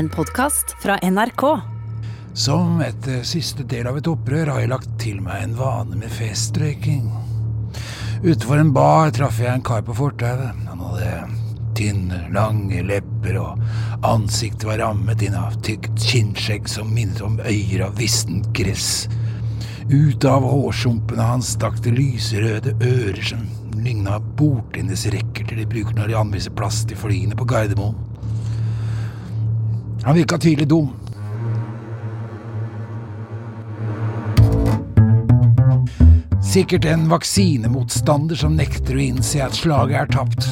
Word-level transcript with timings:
En 0.00 0.08
podkast 0.08 0.76
fra 0.82 0.98
NRK. 1.02 1.42
Som 2.32 2.78
et 2.80 3.26
siste 3.28 3.66
del 3.68 3.84
av 3.84 3.98
et 3.98 4.06
opprør 4.08 4.48
har 4.48 4.62
jeg 4.62 4.70
lagt 4.70 4.94
til 5.02 5.18
meg 5.20 5.42
en 5.44 5.52
vane 5.58 5.98
med 6.00 6.08
festrøyking. 6.16 7.10
Utenfor 8.22 8.62
en 8.62 8.70
bar 8.72 9.12
traff 9.12 9.42
jeg 9.44 9.52
en 9.52 9.66
kar 9.66 9.84
på 9.84 9.98
fortauet. 9.98 10.56
Han 10.70 10.80
hadde 10.86 11.10
tynne, 11.76 12.22
lange 12.32 12.80
lepper, 12.88 13.36
og 13.42 13.60
ansiktet 14.08 14.64
var 14.70 14.80
rammet 14.80 15.20
inn 15.26 15.36
av 15.36 15.60
tykt 15.68 16.00
kinnskjegg 16.00 16.72
som 16.78 16.96
minnet 16.96 17.20
om 17.26 17.36
øyer 17.44 17.90
av 17.90 18.00
vissent 18.00 18.48
gress. 18.56 19.04
Ut 19.92 20.24
av 20.24 20.48
hårsumpene 20.48 21.28
hans 21.34 21.58
stakk 21.58 21.76
det 21.84 21.92
lyserøde 22.00 22.72
ører 22.80 23.20
som 23.34 23.44
ligna 23.84 24.16
bordtennisrekker 24.40 25.52
de 25.60 25.68
bruker 25.68 26.00
når 26.00 26.08
de 26.08 26.22
anviser 26.24 26.56
plass 26.56 26.86
til 26.88 27.04
flyene 27.04 27.36
på 27.36 27.52
Gardermoen. 27.52 28.06
Han 30.04 30.16
virka 30.16 30.38
tydelig 30.38 30.68
dum. 30.68 30.88
Sikkert 36.50 36.84
en 36.84 37.04
vaksinemotstander 37.08 38.38
som 38.40 38.56
nekter 38.58 38.96
å 38.96 39.02
innse 39.04 39.42
at 39.44 39.54
slaget 39.54 40.00
er 40.00 40.08
tapt. 40.10 40.48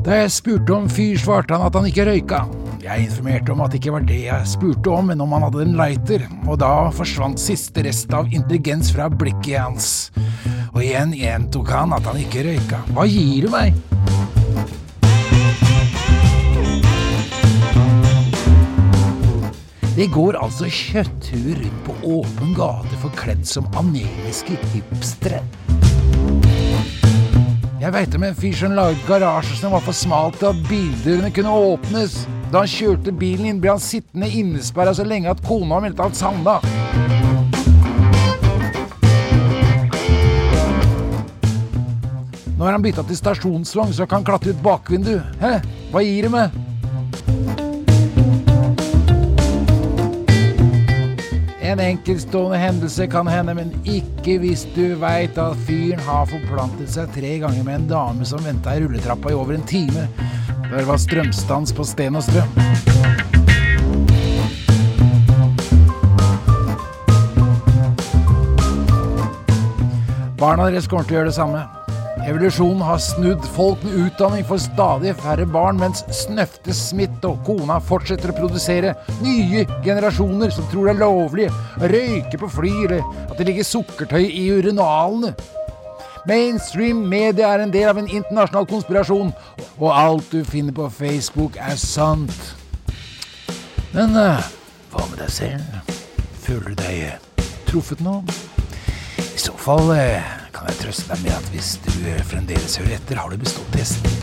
Da 0.00 0.22
jeg 0.22 0.32
spurte 0.34 0.74
om 0.74 0.88
fyr, 0.90 1.20
svarte 1.20 1.54
han 1.54 1.66
at 1.68 1.76
han 1.76 1.86
ikke 1.86 2.08
røyka. 2.08 2.40
Jeg 2.80 3.04
informerte 3.04 3.52
om 3.52 3.60
at 3.60 3.74
det 3.74 3.82
ikke 3.82 3.92
var 3.92 4.06
det 4.08 4.22
jeg 4.24 4.48
spurte 4.48 4.90
om, 4.96 5.10
men 5.12 5.20
om 5.20 5.36
han 5.36 5.44
hadde 5.44 5.66
en 5.66 5.76
lighter, 5.78 6.24
og 6.48 6.58
da 6.62 6.72
forsvant 6.96 7.38
siste 7.38 7.84
rest 7.84 8.10
av 8.16 8.32
intelligens 8.32 8.90
fra 8.96 9.10
blikket 9.12 9.60
hans. 9.60 9.92
Og 10.72 10.80
igjen 10.86 11.12
gjentok 11.14 11.70
han 11.76 11.92
at 11.92 12.08
han 12.08 12.18
ikke 12.24 12.48
røyka. 12.48 12.82
Hva 12.96 13.06
gir 13.06 13.46
du 13.46 13.52
meg? 13.52 13.76
Det 20.00 20.06
går 20.08 20.38
altså 20.40 20.64
kjøtthuer 20.64 21.58
rundt 21.60 21.80
på 21.84 21.94
åpen 22.08 22.54
gate 22.56 22.98
forkledd 23.02 23.42
som 23.44 23.66
anemiske 23.76 24.54
hipstere. 24.72 25.42
Jeg 27.82 27.92
veit 27.92 28.16
om 28.16 28.24
en 28.24 28.38
fyr 28.38 28.56
som 28.56 28.72
laget 28.78 29.02
garasje 29.04 29.58
som 29.58 29.74
var 29.76 29.84
for 29.84 29.92
smal 29.92 30.32
til 30.38 30.54
at 30.54 30.62
bildørene 30.70 31.28
kunne 31.36 31.52
åpnes. 31.52 32.14
Da 32.48 32.62
han 32.62 32.72
kjørte 32.72 33.12
bilen 33.12 33.50
inn, 33.50 33.60
ble 33.60 33.74
han 33.74 33.84
sittende 33.84 34.30
innesperra 34.40 34.96
så 34.96 35.04
lenge 35.04 35.28
at 35.34 35.44
kona 35.44 35.82
meldte 35.84 36.08
han 36.08 36.16
savna. 36.16 36.56
Nå 42.56 42.64
har 42.64 42.72
han 42.72 42.88
bytta 42.88 43.04
til 43.04 43.20
stasjonsvogn, 43.20 43.92
så 43.92 44.08
kan 44.08 44.22
han 44.22 44.32
klatre 44.32 44.56
ut 44.56 44.64
bakvinduet. 44.64 45.28
Hæ? 45.44 45.58
Hva 45.92 46.06
gir 46.08 46.24
det 46.30 46.34
med? 46.38 46.60
En 51.70 51.78
enkeltstående 51.78 52.58
hendelse 52.58 53.06
kan 53.06 53.28
hende, 53.30 53.54
men 53.54 53.68
ikke 53.86 54.40
hvis 54.42 54.64
du 54.74 54.96
veit 54.98 55.36
at 55.38 55.60
fyren 55.68 56.00
har 56.02 56.26
forplantet 56.26 56.90
seg 56.90 57.12
tre 57.14 57.36
ganger 57.44 57.62
med 57.62 57.76
en 57.76 57.86
dame 57.92 58.26
som 58.26 58.42
venta 58.42 58.74
i 58.74 58.82
rulletrappa 58.82 59.30
i 59.30 59.36
over 59.38 59.54
en 59.54 59.62
time. 59.70 60.08
Der 60.66 60.88
var 60.88 60.98
strømstans 60.98 61.70
på 61.70 61.86
Sten 61.86 62.18
og 62.18 62.26
Strøm. 62.26 62.50
Barna 70.40 70.72
deres 70.72 70.90
kommer 70.90 71.06
til 71.06 71.20
å 71.20 71.20
gjøre 71.20 71.30
det 71.30 71.38
samme. 71.38 71.68
Evolusjonen 72.28 72.82
har 72.84 72.98
snudd. 72.98 73.44
Folk 73.54 73.82
med 73.84 73.94
utdanning 74.06 74.44
får 74.44 74.58
stadig 74.66 75.14
færre 75.22 75.46
barn, 75.48 75.78
mens 75.80 76.02
Snøfte 76.14 76.74
Smith 76.76 77.24
og 77.26 77.40
kona 77.46 77.78
fortsetter 77.80 78.32
å 78.32 78.36
produsere 78.36 78.92
nye 79.24 79.64
generasjoner 79.84 80.52
som 80.54 80.66
tror 80.70 80.90
det 80.90 80.94
er 80.94 81.00
lovlig 81.00 81.48
å 81.50 81.90
røyke 81.90 82.40
på 82.42 82.50
fly, 82.58 82.74
eller 82.88 83.06
at 83.26 83.38
det 83.38 83.48
ligger 83.48 83.68
sukkertøy 83.68 84.26
i 84.26 84.44
urinalene. 84.52 85.32
Mainstream 86.28 87.00
media 87.08 87.54
er 87.54 87.64
en 87.64 87.72
del 87.72 87.88
av 87.88 87.98
en 87.98 88.10
internasjonal 88.10 88.68
konspirasjon, 88.68 89.32
og 89.78 89.88
alt 89.94 90.34
du 90.34 90.44
finner 90.44 90.76
på 90.76 90.90
Facebook, 90.92 91.56
er 91.56 91.80
sant. 91.80 92.52
Men 93.94 94.12
uh, 94.14 94.44
hva 94.92 95.06
med 95.08 95.22
deg 95.22 95.32
selv? 95.32 95.96
Føler 96.44 96.74
du 96.74 96.84
deg 96.84 97.00
uh, 97.08 97.48
truffet 97.70 98.04
nå? 98.04 98.20
I 99.18 99.40
så 99.40 99.56
fall 99.56 99.88
uh, 99.96 100.39
kan 100.60 100.68
jeg 100.74 100.80
trøste 100.82 101.08
deg 101.08 101.20
med 101.24 101.32
at 101.32 101.46
hvis 101.54 101.68
du 101.86 101.92
fremdeles 102.28 102.74
hører 102.76 102.98
etter, 102.98 103.16
har 103.16 103.32
du 103.32 103.40
bestått 103.40 103.70
testen. 103.72 104.16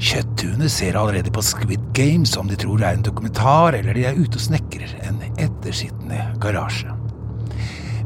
Kjøtthuene 0.00 0.68
ser 0.72 0.96
allerede 0.96 1.32
på 1.34 1.42
Squid 1.44 1.82
Games 1.96 2.32
om 2.40 2.48
de 2.48 2.56
tror 2.56 2.80
det 2.80 2.86
er 2.88 2.96
en 2.96 3.04
dokumentar, 3.04 3.76
eller 3.76 3.92
de 3.92 4.06
er 4.08 4.16
ute 4.16 4.40
og 4.40 4.46
snekrer 4.46 4.94
en 5.04 5.20
ettersittende 5.36 6.22
garasje. 6.40 6.96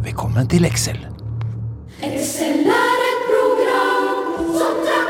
Velkommen 0.02 0.50
til 0.50 0.66
Excel. 0.66 0.98
Excel 2.02 2.66
er 2.66 3.06
et 3.06 3.22
program 3.30 4.50
som 4.58 4.82
trakasserer 4.82 5.03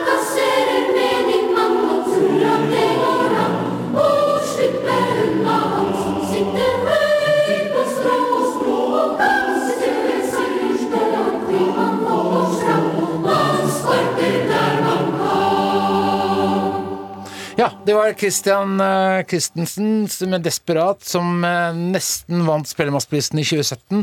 Ja, 17.65 17.71
det 17.87 17.95
var 17.97 18.13
Christian 18.13 18.81
uh, 18.81 19.25
Christensen 19.25 20.09
som 20.13 20.35
er 20.37 20.43
desperat, 20.45 21.01
som 21.01 21.45
eh, 21.49 21.71
nesten 21.73 22.43
vant 22.45 22.69
Spellemannsprisen 22.69 23.41
i 23.41 23.45
2017 23.47 24.03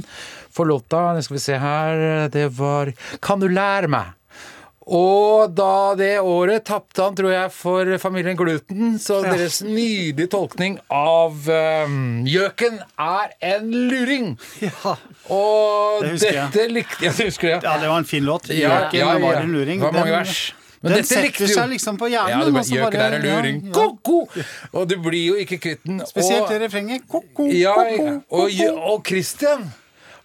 for 0.50 0.66
låta. 0.66 1.12
Det 1.14 1.28
skal 1.28 1.38
vi 1.38 1.44
se 1.44 1.60
her. 1.62 2.02
Det 2.34 2.48
var 2.58 2.90
Kan 3.22 3.44
du 3.44 3.46
lære 3.52 3.92
meg? 3.92 4.16
Og 4.92 5.54
da 5.54 5.94
det 5.94 6.16
året 6.26 6.66
tapte 6.66 7.04
han, 7.06 7.14
tror 7.16 7.30
jeg, 7.36 7.52
for 7.54 7.92
familien 8.02 8.40
Gluten. 8.40 8.96
Så 9.00 9.20
deres 9.22 9.60
nydelige 9.62 10.32
tolkning 10.34 10.80
av 10.90 11.38
um, 11.86 12.24
Gjøken 12.26 12.82
er 12.98 13.36
en 13.54 13.70
luring. 13.92 14.34
Ja. 14.66 14.96
Og 15.30 16.02
Det 16.02 16.32
jeg. 16.32 16.50
dette 16.50 16.66
likte 16.74 17.06
jeg. 17.06 17.14
Det 17.14 17.30
husker 17.30 17.54
jeg. 17.54 17.62
ja, 17.62 17.78
det 17.78 17.94
var 17.94 18.02
en 18.02 18.10
fin 18.10 18.26
låt. 18.26 18.50
Gjøken 18.50 18.98
ja, 18.98 19.14
ja. 19.14 19.22
var 19.22 19.44
en 19.44 19.54
luring. 19.54 19.78
Det 19.78 19.92
var 19.92 20.00
mange 20.02 20.18
vers. 20.18 20.42
Men 20.82 20.98
den 20.98 21.06
setter 21.06 21.48
seg 21.48 21.70
liksom 21.76 21.98
på 22.02 22.10
hjernen. 22.10 22.32
Ja, 22.34 22.40
det 22.42 22.48
og 22.48 22.54
bare, 22.54 22.64
så 22.66 22.78
Gjøken 22.78 23.00
bare- 23.00 23.20
er 23.20 23.26
luring. 23.26 23.60
ja, 23.62 23.68
ja. 23.68 23.74
Ko-ko! 23.74 24.28
Og 24.74 24.88
du 24.90 24.96
blir 24.98 25.28
jo 25.28 25.36
ikke 25.44 25.60
kvitt 25.62 25.86
den. 25.86 26.02
Spesielt 26.10 26.50
det 26.50 26.62
refrenget. 26.64 27.06
Ko-ko, 27.08 27.52
ja, 27.54 27.76
ko-ko. 27.76 28.42
Og, 28.42 28.66
og 28.96 29.06
Christian 29.06 29.70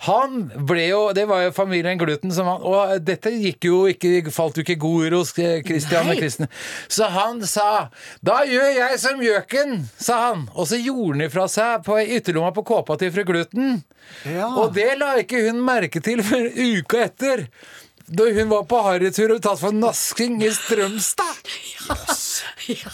han 0.05 0.51
ble 0.69 0.89
jo 0.91 0.99
Det 1.17 1.25
var 1.29 1.47
jo 1.47 1.53
familien 1.57 1.99
Gluten 1.99 2.33
som 2.35 2.49
han 2.51 2.65
Og 2.69 2.99
dette 3.05 3.31
gikk 3.33 3.65
jo 3.65 3.79
ikke 3.89 4.31
Falt 4.35 4.59
jo 4.59 4.65
ikke 4.67 4.79
god 4.83 5.07
ord 5.07 5.17
hos 5.21 5.33
eh, 5.41 5.63
Christian 5.65 6.11
og 6.13 6.19
Kristen. 6.21 6.51
Så 6.89 7.09
han 7.13 7.41
sa 7.47 7.89
'Da 8.23 8.43
gjør 8.45 8.75
jeg 8.77 8.99
som 9.01 9.21
gjøken', 9.21 9.85
sa 9.99 10.19
han. 10.29 10.49
Og 10.55 10.67
så 10.69 10.77
gjorde 10.77 11.17
han 11.17 11.27
ifra 11.27 11.47
seg 11.49 11.85
på 11.85 11.97
ytterlomma 12.03 12.53
på 12.53 12.65
kåpa 12.67 12.99
til 12.99 13.13
fru 13.13 13.25
Gluten. 13.25 13.83
Ja. 14.25 14.49
Og 14.49 14.75
det 14.75 14.99
la 14.99 15.15
ikke 15.23 15.47
hun 15.47 15.63
merke 15.65 16.03
til 16.03 16.23
før 16.23 16.51
uka 16.53 17.05
etter. 17.07 17.47
Da 18.07 18.25
hun 18.31 18.49
var 18.49 18.63
på 18.71 18.79
harrytur 18.87 19.33
og 19.35 19.41
tatt 19.43 19.59
for 19.59 19.75
nasking 19.75 20.39
i 20.45 20.51
Strømstad. 20.55 21.41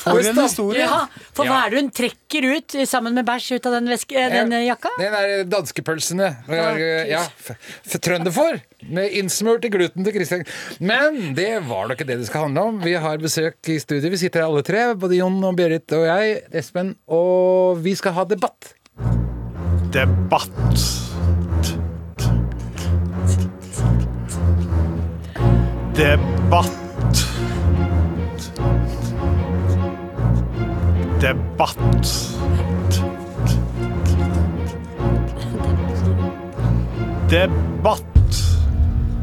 For 0.00 0.20
en 0.20 0.38
historie. 0.40 0.86
Ja, 0.86 1.02
for 1.36 1.48
hva 1.48 1.62
er 1.66 1.72
det 1.72 1.82
hun 1.82 1.90
trekker 1.92 2.46
ut 2.56 2.76
eh, 2.76 2.86
sammen 2.88 3.16
med 3.16 3.26
bæsj 3.28 3.58
ut 3.58 3.68
av 3.68 3.76
den, 3.76 3.90
veske, 3.92 4.16
eh, 4.16 4.32
den 4.32 4.52
eh, 4.56 4.64
jakka? 4.70 4.92
Den 5.00 5.16
er 5.18 5.44
danskepølsene. 5.52 6.30
Ja, 7.08 7.22
Trønderfor. 7.92 8.60
Med 8.92 9.14
innsmurt 9.20 9.68
i 9.68 9.72
gluten 9.72 10.04
til 10.06 10.16
Kristian. 10.16 10.44
Men 10.80 11.36
det 11.36 11.50
var 11.68 11.88
da 11.88 11.96
ikke 11.96 12.08
det 12.08 12.22
det 12.22 12.28
skal 12.30 12.48
handle 12.48 12.66
om. 12.72 12.82
Vi 12.84 12.96
har 12.96 13.20
besøk 13.22 13.60
i 13.68 13.78
studio. 13.82 14.10
Vi 14.12 14.20
sitter 14.24 14.42
her 14.42 14.50
alle 14.50 14.64
tre. 14.66 14.88
Både 14.96 15.20
Jon 15.20 15.38
og 15.44 15.56
Berit 15.60 15.92
og 15.96 16.08
jeg. 16.08 16.40
Espen. 16.56 16.96
Og 17.12 17.80
vi 17.84 17.96
skal 18.00 18.16
ha 18.16 18.28
debatt. 18.32 18.74
Debatt. 19.92 21.11
Debatt. 25.96 26.70
Debatt. 31.20 31.78
Debatt. 37.30 38.04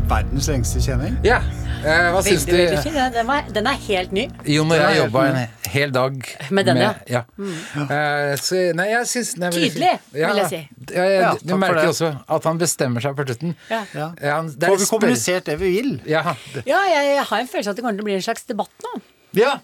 Verdens 0.07 0.47
lengste 0.47 0.81
kjenning. 0.81 1.17
Ja. 1.23 1.39
Eh, 1.79 2.07
hva 2.11 2.19
syns 2.25 2.43
du? 2.45 2.51
veldig 2.51 2.81
fin. 2.83 2.93
Den- 2.93 3.13
Den, 3.13 3.27
var, 3.27 3.43
den 3.55 3.67
er 3.67 3.77
helt 3.87 4.11
ny. 4.11 4.25
Jo, 4.45 4.63
når 4.67 4.75
Den 4.75 4.85
er 4.85 4.89
jeg 4.89 4.99
jobba 5.05 5.21
en 5.29 5.69
hel 5.69 5.91
dag 5.95 6.17
Med 6.51 6.65
den, 6.65 6.77
ja. 6.77 6.93
ja. 7.07 7.21
Eh, 7.39 8.33
så, 8.41 8.59
nei, 8.75 8.87
jeg 8.91 9.05
syns 9.07 9.31
nei, 9.37 9.49
men- 9.49 9.53
Tydelig, 9.59 9.93
vil 10.11 10.41
jeg 10.41 10.49
si. 10.49 10.61
Ja, 10.93 11.03
jeg, 11.03 11.21
Ja, 11.21 11.31
du 11.41 11.49
for 11.53 11.57
merker 11.57 11.81
det. 11.81 11.89
også 11.93 12.09
at 12.27 12.43
han 12.43 12.57
bestemmer 12.59 13.01
seg 13.01 13.15
på 13.15 13.25
slutten. 13.29 13.55
Ja. 13.69 13.83
Ja. 13.95 14.11
Ja, 14.21 14.35
han- 14.35 14.47
det 14.51 14.63
er 14.63 14.67
Får 14.73 14.77
vi 14.77 14.83
spør- 14.85 14.99
kommunisert 14.99 15.43
det 15.45 15.59
vi 15.59 15.71
vil? 15.79 16.01
Ja, 16.05 16.35
det, 16.53 16.65
Ja, 16.67 16.81
jeg, 16.89 17.15
jeg 17.15 17.23
har 17.25 17.39
en 17.39 17.47
følelse 17.47 17.67
av 17.67 17.71
at 17.71 17.75
det 17.75 17.83
kommer 17.83 17.95
til 17.97 18.01
å 18.03 18.09
bli 18.11 18.15
en 18.15 18.21
slags 18.27 18.43
debatt 18.45 18.69
nå. 18.83 19.01
Ja. 19.33 19.59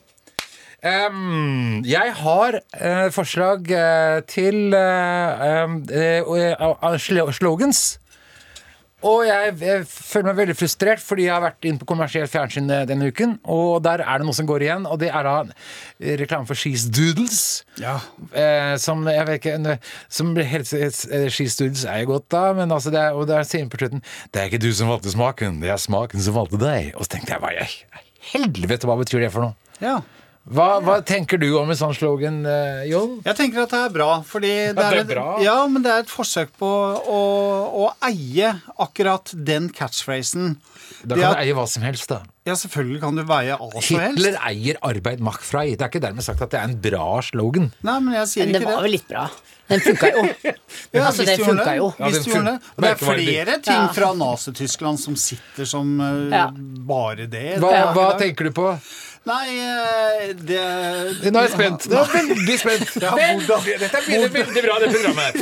Em, 0.85 1.81
jeg 1.83 2.11
har 2.13 2.59
eh, 2.79 3.09
forslag 3.09 3.71
eh, 3.71 4.21
til 4.29 4.73
eh, 4.73 5.63
em, 5.63 5.83
eh, 5.89 6.19
eh, 6.21 6.97
slo- 7.01 7.31
slogans. 7.33 7.97
Og 9.05 9.21
jeg, 9.27 9.51
jeg 9.61 9.83
føler 9.85 10.31
meg 10.31 10.37
veldig 10.39 10.55
frustrert, 10.57 11.01
fordi 11.03 11.27
jeg 11.27 11.33
har 11.35 11.43
vært 11.43 11.65
inn 11.69 11.77
på 11.77 11.85
kommersielt 11.91 12.31
fjernsyn 12.33 12.71
eh, 12.73 12.85
denne 12.89 13.11
uken. 13.13 13.35
Og 13.53 13.77
der 13.85 14.01
er 14.01 14.17
det 14.21 14.25
noe 14.25 14.33
som 14.37 14.47
går 14.49 14.65
igjen, 14.65 14.87
og 14.89 14.97
det 15.03 15.11
er 15.13 15.27
da 15.27 15.35
eh, 15.45 16.15
reklame 16.23 16.49
for 16.49 16.57
She's 16.57 16.87
Doodles. 16.89 17.43
Ja. 17.81 17.99
Eh, 18.33 18.73
som 18.81 19.05
jeg 19.11 19.27
vet 19.29 19.39
ikke 19.43 19.53
en- 19.59 19.77
Som 20.09 20.33
helt, 20.35 20.73
eh, 20.73 21.27
She's 21.29 21.57
Doodles 21.59 21.85
er 21.85 22.01
jo 22.01 22.15
godt, 22.15 22.27
da, 22.33 22.43
men 22.57 22.73
altså 22.73 22.89
det 22.95 22.99
er, 23.03 23.13
og 23.13 23.27
der 23.29 23.45
sier 23.45 23.69
på 23.69 23.77
slutten 23.77 24.01
Det 24.33 24.41
er 24.41 24.49
ikke 24.49 24.63
du 24.65 24.71
som 24.73 24.89
valgte 24.89 25.13
smaken, 25.13 25.61
det 25.61 25.69
er 25.69 25.77
smaken 25.81 26.21
som 26.25 26.33
valgte 26.39 26.57
deg. 26.65 26.91
Og 26.97 27.05
så 27.05 27.13
tenkte 27.17 27.37
jeg 27.37 27.69
i 27.69 28.03
helvete, 28.33 28.89
hva 28.89 28.97
betyr 28.97 29.21
det 29.27 29.31
for 29.35 29.45
noe? 29.49 29.55
ja. 29.83 29.99
Hva, 30.45 30.77
hva 30.85 30.99
tenker 31.01 31.39
du 31.41 31.47
om 31.57 31.71
en 31.73 31.77
sånn 31.79 31.95
slogan, 31.97 32.43
eh, 32.45 32.83
Jon? 32.91 33.15
Jeg 33.25 33.33
tenker 33.39 33.63
at 33.63 33.71
det 33.73 33.79
er 33.87 33.93
bra, 33.95 34.09
fordi 34.29 34.51
det, 34.51 34.75
det 34.77 34.83
er, 34.85 34.99
et. 35.01 35.41
Ja, 35.41 35.55
men 35.65 35.81
det 35.81 35.89
er 35.89 36.03
et 36.03 36.11
forsøk 36.13 36.51
på 36.61 36.69
å, 36.69 37.21
å 37.81 37.87
eie 38.05 38.51
akkurat 38.77 39.33
den 39.33 39.71
catchphrasen. 39.73 40.57
Da 41.01 41.15
kan 41.17 41.23
at- 41.31 41.39
du 41.39 41.41
eie 41.47 41.55
hva 41.57 41.65
som 41.67 41.81
helst, 41.87 42.11
da. 42.13 42.21
Ja, 42.45 42.53
selvfølgelig 42.53 42.99
kan 43.01 43.15
du 43.17 43.23
veie 43.25 43.55
hva 43.57 43.71
som 43.81 43.97
helst. 43.97 44.19
Hitler 44.21 44.37
eier 44.45 44.77
arbeid 44.85 45.23
makt 45.25 45.41
frei. 45.47 45.71
Det 45.73 45.81
er 45.81 45.89
ikke 45.89 46.03
dermed 46.03 46.21
sagt 46.27 46.43
at 46.45 46.51
det 46.53 46.59
er 46.61 46.69
en 46.69 46.77
bra 46.83 47.07
slogan. 47.25 47.71
Nei, 47.81 47.95
men 48.05 48.13
jeg 48.19 48.27
sier 48.35 48.45
Men 48.45 48.53
det 48.53 48.61
ikke 48.61 48.69
var 48.69 48.77
det. 48.77 48.85
vel 48.85 48.93
litt 48.99 49.07
bra. 49.09 49.23
Den 49.65 49.81
funka 49.81 50.11
jo. 50.13 50.23
Ja, 50.93 51.07
altså, 51.07 51.23
hvis 51.25 51.31
det 51.31 51.39
de 51.39 51.47
funka 51.47 51.73
jo. 51.79 51.87
Ja, 51.97 52.11
den 52.13 52.27
fun 52.29 52.45
det. 52.51 52.53
Og 52.75 52.85
det 52.85 52.91
er 52.91 52.99
flere 53.01 53.55
ting 53.65 53.81
Ja. 53.81 53.87
fra 53.97 54.11
Nazi-Tyskland 54.13 55.01
som 55.01 55.15
sitter 55.17 55.65
som 55.65 55.95
uh, 55.97 56.29
Ja. 56.29 56.45
bare 56.53 57.25
det. 57.25 57.57
Hva, 57.65 57.73
hva 57.97 58.11
tenker 58.21 58.45
du 58.45 58.53
på? 58.61 58.69
Nei, 59.25 59.45
eh, 59.57 60.33
det 60.37 61.31
Nå 61.33 61.41
er 61.41 61.47
jeg 61.47 61.53
spent. 61.55 61.87
Nå 61.89 62.01
er 62.03 62.11
jeg 62.19 62.27
veldig 62.29 62.57
spent. 62.61 62.91
Ja, 63.01 63.13
hvordan? 63.15 63.69
Dette 63.85 64.01
blir 64.05 64.27
veldig 64.35 64.65
bra, 64.67 64.75
det 64.83 64.91
programmet. 64.93 65.39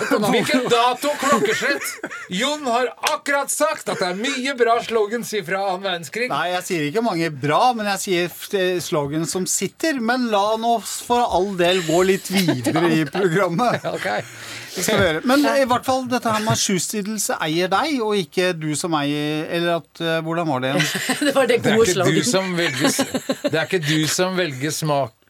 Økonom. 0.00 0.34
Hvilken 0.34 0.66
dato 0.72 1.14
klokkeslett? 1.22 1.86
Jon 2.34 2.66
har 2.68 2.90
akkurat 3.14 3.52
sagt 3.52 3.88
at 3.88 4.02
det 4.02 4.10
er 4.10 4.18
mye 4.20 4.56
bra 4.58 4.76
slogans 4.84 5.32
fra 5.46 5.62
annen 5.70 5.86
verdenskrig. 5.86 6.28
Nei, 6.32 6.48
jeg 6.56 6.66
sier 6.68 6.88
ikke 6.90 7.04
mange 7.06 7.30
bra, 7.46 7.62
men 7.76 7.88
jeg 7.94 8.04
sier 8.04 8.80
slogans 8.84 8.94
slogan 8.94 9.26
som 9.26 9.46
sitter. 9.46 10.00
Men 10.00 10.28
la 10.32 10.56
nå 10.60 10.76
for 10.84 11.24
all 11.24 11.54
del 11.58 11.82
gå 11.86 12.02
litt 12.10 12.30
videre 12.32 12.90
i 13.00 13.04
programmet. 13.08 13.80
Ok. 13.94 14.08
Det 14.74 14.84
skal 14.84 14.98
vi 14.98 15.04
gjøre. 15.06 15.20
Men 15.30 15.44
i 15.46 15.66
hvert 15.70 15.86
fall 15.86 16.04
dette 16.10 16.32
her 16.34 16.42
med 16.44 16.58
sjustidelse 16.58 17.36
eier 17.44 17.70
deg, 17.72 17.96
og 18.02 18.16
ikke 18.18 18.52
du 18.58 18.72
som 18.78 18.94
eier 18.98 19.46
Eller 19.54 19.76
at 19.78 20.02
eh, 20.02 20.18
Hvordan 20.26 20.48
var 20.50 20.64
det 20.64 20.72
igjen? 20.72 20.88
Det 21.28 21.34
var 21.36 21.46
det 21.50 21.60
gode 21.62 21.86
ikke 21.86 21.86
du 21.86 21.92
slogan. 21.92 22.24
som 22.30 22.50
velger 22.58 22.96
Det 23.44 23.54
er 23.54 23.64
ikke 23.68 23.82
du 23.86 24.06
som 24.10 24.36
velger 24.38 24.74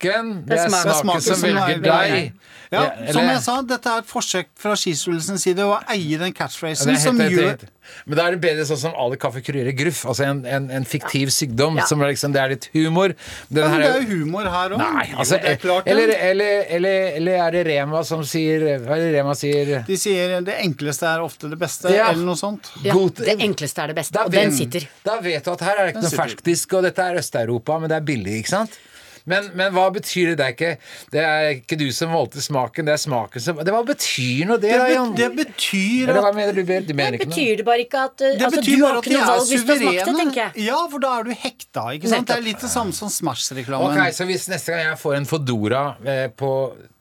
smaken, 0.00 0.44
det 0.46 0.58
er 0.58 0.68
smaken. 0.68 1.00
smaken 1.02 1.20
som 1.22 1.42
velger 1.42 1.82
deg. 1.82 2.32
Ja, 2.72 2.80
Ja, 3.04 3.12
som 3.12 3.22
jeg 3.28 3.40
sa, 3.44 3.62
dette 3.62 3.86
er 3.86 3.98
et 4.02 4.06
forsøk 4.08 4.46
fra 4.58 4.72
skistudelsens 4.74 5.42
side 5.44 5.62
å 5.62 5.76
eie 5.92 6.16
den 6.18 6.32
catchphrasen 6.34 6.90
er 6.90 6.96
som 6.98 7.20
helt, 7.20 7.30
gjør. 7.30 7.68
Men 8.08 8.16
da 8.18 8.24
er 8.26 8.30
det 8.34 8.40
bedre 8.40 8.64
sånn 8.66 8.78
som 8.80 8.94
Ali 8.98 9.16
Kaffe 9.20 9.42
kurerer 9.44 9.70
gruff. 9.76 10.00
Altså 10.10 10.24
en, 10.26 10.40
en, 10.48 10.70
en 10.70 10.84
fiktiv 10.84 11.28
sykdom 11.30 11.76
Ja. 11.78 11.84
som 11.86 12.00
er 12.02 12.10
liksom, 12.10 12.32
det 12.34 12.40
er 12.40 12.48
litt 12.48 12.66
humor. 12.72 13.14
Den 13.52 13.70
men 13.70 13.80
Det 13.80 13.90
er- 13.92 14.00
jo 14.00 14.08
humor 14.24 14.42
her 14.50 14.70
òg. 14.74 14.82
Altså 15.14 15.36
er 15.38 15.58
eller, 15.86 16.08
eller, 16.18 16.64
eller, 16.68 17.12
eller 17.20 17.32
er 17.44 17.50
det 17.52 17.66
Rema 17.68 18.02
som 18.04 18.24
sier 18.24 18.64
Hva 18.80 18.96
er 18.96 19.04
det 19.04 19.12
Rema 19.20 19.34
sier? 19.38 19.84
De 19.86 19.96
sier 19.96 20.40
det 20.42 20.56
enkleste 20.64 21.06
er 21.06 21.20
ofte 21.22 21.48
det 21.50 21.58
beste, 21.60 21.92
Ja. 21.94 22.08
eller 22.10 22.24
noe 22.24 22.34
sånt. 22.40 22.72
Ja, 22.82 22.92
God- 22.94 23.14
det 23.22 23.38
enkleste 23.38 23.84
er 23.84 23.86
det 23.92 23.96
beste, 23.96 24.18
og 24.24 24.32
den 24.32 24.50
sitter. 24.50 24.88
Da 25.04 25.20
vet 25.20 25.44
du 25.44 25.52
at 25.52 25.60
her 25.60 25.76
er 25.78 25.86
det 25.86 25.94
ikke 25.94 26.02
noe 26.08 26.18
ferskdisk, 26.26 26.72
og 26.74 26.82
dette 26.82 26.98
er 26.98 27.20
Øst-Europa, 27.22 27.78
men 27.78 27.88
det 27.90 27.96
er 28.02 28.04
billig, 28.10 28.40
ikke 28.42 28.48
sant? 28.56 28.80
Men, 29.26 29.46
men 29.56 29.72
hva 29.72 29.86
betyr 29.94 30.34
det? 30.34 30.36
Det 30.36 30.44
er, 30.44 30.52
ikke, 30.52 30.70
det 31.14 31.20
er 31.24 31.46
ikke 31.54 31.78
du 31.80 31.86
som 31.96 32.10
valgte 32.12 32.42
smaken, 32.44 32.84
det 32.84 32.92
er 32.92 33.00
smaken 33.00 33.40
som 33.40 33.56
det, 33.64 33.72
Hva 33.72 33.80
betyr 33.88 34.44
nå 34.50 34.58
det, 34.60 34.68
Det, 34.68 34.78
da, 34.78 34.84
be, 34.84 34.94
Jan? 34.98 35.14
det 35.16 35.28
betyr 35.38 36.10
Eller 36.12 36.20
hva 36.26 36.32
mener 36.36 36.52
du? 36.58 36.60
Du 36.64 36.92
mener 36.92 37.16
Det 37.16 37.22
ikke 37.22 37.30
noe? 37.30 37.36
betyr 37.38 37.56
det 37.62 37.66
bare 37.70 37.84
ikke 37.86 38.02
at 38.04 38.24
altså, 38.28 38.60
Du 38.66 38.74
har 38.84 38.98
ikke 39.00 39.14
noe 39.14 39.28
valg 39.30 39.48
hvis 39.48 39.64
du 39.64 39.72
har 39.72 39.80
smakt 39.80 40.00
det, 40.10 40.16
tenker 40.20 40.42
jeg. 40.42 40.66
Ja, 40.66 40.80
for 40.92 41.04
da 41.06 41.14
er 41.20 41.24
du 41.24 41.32
hekta. 41.44 41.86
ikke 41.96 42.12
sant? 42.12 42.28
Det 42.28 42.36
er 42.36 42.44
litt 42.50 42.60
det 42.66 42.72
samme 42.74 42.92
som 42.96 43.08
Smash-reklamen. 43.16 43.96
Ok, 43.96 44.12
Så 44.20 44.26
hvis 44.28 44.44
neste 44.52 44.74
gang 44.76 44.84
jeg 44.90 45.00
får 45.00 45.16
en 45.22 45.28
Fodora 45.32 45.84
eh, 46.04 46.26
på 46.28 46.50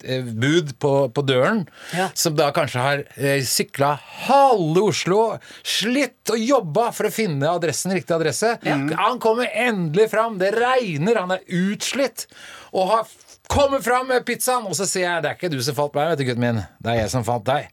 eh, 0.04 0.22
bud 0.24 0.76
på, 0.84 0.94
på 1.16 1.24
døren, 1.26 1.64
Ja. 1.96 2.10
som 2.14 2.36
da 2.36 2.52
kanskje 2.56 2.84
har 2.84 3.04
eh, 3.18 3.42
sykla 3.48 3.94
halve 4.28 4.84
Oslo, 4.92 5.20
slitt 5.64 6.30
og 6.34 6.40
jobba 6.40 6.92
for 6.96 7.10
å 7.10 7.14
finne 7.14 7.50
adressen, 7.50 7.94
riktig 7.96 8.16
adresse 8.16 8.56
Han 8.64 9.20
kommer 9.24 9.50
endelig 9.52 10.10
fram, 10.14 10.38
det 10.42 10.54
regner, 10.56 11.20
han 11.24 11.32
er 11.38 11.44
utslitt, 11.48 12.28
og 12.74 12.90
har 12.94 13.14
Kommer 13.54 13.82
fram 13.84 14.08
med 14.08 14.24
pizzaen, 14.26 14.64
og 14.66 14.72
så 14.74 14.86
sier 14.88 15.04
jeg 15.04 15.22
det 15.22 15.30
er 15.30 15.36
ikke 15.36 15.50
du 15.52 15.58
som 15.62 15.76
falt 15.76 15.94
meg, 15.98 16.14
vet 16.14 16.22
du, 16.22 16.24
gutten 16.30 16.42
min. 16.42 16.62
Det 16.80 16.94
er 16.94 16.96
jeg 17.02 17.10
som 17.12 17.26
falt 17.28 17.44
deg. 17.46 17.66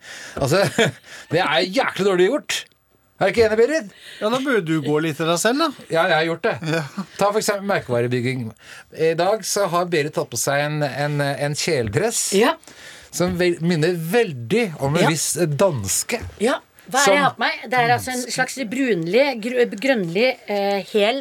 Altså, 0.42 0.64
Det 1.30 1.38
er 1.40 1.60
jæklig 1.62 2.06
dårlig 2.08 2.26
gjort. 2.26 2.56
Er 3.20 3.28
du 3.28 3.34
ikke 3.34 3.42
enig, 3.44 3.56
Berit? 3.60 3.90
Ja, 4.20 4.30
Da 4.32 4.38
burde 4.40 4.62
du 4.64 4.78
gå 4.80 4.94
litt 5.04 5.18
til 5.20 5.28
deg 5.28 5.36
selv, 5.42 5.58
da. 5.60 5.66
Ja, 5.92 6.06
jeg 6.08 6.16
har 6.16 6.24
gjort 6.30 6.46
det. 6.46 6.54
Ta 7.18 7.26
for 7.28 7.40
eksempel 7.42 7.66
merkevarebygging. 7.68 8.46
I 8.96 9.10
dag 9.18 9.44
så 9.44 9.66
har 9.68 9.90
Berit 9.92 10.14
tatt 10.16 10.30
på 10.32 10.38
seg 10.40 10.62
en, 10.64 10.78
en, 10.88 11.20
en 11.20 11.54
kjeledress 11.58 12.22
Ja. 12.38 12.54
som 13.12 13.36
vel, 13.36 13.58
minner 13.60 13.92
veldig 13.92 14.64
om 14.80 14.96
en 14.96 15.02
Ja. 15.04 15.10
viss 15.12 15.34
danske. 15.60 16.22
Ja. 16.40 16.60
Hva 16.90 17.02
er 17.02 17.06
det 17.06 17.14
jeg 17.18 17.22
har 17.26 17.34
på 17.36 17.44
meg? 17.44 17.60
Det 17.70 17.78
er 17.78 17.92
altså 17.98 18.10
en 18.16 18.24
slags 18.34 18.56
brunlig, 18.72 19.26
gr 19.44 19.76
grønnlig, 19.84 20.30
eh, 20.48 20.80
hel 20.94 21.20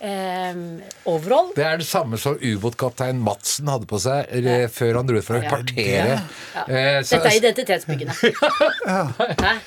eh, 0.00 0.54
overall. 1.08 1.52
Det 1.56 1.64
er 1.64 1.78
det 1.80 1.86
samme 1.88 2.18
som 2.20 2.36
ubåtkaptein 2.40 3.18
Madsen 3.22 3.68
hadde 3.70 3.86
på 3.90 3.98
seg 4.02 4.28
ja. 4.44 4.56
før 4.72 4.98
han 5.00 5.06
dro 5.08 5.16
ut 5.20 5.24
for 5.26 5.38
å 5.38 5.42
Ja. 5.42 5.50
partere. 5.50 6.18
Eh, 6.66 7.00
så- 7.02 7.16
Dette 7.16 7.32
er 7.32 7.38
identitetsbyggende. 7.40 8.14
Hæ? 8.86 9.00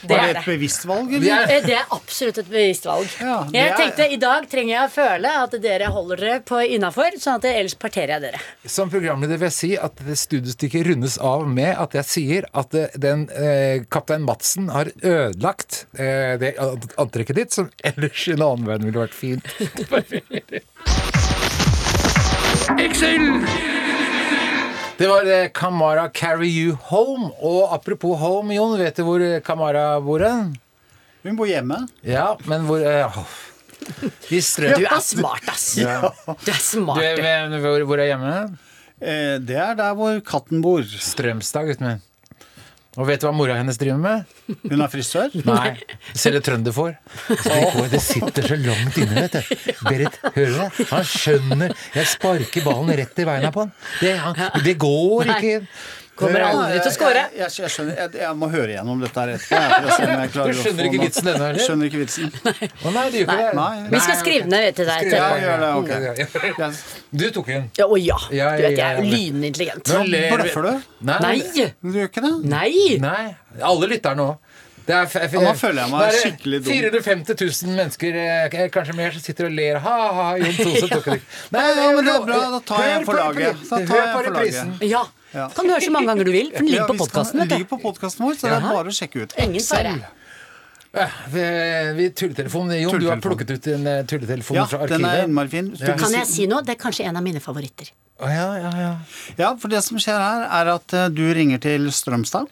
Det 0.02 0.10
Var 0.10 0.18
er 0.20 0.34
det 0.34 0.38
et 0.38 0.46
bevisst 0.46 0.86
valg, 0.90 1.10
Vi 1.10 1.16
eller? 1.18 1.44
er- 1.44 1.56
Eh, 1.60 1.66
Det 1.70 1.76
er 1.76 1.86
absolutt 1.92 2.38
et 2.38 2.50
bevisst 2.50 2.86
valg. 2.86 3.08
Ja, 3.22 3.44
jeg 3.54 3.74
tenkte 3.78 4.12
i 4.12 4.18
dag 4.18 4.48
trenger 4.50 4.74
jeg 4.76 4.90
å 4.90 4.94
føle 4.94 5.34
at 5.44 5.52
dere 5.62 5.90
holder 5.92 6.16
dere 6.18 6.40
på 6.42 6.62
innafor, 6.66 7.12
sånn 7.20 7.36
at 7.36 7.46
ellers 7.46 7.76
parterer 7.76 8.16
jeg 8.18 8.22
dere. 8.22 8.40
Som 8.66 8.90
programleder 8.90 9.38
vil 9.38 9.50
jeg 9.50 9.54
si 9.58 9.72
at 9.78 9.96
studiestykket 9.98 10.86
rundes 10.88 11.18
av 11.22 11.48
med 11.48 11.76
at 11.78 11.94
jeg 11.94 12.06
sier 12.06 12.44
at 12.54 12.74
eh, 12.76 12.88
den 12.98 13.28
eh, 13.30 13.84
kaptein 13.92 14.24
Madsen 14.26 14.70
har 14.70 14.86
ødelagt 15.04 15.86
eh, 15.98 16.38
det 16.38 16.56
antrekket 16.98 17.36
ditt, 17.36 17.54
som 17.54 17.70
ellers 17.84 18.28
i 18.28 18.32
en 18.34 18.42
annen 18.42 18.66
verden 18.68 18.90
ville 18.90 19.06
vært 19.08 19.14
fint. 19.18 19.46
Excel! 22.80 23.46
Det 25.00 25.08
var 25.08 25.26
eh, 25.32 25.48
Kamara 25.54 26.10
Carry 26.10 26.50
You 26.52 26.78
Home. 26.90 27.32
Og 27.40 27.74
apropos 27.74 28.20
home, 28.20 28.56
Jon, 28.56 28.78
vet 28.80 28.98
du 29.00 29.06
hvor 29.08 29.24
eh, 29.24 29.40
Kamara 29.46 30.00
bor 30.04 30.20
hen? 30.26 30.58
Hun 31.24 31.38
bor 31.40 31.48
hjemme. 31.48 31.88
Ja, 32.04 32.34
men 32.48 32.68
hvor 32.68 32.84
uh, 32.84 33.20
åh. 33.22 33.38
I 34.30 34.42
strø... 34.44 34.74
Du 34.76 34.84
er 34.84 35.00
smart, 35.04 35.48
ass. 35.48 35.72
Du 35.80 35.88
er 35.88 36.60
smart. 36.60 37.00
du. 37.00 37.58
hvor, 37.64 37.86
hvor 37.88 38.04
er 38.04 38.12
hjemme? 38.12 38.34
Eh, 39.00 39.40
det 39.40 39.56
er 39.56 39.76
der 39.80 39.96
hvor 39.96 40.20
katten 40.28 40.60
bor. 40.64 40.84
Strømstad, 40.84 41.72
gutten 41.72 41.88
min. 41.88 42.02
Og 43.00 43.08
vet 43.08 43.22
du 43.22 43.28
hva 43.30 43.32
mora 43.36 43.56
hennes 43.56 43.78
driver 43.80 44.00
med? 44.04 44.32
Hun 44.68 44.82
er 44.84 44.90
frisør. 44.92 45.32
Nei. 45.48 45.70
Selger 46.20 46.44
trønderfòr. 46.44 46.98
Det 47.94 48.02
sitter 48.04 48.48
så 48.52 48.58
langt 48.60 48.98
inne, 49.00 49.24
vet 49.24 49.38
du. 49.40 49.54
Berit, 49.88 50.18
hører 50.36 50.52
du 50.52 50.60
det? 50.60 50.88
Han 50.92 51.08
skjønner. 51.08 51.74
Jeg 51.96 52.10
sparker 52.12 52.66
ballen 52.68 52.92
rett 53.00 53.24
i 53.24 53.28
beina 53.30 53.54
på 53.56 53.64
han. 53.64 53.72
Det, 54.02 54.12
han, 54.20 54.44
det 54.66 54.76
går 54.84 55.32
ikke. 55.38 55.56
Kommer 56.20 56.44
aldri 56.46 56.80
til 56.84 56.90
å 56.90 56.94
score. 56.94 57.22
Jeg, 57.24 57.40
jeg, 57.40 57.54
jeg, 57.64 57.72
skjønner, 57.74 57.96
jeg, 58.02 58.12
jeg 58.20 58.38
må 58.42 58.50
høre 58.52 58.74
gjennom 58.76 59.04
dette 59.04 59.24
her 59.24 59.32
etterpå. 59.36 60.46
Du 60.50 60.60
skjønner 60.60 60.90
ikke 60.90 61.02
vitsen 61.06 61.30
ennå, 61.32 61.46
heller? 61.48 61.64
Skjønner 61.66 61.90
ikke 61.90 62.02
vitsen. 62.04 62.30
Å 62.36 62.94
nei, 62.96 63.06
det 63.14 63.22
gjør 63.22 63.30
ikke 63.30 63.38
det. 63.40 63.54
Nei. 63.60 63.72
Vi 63.94 64.02
skal 64.06 64.20
skrive 64.22 64.46
den 64.46 64.56
ned 64.56 64.80
til 64.80 64.90
deg. 64.92 65.10
Ja, 65.14 65.30
gjør 65.40 65.64
det. 65.64 65.70
Ja, 65.70 66.00
ja. 66.04 66.28
ok. 66.28 66.46
Jeg, 66.60 66.72
Du 67.24 67.26
tok 67.40 67.52
den. 67.54 67.70
Ja, 67.80 67.88
å 67.88 68.00
ja. 68.00 68.20
Ja, 68.36 68.52
Du 68.60 68.66
vet, 68.68 68.78
jeg 68.78 68.86
er 68.86 69.04
lynintelligent. 69.06 69.94
Nå 69.96 70.04
bløffer 70.36 70.68
du? 70.70 70.90
Nei. 71.10 71.20
Nei! 71.24 71.70
Du 71.80 71.96
gjør 71.96 72.12
ikke 72.12 72.26
det? 72.28 72.34
Nei! 72.52 72.74
Nei. 73.04 73.24
Alle 73.66 73.90
lytter 73.96 74.20
nå. 74.20 74.34
Det 74.90 74.96
er, 74.98 75.30
Ja, 75.30 75.42
nå 75.46 75.52
føler 75.54 75.84
jeg 75.84 75.92
meg 75.92 76.00
det 76.02 76.10
er 76.10 76.24
skikkelig 76.24 76.60
dum. 76.66 76.70
450 76.74 77.36
000 77.46 77.76
mennesker, 77.78 78.16
eh, 78.24 78.64
kanskje 78.74 78.96
mer, 78.98 79.14
som 79.14 79.22
sitter 79.22 79.46
og 79.46 79.54
ler. 79.54 79.78
Ha-ha, 79.84 80.32
Jon 80.42 80.56
Tose 80.58 80.90
tok 80.96 81.10
det. 81.12 81.18
Nei, 81.54 81.66
Ja, 81.78 81.92
men 81.94 82.08
det 82.08 82.16
er 82.16 82.26
bra, 82.26 82.40
da 82.56 82.62
tar 82.72 82.86
jeg 82.88 83.04
for 83.06 83.20
laget. 83.20 83.62
Da 83.70 83.82
tar 83.86 84.00
jeg 84.02 84.10
på 84.16 84.24
for 84.24 84.38
laget. 84.40 84.84
Ja. 84.90 85.04
Ja. 85.34 85.48
Kan 85.54 85.66
du 85.68 85.72
høre 85.76 85.82
så 85.86 85.92
mange 85.94 86.08
ganger 86.10 86.26
du 86.26 86.32
vil, 86.34 86.48
for 86.52 86.64
den 86.64 86.72
ligger 86.74 86.88
på 86.88 86.94
vi 86.94 86.98
skal- 86.98 87.08
podkasten. 87.08 87.40
Den 87.44 87.50
ligger 87.54 87.70
på 87.70 87.82
podkasten 87.84 88.26
vår, 88.26 88.34
så 88.40 88.48
det 88.50 88.56
er 88.58 88.62
bare 88.66 88.90
å 88.90 88.96
sjekke 89.00 89.22
ut. 89.28 89.34
Ingen 89.38 89.62
fare. 89.62 89.94
Ja, 90.92 91.06
vi, 91.30 91.42
vi 92.00 92.10
Tulletelefon. 92.18 92.72
Jon, 92.82 93.00
du 93.00 93.10
har 93.12 93.20
plukket 93.22 93.52
ut 93.54 93.68
en 93.76 93.86
eh, 93.88 94.00
tulletelefon 94.10 94.58
Ja, 94.58 94.64
fra 94.66 94.88
den 94.90 95.04
er 95.06 95.10
arkivet. 95.12 95.28
innmari 95.30 95.50
fin. 95.52 95.68
Ja. 95.78 95.94
Kan 96.02 96.16
jeg 96.18 96.26
si 96.26 96.48
noe? 96.50 96.64
Det 96.66 96.74
er 96.74 96.80
kanskje 96.82 97.06
en 97.06 97.20
av 97.20 97.22
mine 97.24 97.40
favoritter. 97.44 97.92
Ja, 98.20 98.48
ja, 98.58 98.72
ja. 98.74 98.96
Ja, 99.38 99.52
for 99.62 99.70
det 99.70 99.84
som 99.86 99.98
skjer 100.02 100.18
her, 100.18 100.48
er 100.50 100.72
at 100.74 100.94
eh, 100.98 101.08
du 101.14 101.22
ringer 101.38 101.62
til 101.62 101.86
Strømstad. 101.94 102.50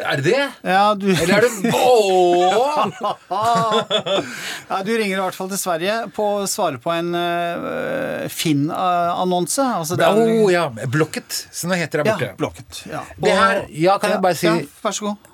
Er 0.00 0.16
det 0.18 0.24
det? 0.26 0.44
Ja, 0.66 0.94
du, 0.98 1.06
Eller 1.12 1.36
er 1.38 1.44
det 1.44 1.70
Åh! 1.70 2.88
ja, 4.70 4.78
du 4.82 4.90
ringer 4.98 5.18
i 5.18 5.20
hvert 5.22 5.36
fall 5.38 5.50
til 5.52 5.60
Sverige 5.60 5.98
på 6.16 6.26
å 6.40 6.48
svare 6.50 6.80
på 6.82 6.90
en 6.94 7.12
uh, 7.14 8.24
Finn-annonse. 8.32 9.62
Altså, 9.80 9.98
er 10.00 10.18
Åh, 10.24 10.48
ja. 10.52 10.64
Blokket, 10.90 11.36
som 11.54 11.70
det 11.70 11.78
heter 11.84 12.02
der 12.02 12.10
ja, 12.10 12.16
borte. 12.16 12.32
blokket. 12.40 12.82
Ja. 12.90 13.04
Det 13.22 13.36
her- 13.38 13.62
ja, 13.70 13.96
kan 14.02 14.16
jeg 14.16 14.22
bare 14.24 14.34
si- 14.40 14.50
Ja, 14.50 14.56
vær 14.82 14.98
så 14.98 15.08
god. 15.10 15.30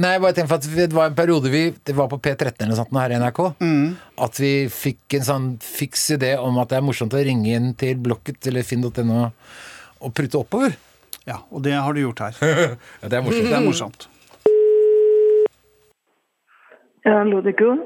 Nei, 0.00 0.12
bare 0.22 0.32
tenk 0.32 0.46
for 0.48 0.60
at 0.60 0.66
Det 0.70 0.92
var 0.94 1.08
en 1.10 1.16
periode 1.18 1.50
vi 1.50 1.74
Det 1.84 1.96
var 1.98 2.06
på 2.08 2.20
P13 2.22 2.52
eller 2.62 2.68
noe 2.70 2.78
sånt 2.78 2.94
her 2.94 3.10
i 3.10 3.18
NRK. 3.18 3.40
Mm. 3.58 3.88
At 4.22 4.38
vi 4.38 4.52
fikk 4.70 5.16
en 5.18 5.26
sånn 5.26 5.48
fiks 5.62 6.10
idé 6.14 6.36
om 6.38 6.58
at 6.62 6.68
det 6.70 6.78
er 6.78 6.86
morsomt 6.86 7.14
å 7.14 7.22
ringe 7.26 7.50
inn 7.56 7.74
til 7.74 7.96
Blokket 7.98 8.46
eller 8.46 8.62
finn.no 8.66 9.32
og 10.00 10.14
prute 10.16 10.38
oppover. 10.38 10.72
Ja, 11.28 11.42
og 11.50 11.62
det 11.64 11.72
har 11.76 11.92
du 11.92 12.00
gjort 12.00 12.22
her. 12.24 12.36
Ja, 13.02 13.08
det 13.08 13.18
er 13.18 13.24
morsomt. 13.24 13.48
Det 13.48 13.56
er 13.56 13.64
morsomt. 13.64 14.08
Ja, 17.04 17.18
hallo, 17.22 17.40
det 17.44 17.54
er 17.54 17.58
Gunn. 17.58 17.82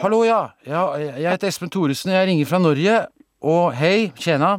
Hallo, 0.00 0.22
ja. 0.24 0.40
ja. 0.66 0.84
Jeg 0.96 1.30
heter 1.30 1.50
Espen 1.50 1.70
Thoresen, 1.72 2.12
jeg 2.14 2.28
ringer 2.28 2.48
fra 2.48 2.60
Norge. 2.62 2.98
Og 3.44 3.74
hei, 3.76 4.10
tjena. 4.16 4.58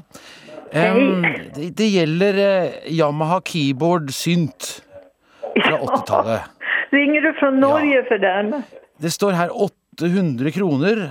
Um, 0.76 1.24
det, 1.56 1.72
det 1.78 1.88
gjelder 1.88 2.40
uh, 2.42 2.78
Yamaha 2.92 3.40
Keyboard 3.46 4.12
Synt 4.14 4.82
fra 5.56 5.78
80-tallet. 5.78 6.52
Ringer 6.94 7.26
du 7.26 7.32
fra 7.40 7.50
Norge 7.56 8.04
for 8.10 8.22
den? 8.22 8.52
Det 9.02 9.12
står 9.14 9.38
her 9.38 9.54
800 9.56 10.52
kroner. 10.56 11.06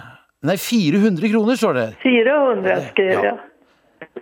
Nei, 0.44 0.56
400 0.60 1.32
kroner 1.32 1.58
står 1.58 1.78
det. 1.80 1.88
400 2.04 2.78
skrev 2.92 3.28
Ja. 3.30 3.34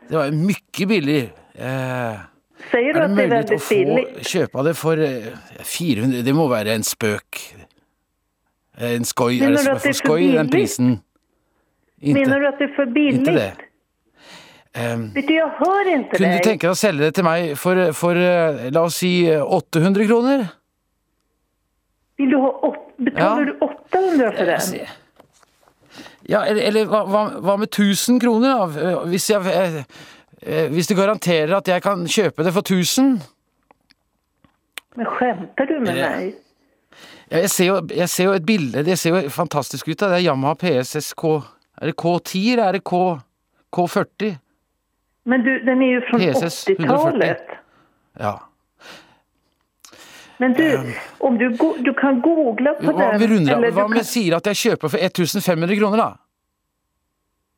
Det 0.09 0.17
var 0.17 0.33
mye 0.35 0.87
billig. 0.89 1.23
Eh, 1.55 2.21
Säger 2.71 2.95
du 2.95 3.01
er 3.01 3.29
det 3.29 3.39
att 3.39 3.47
det 3.47 3.55
är 3.55 3.87
mulig 3.87 4.07
å 4.07 4.19
få 4.19 4.25
kjøpe 4.33 4.63
det 4.65 4.75
for 4.79 5.03
eh, 5.03 5.33
400 5.65 6.23
Det 6.23 6.35
må 6.35 6.47
være 6.49 6.75
en 6.75 6.83
spøk. 6.87 7.41
En 8.79 9.05
skoj. 9.05 9.41
Mener 9.41 9.59
Er 9.59 9.63
det 9.63 9.75
at 9.75 9.83
det 9.83 9.91
er 9.91 9.93
for 9.93 9.99
skoj, 10.01 10.21
den 10.23 10.33
billig? 10.33 10.51
prisen? 10.51 10.93
Inte, 12.03 12.25
du 12.25 12.47
at 12.47 12.59
det 12.59 12.71
er 12.71 12.75
for 12.77 12.95
billig? 12.95 13.19
inte 13.19 13.33
det. 13.33 13.53
Um, 14.73 15.11
Vet 15.15 15.29
du, 15.29 15.35
jag 15.35 15.49
hör 15.49 15.89
inte 15.93 16.17
Kunne 16.17 16.33
du 16.33 16.45
tenke 16.47 16.65
deg 16.67 16.71
å 16.73 16.79
selge 16.81 17.05
det 17.05 17.15
til 17.19 17.25
meg 17.27 17.59
for, 17.61 17.93
for 17.93 18.17
uh, 18.17 18.71
la 18.73 18.87
oss 18.89 19.03
si 19.03 19.27
eh, 19.29 19.43
800 19.45 20.07
kroner? 20.09 20.47
Vil 22.17 22.31
du 22.33 22.39
ha 22.41 22.53
Ja. 23.19 23.35
du 23.45 23.53
800 23.61 24.33
for 24.33 24.45
den? 24.49 24.87
Ja, 26.29 26.45
eller, 26.47 26.63
eller 26.63 26.87
hva, 26.87 27.03
hva, 27.43 27.57
med 27.59 27.69
1000 27.69 28.21
kroner, 28.23 28.49
da? 28.55 28.89
Eh, 28.93 29.07
Hvis, 29.13 29.29
jeg, 29.31 29.43
eh, 29.47 29.77
eh, 29.77 29.85
hvis 30.75 30.89
du 30.91 30.95
garanterer 30.99 31.55
at 31.57 31.69
jeg 31.71 31.83
kan 31.85 32.07
kjøpe 32.11 32.43
det 32.45 32.53
for 32.53 32.61
1000? 32.67 33.21
Men 34.97 35.07
skjemter 35.17 35.69
du 35.71 35.75
med 35.81 35.95
meg? 35.97 36.35
Ja, 37.33 37.39
jeg, 37.45 37.51
ser 37.51 37.67
jo, 37.71 37.77
jeg 37.97 38.09
ser 38.13 38.25
jo 38.29 38.33
et 38.37 38.45
bilde, 38.47 38.83
det 38.85 38.99
ser 39.01 39.15
jo 39.17 39.29
fantastisk 39.33 39.89
ut. 39.89 39.97
da. 40.03 40.11
Det 40.13 40.19
er 40.21 40.27
Yamaha 40.31 40.55
PSS 40.61 41.15
K... 41.17 41.37
Er 41.83 41.89
det 41.89 41.95
K10 41.97 42.41
eller 42.53 42.65
er 42.69 42.73
det 42.77 42.83
K, 42.85 42.99
K40? 43.75 44.35
Men 45.25 45.41
du, 45.47 45.51
den 45.65 45.81
er 45.83 45.95
jo 45.95 46.01
fra 46.11 46.19
80-tallet. 46.21 47.55
Ja. 48.21 48.35
Men 50.43 50.53
du, 50.59 50.67
om 51.23 51.39
du, 51.39 51.49
du 51.87 51.93
kan 51.99 52.21
google 52.21 52.75
på 52.81 52.91
Hva, 52.93 53.13
den. 53.13 53.21
vi 53.23 53.29
runder 53.33 53.63
Hva 53.71 53.85
om 53.87 53.93
om 53.93 53.97
kan... 53.97 54.05
sier 54.07 54.37
at 54.37 54.47
jeg 54.51 54.59
kjøper 54.63 54.91
for 54.93 54.99
1500 54.99 55.77
kroner, 55.79 56.03
da? 56.03 56.09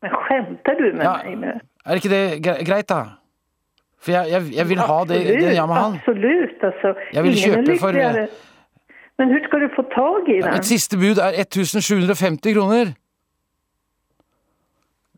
Men 0.05 0.17
skjemter 0.25 0.79
du 0.81 0.87
med 0.93 1.05
Ja. 1.09 1.15
meg? 1.25 1.39
nu? 1.41 1.53
Er 1.87 2.01
ikke 2.01 2.09
det 2.09 2.43
greit, 2.67 2.89
da? 2.89 3.03
For 4.01 4.13
jeg, 4.13 4.31
jeg, 4.31 4.43
jeg 4.57 4.69
vil 4.69 4.79
ha 4.79 4.99
det, 5.09 5.21
Absolut, 5.21 5.41
den 5.43 5.55
Yamahaen. 5.57 5.95
Absolutt. 5.95 6.65
Altså. 6.69 6.95
Jeg 7.13 7.23
vil 7.25 7.39
Ingen 7.39 7.65
kjøpe 7.65 7.79
for. 7.81 7.93
Men 9.19 9.31
hvor 9.31 9.47
skal 9.47 9.61
du 9.65 9.69
få 9.77 9.83
tag 9.95 10.29
i 10.29 10.41
den? 10.43 10.53
Mitt 10.53 10.67
siste 10.67 10.97
bud 10.99 11.21
er 11.23 11.41
1750 11.45 12.55
kroner. 12.57 12.93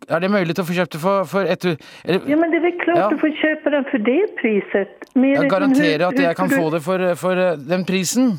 Er 0.08 0.20
det 0.22 0.28
mulig 0.30 0.54
å 0.60 0.64
få 0.66 0.74
kjøpt 0.76 0.92
det 0.94 1.00
for, 1.02 1.24
for 1.26 1.48
et, 1.50 1.64
er, 1.66 2.18
Ja, 2.30 2.36
men 2.38 2.52
det 2.52 2.60
er 2.60 2.66
vel 2.68 2.76
klart 2.82 3.00
Ja. 3.00 3.06
du 3.10 3.18
får 3.18 3.32
kjøpe 3.40 3.72
den 3.74 3.86
for 3.90 4.04
det 4.06 4.20
priset. 4.38 5.08
Mer 5.16 5.40
Jeg 5.40 5.50
garanterer 5.50 6.06
at 6.06 6.20
jeg 6.20 6.36
kan 6.36 6.52
få 6.52 6.68
det 6.70 6.82
for, 6.84 7.14
for 7.18 7.42
eh, 7.46 7.56
den 7.58 7.82
prisen. 7.88 8.36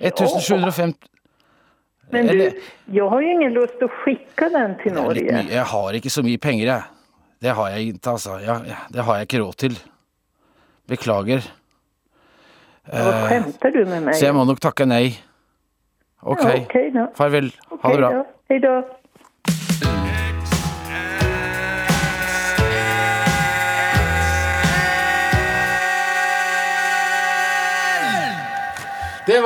1750 0.00 0.94
Men 2.14 2.28
du, 2.30 2.42
jeg 2.94 3.08
har 3.10 3.22
jo 3.22 3.34
ingen 3.34 3.54
lyst 3.56 3.78
til 3.80 3.88
å 3.88 3.94
skicka 4.02 4.48
den 4.54 4.76
litt 4.78 4.94
Norge. 4.94 5.42
Jeg 5.50 5.66
har 5.72 5.98
ikke 5.98 6.12
så 6.12 6.22
mye 6.26 6.40
penger, 6.42 6.70
jeg. 6.70 6.82
Det 7.42 7.54
har 7.58 7.70
jeg 7.74 7.92
ikke, 7.92 8.14
altså. 8.14 8.38
Ja, 8.44 8.60
ja, 8.66 8.80
det 8.94 9.04
har 9.06 9.18
jeg 9.18 9.28
ikke 9.28 9.42
råd 9.42 9.60
til. 9.64 9.78
Beklager. 10.88 11.48
Hva 12.86 13.14
skämtar 13.26 13.74
du 13.74 13.82
med 13.84 14.06
meg. 14.06 14.14
Så 14.14 14.28
jeg 14.28 14.36
må 14.38 14.46
nok 14.46 14.62
takke 14.62 14.86
nei. 14.86 15.16
Ok. 16.22 16.46
Ja, 16.46 16.58
okay. 16.62 17.06
Farvel. 17.18 17.52
Ha 17.74 17.76
Okej 17.76 17.96
det 17.96 18.02
bra. 18.02 18.12
Hei 18.50 18.62
Hej 18.62 20.05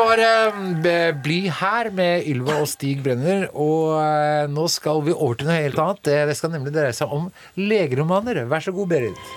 var 0.00 0.22
eh, 0.24 1.12
Bli 1.22 1.40
her 1.52 1.90
med 1.94 2.26
Ylva 2.30 2.60
og 2.62 2.68
Stig 2.70 3.02
Brenner. 3.04 3.46
Og 3.52 3.94
eh, 4.00 4.48
nå 4.50 4.66
skal 4.72 5.04
vi 5.06 5.14
over 5.14 5.38
til 5.40 5.50
noe 5.50 5.60
helt 5.60 5.80
annet. 5.80 6.02
Det, 6.08 6.18
det 6.30 6.36
skal 6.38 6.54
nemlig 6.54 6.74
dreie 6.74 6.96
seg 6.96 7.12
om 7.14 7.28
legeromaner. 7.60 8.44
Vær 8.50 8.64
så 8.64 8.74
god, 8.76 8.90
Berit. 8.94 9.30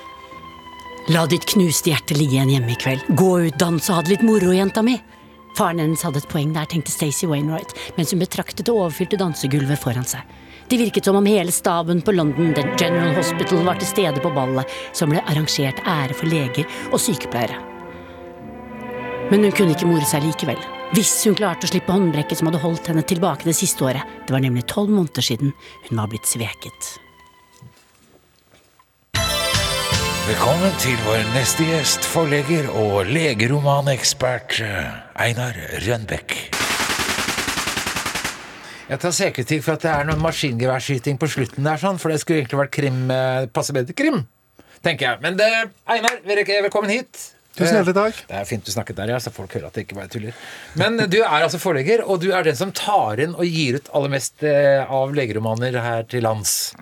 La 1.12 1.26
ditt 1.28 1.44
knuste 1.52 1.92
hjerte 1.92 2.16
ligge 2.16 2.38
igjen 2.38 2.54
hjemme 2.54 2.72
i 2.72 2.80
kveld. 2.80 3.10
Gå 3.20 3.32
ut, 3.50 3.58
dans 3.60 3.90
og 3.90 3.98
ha 3.98 4.06
det 4.06 4.16
litt 4.16 4.24
moro, 4.24 4.54
jenta 4.56 4.86
mi. 4.86 4.96
Faren 5.58 5.82
hennes 5.84 6.06
hadde 6.06 6.22
et 6.24 6.30
poeng 6.32 6.54
der, 6.56 6.70
tenkte 6.70 6.94
Stacey 6.94 7.28
Wainwright, 7.30 7.76
mens 7.98 8.14
hun 8.14 8.24
betraktet 8.24 8.66
det 8.66 8.74
overfylte 8.74 9.20
dansegulvet 9.20 9.82
foran 9.84 10.08
seg. 10.08 10.24
Det 10.72 10.80
virket 10.80 11.06
som 11.06 11.20
om 11.20 11.28
hele 11.28 11.52
staben 11.54 12.00
på 12.02 12.16
London 12.16 12.56
The 12.56 12.64
General 12.80 13.12
Hospital 13.20 13.68
var 13.68 13.78
til 13.84 13.92
stede 13.92 14.24
på 14.24 14.32
ballet, 14.34 14.80
som 14.96 15.12
ble 15.12 15.22
arrangert 15.28 15.84
ære 15.84 16.16
for 16.18 16.32
leger 16.32 16.66
og 16.90 17.04
sykepleiere. 17.04 17.73
Men 19.34 19.48
hun 19.48 19.54
kunne 19.58 19.74
ikke 19.74 19.88
more 19.90 20.06
seg 20.06 20.22
likevel. 20.28 20.60
Hvis 20.94 21.10
hun 21.26 21.34
klarte 21.34 21.66
å 21.66 21.70
slippe 21.72 21.90
håndbrekket 21.90 22.38
som 22.38 22.52
hadde 22.52 22.60
holdt 22.62 22.86
henne 22.92 23.02
tilbake 23.10 23.48
det 23.48 23.56
siste 23.58 23.82
året. 23.82 24.06
Det 24.28 24.36
var 24.36 24.44
nemlig 24.44 24.62
tolv 24.70 24.94
måneder 24.94 25.26
siden 25.26 25.56
hun 25.88 25.98
var 25.98 26.12
blitt 26.12 26.30
sveket. 26.30 26.92
Velkommen 30.28 30.78
til 30.86 31.02
vår 31.08 31.26
neste 31.34 31.66
gjest, 31.66 32.06
forlegger 32.14 32.70
og 32.78 33.10
legeromanekspert 33.10 34.62
eh, 34.62 34.94
Einar 35.26 35.58
Rønbekk. 35.82 36.38
Jeg 38.94 39.02
tar 39.02 39.20
selvkritikk 39.24 39.66
for 39.66 39.80
at 39.80 39.90
det 39.90 39.96
er 39.98 40.10
noen 40.14 40.22
maskingeværskyting 40.22 41.18
på 41.18 41.34
slutten 41.40 41.66
der, 41.66 41.82
sånn, 41.82 41.98
for 41.98 42.14
det 42.14 42.22
skulle 42.22 42.46
egentlig 42.46 42.68
vært 42.68 42.78
krim. 42.78 43.06
eh, 43.10 43.50
Passe 43.50 43.74
bedre 43.74 43.98
krim, 43.98 44.28
tenker 44.86 45.10
jeg. 45.10 45.26
Men 45.26 45.42
det, 45.42 45.54
Einar, 45.90 46.22
velkommen 46.22 46.94
hit. 46.94 47.32
Tusen 47.54 47.76
hjertelig 47.78 47.94
takk. 48.00 48.22
Det 48.32 48.38
er 48.40 48.48
fint 48.50 48.66
du 48.66 48.72
snakket 48.74 48.98
der, 48.98 49.12
ja, 49.14 49.20
så 49.22 49.30
folk 49.34 49.52
hører 49.54 49.68
at 49.70 49.76
det 49.78 49.84
ikke 49.86 49.98
bare 50.00 50.10
tuller. 50.10 50.34
Men 50.80 50.98
du 51.06 51.20
er 51.22 51.44
altså 51.46 51.60
forlegger, 51.62 52.02
og 52.10 52.24
du 52.24 52.32
er 52.34 52.48
den 52.48 52.58
som 52.58 52.72
tar 52.74 53.22
inn 53.22 53.36
og 53.38 53.46
gir 53.46 53.78
ut 53.78 53.92
aller 53.94 54.10
mest 54.16 54.42
eh, 54.48 54.82
av 54.90 55.14
legeromaner 55.14 55.78
her 55.86 56.04
til 56.10 56.26
lands. 56.26 56.74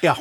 Ja. 0.00 0.16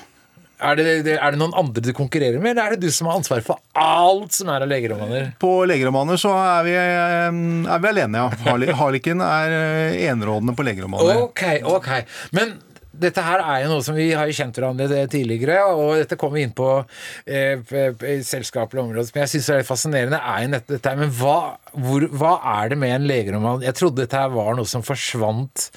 Er 0.58 0.74
det, 0.74 0.86
er 1.14 1.32
det 1.32 1.38
noen 1.38 1.54
andre 1.54 1.84
du 1.86 1.92
konkurrerer 1.94 2.42
med, 2.42 2.56
eller 2.56 2.72
er 2.72 2.76
det 2.82 2.88
du 2.90 2.92
som 2.92 3.06
har 3.12 3.20
ansvar 3.20 3.44
for 3.46 3.60
alt 3.78 4.34
som 4.34 4.50
er 4.50 4.64
av 4.66 4.72
legeromaner? 4.72 5.28
På 5.38 5.52
legeromaner 5.70 6.18
så 6.18 6.32
er 6.34 6.64
vi, 6.66 6.74
eh, 6.74 7.28
er 7.76 7.84
vi 7.84 7.92
alene, 7.92 8.24
ja. 8.26 8.32
Harli- 8.48 8.74
Harliken 8.80 9.22
er 9.22 9.54
eh, 9.54 10.00
enerådende 10.10 10.56
på 10.58 10.66
legeromaner. 10.66 11.22
Ok, 11.30 11.44
ok. 11.78 11.92
Men 12.34 12.56
dette 13.02 13.24
her 13.24 13.44
er 13.44 13.64
jo 13.64 13.72
noe 13.72 13.86
som 13.86 13.98
vi 13.98 14.10
har 14.18 14.32
kjent 14.34 14.58
hverandre 14.58 15.06
tidligere, 15.12 15.62
og 15.72 15.96
dette 16.02 16.18
kommer 16.20 16.40
vi 16.40 16.46
inn 16.48 16.56
på 16.58 16.70
eh, 17.30 17.62
selskapelige 18.26 18.84
områder 18.84 19.10
som 19.10 19.22
jeg 19.24 19.34
syns 19.36 19.50
er 19.54 19.62
litt 19.62 19.70
fascinerende, 19.70 20.20
er 20.20 20.44
jo 20.46 20.52
nettopp 20.56 20.76
dette 20.76 20.94
her. 20.94 21.02
Men 21.02 21.16
hva, 21.20 21.40
hvor, 21.78 22.08
hva 22.18 22.36
er 22.58 22.74
det 22.74 22.82
med 22.84 22.96
en 22.96 23.10
legeroman? 23.10 23.66
Jeg 23.66 23.78
trodde 23.80 24.04
dette 24.04 24.22
her 24.22 24.34
var 24.34 24.58
noe 24.58 24.70
som 24.70 24.86
forsvant 24.86 25.70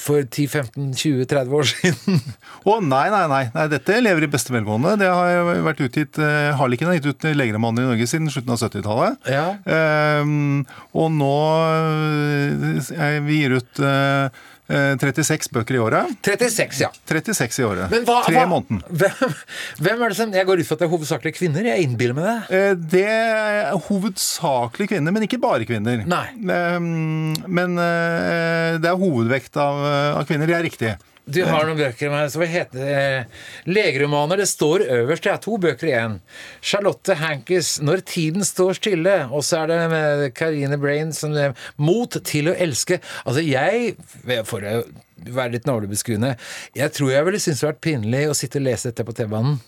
for 0.00 0.20
10-15-20-30 0.26 1.54
år 1.56 1.68
siden. 1.70 2.20
Å 2.68 2.76
nei, 2.84 3.06
nei, 3.12 3.22
nei, 3.30 3.42
nei. 3.54 3.66
Dette 3.72 4.00
lever 4.02 4.26
i 4.26 4.30
beste 4.32 4.52
velgående. 4.54 4.96
Det 5.00 5.08
har 5.08 5.50
vært 5.64 5.82
utgitt, 5.86 6.20
eh, 6.20 6.50
Harliken 6.58 6.90
har 6.90 6.98
gitt 6.98 7.10
ut 7.10 7.28
legeromaner 7.36 7.86
i 7.86 7.90
Norge 7.92 8.08
siden 8.10 8.30
slutten 8.32 8.54
av 8.54 8.60
70-tallet. 8.60 9.30
Ja. 9.32 9.46
Ehm, 9.64 10.66
og 10.92 11.10
nå 11.16 11.34
eh, 11.72 13.20
Vi 13.24 13.40
gir 13.42 13.56
ut 13.60 13.80
eh, 13.84 14.42
36 14.70 15.50
bøker 15.52 15.74
i 15.76 15.80
året. 15.82 16.12
36, 16.26 16.80
ja. 16.84 16.90
36 17.10 17.58
i 17.60 17.66
året. 17.66 17.90
Men 17.90 18.04
hva, 18.08 18.20
Tre 18.26 18.44
i 18.44 18.46
måneden. 18.50 18.80
Hvem, 19.00 19.34
hvem 19.82 20.02
er 20.06 20.12
det 20.14 20.18
som 20.20 20.32
Jeg 20.36 20.46
går 20.48 20.62
ut 20.62 20.68
fra 20.68 20.76
at 20.78 20.82
det 20.84 20.86
er 20.88 20.92
hovedsakelig 20.94 21.34
kvinner. 21.36 21.68
Jeg 21.72 21.86
innbiller 21.88 22.16
meg 22.16 22.28
det. 22.30 22.58
Eh, 22.60 22.74
Det 22.96 23.04
er 23.10 23.76
hovedsakelig 23.88 24.90
kvinner, 24.94 25.14
men 25.16 25.26
ikke 25.26 25.40
bare 25.42 25.66
kvinner. 25.68 26.04
Nei. 26.06 26.24
Ehm, 26.54 27.34
Men 27.50 27.76
eh, 27.78 28.78
det 28.80 28.90
er 28.90 28.98
hovedvekt 29.00 29.56
av, 29.60 29.82
av 30.20 30.26
kvinner, 30.28 30.46
det 30.50 30.58
er 30.58 30.66
riktig. 30.68 30.92
Du 31.32 31.40
har 31.46 31.66
noen 31.68 31.78
bøker 31.78 32.10
med, 32.10 32.30
som 32.32 32.42
heter 32.42 33.26
Legeromaner. 33.70 34.36
Det 34.40 34.48
står 34.50 34.84
øverst. 34.88 35.22
Det 35.26 35.32
er 35.32 35.42
to 35.44 35.58
bøker 35.62 35.90
igjen. 35.90 36.16
Charlotte 36.62 37.14
Hankis 37.20 37.78
'Når 37.80 38.04
tiden 38.04 38.42
står 38.44 38.74
stille'. 38.80 39.30
Og 39.30 39.42
så 39.46 39.62
er 39.62 39.66
det 39.66 39.90
med 39.90 40.34
Karine 40.34 40.76
Brain 40.80 41.12
som 41.12 41.30
'Mot 41.78 42.10
til 42.24 42.48
å 42.48 42.56
elske'. 42.56 43.00
Altså, 43.26 43.40
jeg 43.46 43.96
For 44.44 44.60
å 44.60 44.84
være 45.20 45.52
litt 45.52 45.66
navlebeskuende 45.66 46.36
Jeg 46.74 46.92
tror 46.92 47.10
jeg 47.10 47.24
ville 47.24 47.38
synes 47.38 47.60
det 47.60 47.66
hadde 47.68 47.74
vært 47.74 47.86
pinlig 47.88 48.28
å 48.30 48.34
sitte 48.34 48.56
og 48.58 48.64
lese 48.64 48.88
dette 48.90 49.04
på 49.04 49.12
T-banen. 49.14 49.60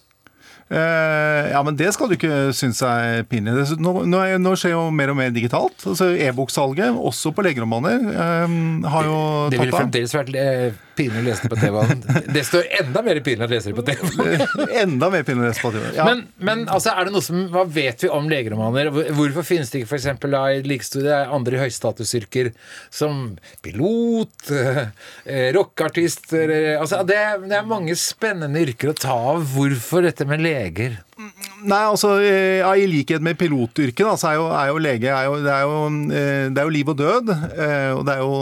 Eh, 0.73 1.51
ja, 1.53 1.61
men 1.63 1.77
det 1.77 1.91
skal 1.93 2.09
du 2.09 2.15
ikke 2.17 2.53
synes 2.57 2.81
er 2.87 3.25
pinlig. 3.29 3.53
Nå, 3.83 4.07
nå, 4.09 4.21
er- 4.25 4.39
nå 4.41 4.55
skjer 4.57 4.71
jo 4.73 4.91
mer 4.95 5.11
og 5.13 5.17
mer 5.19 5.31
digitalt. 5.35 5.85
Altså 5.85 6.17
E-boksalget, 6.17 6.95
også 6.97 7.35
på 7.37 7.45
legeromaner, 7.45 7.99
eh, 8.09 8.89
har 8.89 9.05
jo 9.05 9.51
Det 9.51 9.59
ville 9.59 9.71
tatt 9.71 9.75
av. 9.75 9.81
fremdeles 9.91 10.15
vært 10.17 10.35
eh, 10.35 10.73
pinlig 10.97 11.23
å 11.23 11.25
lese 11.27 11.47
det 11.47 11.51
på 11.53 11.59
TV-en. 11.61 12.03
Det 12.35 12.43
står 12.47 12.69
enda 12.81 13.03
mer 13.05 13.21
pinlig 13.25 13.47
å 13.47 13.51
lese 13.53 13.73
det 13.73 13.77
på 13.79 13.85
TV. 13.87 14.37
Enda 14.83 15.11
mer 15.13 15.27
pinlig 15.27 15.45
å 15.45 15.51
lese 15.51 15.65
på 15.65 15.73
TV. 15.75 15.87
Ja. 15.97 16.07
Men, 16.09 16.25
men 16.43 16.65
altså, 16.73 16.95
er 16.95 17.09
det 17.09 17.15
noe 17.15 17.25
som, 17.25 17.45
hva 17.53 17.65
vet 17.69 18.05
vi 18.05 18.11
om 18.13 18.29
legeromaner? 18.31 18.91
Hvorfor 18.93 19.47
finnes 19.47 19.73
det 19.73 19.83
ikke 19.83 19.97
f.eks. 19.97 20.09
i 20.33 20.63
likestudie 20.67 21.21
andre 21.33 21.63
høystatusyrker 21.63 22.53
som 22.93 23.25
pilot, 23.65 24.53
eh, 24.53 25.49
rockeartist 25.57 26.33
altså, 26.33 27.03
det, 27.09 27.21
det 27.49 27.59
er 27.61 27.69
mange 27.69 27.97
spennende 27.99 28.63
yrker 28.67 28.93
å 28.93 28.99
ta 28.99 29.17
av. 29.35 29.47
Hvorfor 29.55 30.07
dette 30.07 30.29
med 30.29 30.45
leger? 30.45 31.01
Nei, 31.63 31.81
altså 31.87 32.17
eh, 32.19 32.59
ja, 32.63 32.73
I 32.75 32.89
likhet 32.91 33.23
med 33.23 33.39
pilotyrket, 33.39 34.03
da, 34.07 34.17
så 34.19 34.33
er 34.33 34.39
jo, 34.41 34.47
er 34.51 34.71
jo 34.73 34.81
lege 34.83 35.13
er 35.15 35.29
jo, 35.29 35.37
det, 35.45 35.53
er 35.55 35.63
jo, 35.69 35.77
eh, 36.11 36.49
det 36.51 36.59
er 36.63 36.67
jo 36.69 36.75
liv 36.75 36.91
og 36.95 36.99
død. 36.99 37.31
eh, 37.53 37.91
Og 37.95 38.03
det 38.09 38.17
er 38.17 38.25
jo, 38.25 38.33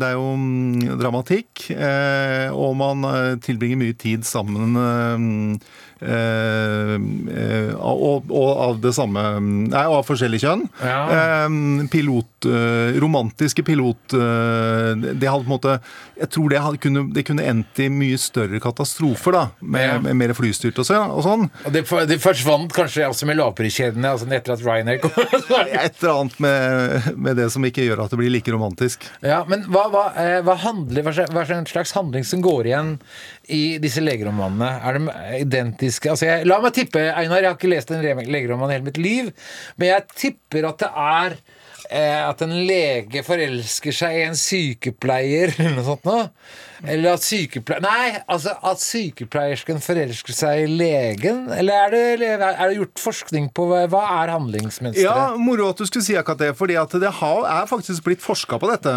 det 0.00 0.08
er 0.08 0.16
jo 0.16 0.30
mm, 0.40 0.96
dramatikk. 1.02 1.66
eh, 1.76 2.48
Og 2.56 2.74
man 2.80 3.04
eh, 3.10 3.36
tilbringer 3.44 3.80
mye 3.82 3.98
tid 4.00 4.24
sammen 4.28 4.80
eh, 4.80 5.60
eh, 6.00 6.94
eh, 6.96 7.72
og, 7.76 8.30
og 8.32 8.50
av 8.64 8.78
det 8.82 8.92
samme 8.96 9.22
Nei, 9.42 9.84
og 9.90 9.98
av 10.00 10.06
forskjellig 10.08 10.40
kjønn. 10.42 10.64
Ja. 10.80 11.00
Eh, 11.44 11.58
Pilot 11.92 12.48
eh, 12.48 12.96
Romantiske 13.02 13.64
pilot 13.66 14.14
eh, 14.16 14.94
Det 15.20 15.28
hadde 15.28 15.44
på 15.44 15.48
en 15.50 15.54
måte 15.54 15.76
Jeg 16.20 16.30
tror 16.32 16.48
det, 16.52 16.62
hadde, 16.64 16.80
kunne, 16.82 17.04
det 17.14 17.24
kunne 17.28 17.44
endt 17.50 17.82
i 17.84 17.90
mye 17.92 18.18
større 18.20 18.60
katastrofer, 18.62 19.36
da. 19.36 19.44
Med, 19.60 20.02
med 20.06 20.16
mer 20.20 20.34
flystyrt 20.36 20.78
og, 20.80 20.86
så, 20.88 20.98
og 21.10 21.22
sånn. 21.24 21.46
Og 21.66 21.72
det, 21.74 21.84
det 22.10 22.18
forsvant 22.30 22.72
kanskje 22.74 23.06
også 23.08 23.26
med 23.28 23.38
lavpriskjedene 23.40 24.12
altså 24.14 24.28
etter 24.32 24.54
at 24.54 24.62
Ryanair 24.64 25.00
kom. 25.02 25.12
Et 25.20 26.00
eller 26.00 26.12
annet 26.14 26.38
med, 26.42 27.08
med 27.20 27.38
det 27.40 27.48
som 27.54 27.64
ikke 27.66 27.84
gjør 27.86 28.04
at 28.04 28.14
det 28.14 28.20
blir 28.20 28.32
like 28.32 28.54
romantisk. 28.54 29.04
Ja, 29.26 29.42
men 29.50 29.66
hva, 29.70 29.86
hva, 29.92 30.04
eh, 30.20 30.38
hva, 30.46 30.56
handler, 30.64 31.04
hva, 31.06 31.14
slags- 31.68 31.94
handling 31.96 32.26
som 32.26 32.42
går 32.44 32.70
igjen 32.70 32.94
i 33.50 33.62
disse 33.82 34.02
legeromanene? 34.04 34.70
Er 34.86 34.98
de 34.98 35.16
identiske? 35.40 36.12
Altså 36.14 36.28
jeg, 36.30 36.48
la 36.48 36.60
meg 36.62 36.76
tippe, 36.76 37.02
Einar, 37.10 37.42
jeg 37.42 37.50
har 37.52 37.58
ikke 37.58 37.72
lest 37.74 37.94
en 37.94 38.04
legeroman 38.04 38.70
i 38.70 38.78
hele 38.78 38.88
mitt 38.88 39.00
liv, 39.00 39.32
men 39.76 39.92
jeg 39.92 40.08
tipper 40.14 40.70
at 40.70 40.82
det 40.84 40.90
er 41.10 41.38
eh, 41.90 42.22
at 42.28 42.42
en 42.46 42.56
lege 42.68 43.24
forelsker 43.26 43.96
seg 44.02 44.18
i 44.18 44.26
en 44.28 44.38
sykepleier 44.38 45.54
eller 45.58 45.78
noe 45.78 45.88
sånt 45.92 46.06
noe. 46.08 46.28
Eller 46.84 47.14
at 47.14 47.24
sykepleier... 47.24 47.82
Nei, 47.84 48.20
altså 48.30 48.54
at 48.66 48.80
sykepleiersken 48.82 49.80
forelsker 49.84 50.36
seg 50.36 50.64
i 50.64 50.68
legen? 50.80 51.42
Eller 51.52 51.86
er 51.86 51.92
det, 51.92 52.30
er 52.30 52.62
det 52.62 52.78
gjort 52.78 53.02
forskning 53.02 53.50
på 53.56 53.66
hva, 53.70 54.04
er 54.22 54.32
handlingsmønsteret? 54.32 55.04
Ja, 55.04 55.36
Moro 55.40 55.70
at 55.74 55.80
du 55.80 55.86
skulle 55.88 56.06
si 56.06 56.16
akkurat 56.18 56.40
det, 56.40 56.54
fordi 56.58 56.78
at 56.80 56.96
det 57.02 57.10
er 57.10 57.68
faktisk 57.70 58.06
blitt 58.06 58.24
forska 58.24 58.60
på 58.62 58.70
dette. 58.72 58.96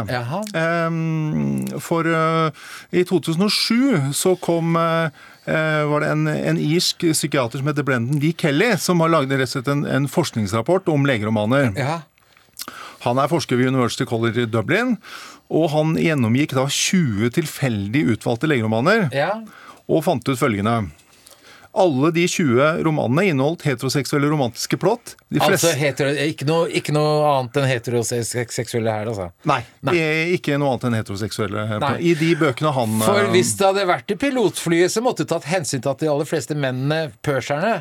Ehm, 0.59 1.67
for 1.83 2.07
uh, 2.07 2.65
i 2.95 3.03
2007 3.09 4.13
så 4.15 4.35
kom 4.43 4.77
eh, 4.79 5.83
var 5.89 6.03
det 6.03 6.13
en, 6.13 6.27
en 6.31 6.59
irsk 6.61 7.03
psykiater 7.11 7.59
som 7.59 7.67
heter 7.69 7.85
Brendan 7.87 8.21
D. 8.21 8.31
Kelly, 8.37 8.73
som 8.79 9.03
har 9.03 9.11
laget 9.11 9.67
en, 9.67 9.85
en 9.85 10.07
forskningsrapport 10.07 10.87
om 10.93 11.07
legeromaner. 11.09 11.71
Ja. 11.75 12.01
Han 13.03 13.19
er 13.19 13.27
forsker 13.27 13.59
ved 13.59 13.73
University 13.73 14.05
College 14.07 14.45
i 14.45 14.49
Dublin, 14.49 14.95
og 15.51 15.69
han 15.73 15.95
gjennomgikk 15.99 16.55
da 16.57 16.67
20 16.69 17.33
tilfeldig 17.39 18.05
utvalgte 18.15 18.49
legeromaner. 18.49 19.09
ja. 19.13 19.35
og 19.87 20.03
fant 20.05 20.27
ut 20.29 20.39
følgende. 20.39 20.85
Alle 21.73 22.11
de 22.13 22.27
20 22.29 22.83
romanene 22.85 23.31
inneholdt 23.31 23.63
heteroseksuelle 23.65 24.27
romantiske 24.29 24.77
plott. 24.77 25.15
De 25.33 25.41
Altså 25.41 25.71
hetero, 25.73 26.11
ikke, 26.13 26.45
noe, 26.45 26.67
ikke 26.69 26.93
noe 26.93 27.23
annet 27.31 27.57
enn 27.57 27.65
heteroseksuelle 27.65 28.93
her, 28.93 29.09
altså. 29.09 29.31
Nei, 29.49 29.57
Nei. 29.81 29.95
eh, 29.97 30.33
ikke 30.35 30.59
noe 30.61 30.75
annet 30.75 30.85
enn 30.91 30.97
heteroseksuelle. 30.99 31.65
Nei. 31.81 31.95
I 32.05 32.13
de 32.19 32.29
bøkene 32.37 32.71
han 32.77 32.93
For 33.01 33.23
eh, 33.23 33.31
hvis 33.33 33.55
det 33.57 33.65
hadde 33.71 33.87
vært 33.89 34.13
i 34.13 34.19
pilotflyet, 34.21 34.93
så 34.93 35.01
måtte 35.01 35.25
du 35.25 35.33
tatt 35.33 35.49
hensyn 35.49 35.81
til 35.81 35.91
at 35.95 36.05
de 36.05 36.11
aller 36.13 36.29
fleste 36.29 36.53
mennene, 36.53 37.07
purserne, 37.25 37.79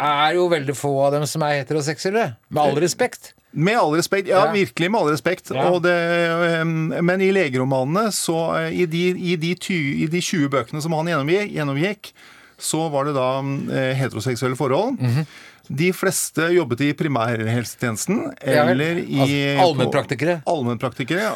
er 0.00 0.38
jo 0.38 0.48
veldig 0.48 0.78
få 0.80 0.94
av 1.04 1.18
dem 1.18 1.28
som 1.28 1.44
er 1.44 1.58
heteroseksuelle. 1.60 2.24
Med 2.48 2.62
all 2.64 2.80
respekt. 2.80 3.34
Med 3.52 3.78
all 3.78 3.96
respekt, 3.98 4.28
ja, 4.30 4.44
Ja. 4.46 4.52
virkelig 4.52 4.90
med 4.90 5.00
all 5.00 5.10
respekt. 5.10 5.50
Ja. 5.50 5.68
Og 5.70 5.82
det, 5.82 5.94
eh, 5.94 6.64
men 7.02 7.20
i 7.20 7.32
legeromanene, 7.34 8.12
så 8.14 8.36
eh, 8.60 8.82
i 8.82 8.86
de, 8.86 9.08
i, 9.18 9.36
de 9.36 9.54
ty, 9.58 9.78
i 10.04 10.06
de 10.06 10.20
20 10.22 10.48
bøkene 10.52 10.82
som 10.82 10.92
han 10.94 11.06
gjennomgikk, 11.10 12.12
så 12.60 12.88
var 12.92 13.08
det 13.08 13.14
da 13.16 13.40
eh, 13.40 13.94
heteroseksuelle 13.98 14.56
forhold. 14.56 15.00
Mhm. 15.00 15.26
De 15.70 15.92
fleste 15.94 16.48
jobbet 16.50 16.80
i 16.82 16.92
primærhelsetjenesten 16.98 18.32
eller 18.42 18.98
i 19.04 19.20
Altså, 19.22 19.62
allmennpraktikere. 19.62 20.40
Allmennpraktikere, 20.50 21.28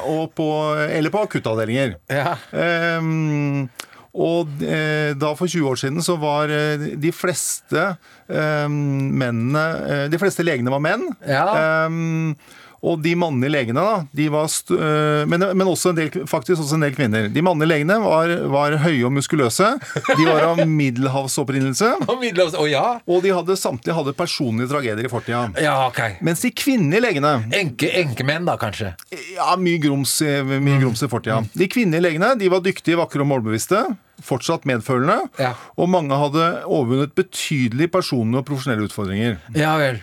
eller 0.90 1.10
på 1.14 1.20
akuttavdelinger. 1.22 1.94
Ja. 2.10 2.32
Ehm, 2.50 3.68
og 4.14 4.62
eh, 4.62 5.10
da 5.18 5.32
for 5.34 5.50
20 5.50 5.70
år 5.72 5.80
siden 5.80 6.04
så 6.06 6.14
var 6.22 6.52
eh, 6.54 6.84
de 7.02 7.10
fleste 7.10 7.86
eh, 8.30 8.68
mennene 8.70 10.06
De 10.12 10.20
fleste 10.22 10.46
legene 10.46 10.70
var 10.70 10.82
menn. 10.84 11.08
Ja. 11.26 11.46
Ehm, 11.58 12.36
og 12.84 13.00
de 13.04 13.14
mannlige 13.16 13.52
legene, 13.54 13.80
da, 13.80 14.02
de 14.12 14.26
var 14.32 14.44
eh, 14.76 15.24
men, 15.30 15.44
men 15.56 15.70
også 15.70 15.92
en 15.94 15.98
del, 15.98 16.10
faktisk 16.28 16.60
også 16.60 16.76
en 16.76 16.84
del 16.84 16.92
kvinner. 16.96 17.30
De 17.32 17.42
mannlige 17.44 17.70
legene 17.70 17.96
var, 18.02 18.32
var 18.52 18.76
høye 18.84 19.06
og 19.08 19.14
muskuløse. 19.16 19.70
De 20.10 20.26
var 20.28 20.44
av 20.50 20.60
middelhavsopprinnelse. 20.80 21.90
Og 22.04 22.20
middelhavs... 22.20 22.56
oh 22.60 22.68
ja? 22.68 22.84
Og 23.08 23.24
de 23.24 23.32
hadde 23.34 23.56
samtidig 23.60 23.96
hadde 23.96 24.14
personlige 24.18 24.68
tragedier 24.72 25.08
i 25.08 25.12
fortida. 25.12 25.46
Ja, 25.64 25.78
ok. 25.88 26.20
Mens 26.24 26.44
de 26.44 26.52
kvinnelige 26.52 27.04
legene 27.06 27.34
Enke, 27.56 27.88
enkemenn, 28.02 28.46
da, 28.48 28.58
kanskje. 28.60 28.92
ja, 29.36 29.50
mye 29.60 29.80
grums, 29.82 30.18
mye 30.22 30.80
grums 30.82 31.04
i 31.04 31.10
fortida. 31.10 31.40
De 31.56 31.68
kvinnelige 31.70 32.04
legene 32.10 32.34
de 32.40 32.50
var 32.52 32.64
dyktige, 32.64 32.98
vakre 33.00 33.24
og 33.24 33.30
målbevisste. 33.32 33.84
Fortsatt 34.24 34.66
medfølende. 34.68 35.24
Ja. 35.42 35.54
Og 35.80 35.88
mange 35.90 36.14
hadde 36.20 36.44
overvunnet 36.68 37.16
betydelige 37.18 37.90
personlige 37.96 38.44
og 38.44 38.48
profesjonelle 38.48 38.86
utfordringer. 38.86 39.40
Ja 39.58 39.74
vel. 39.80 40.02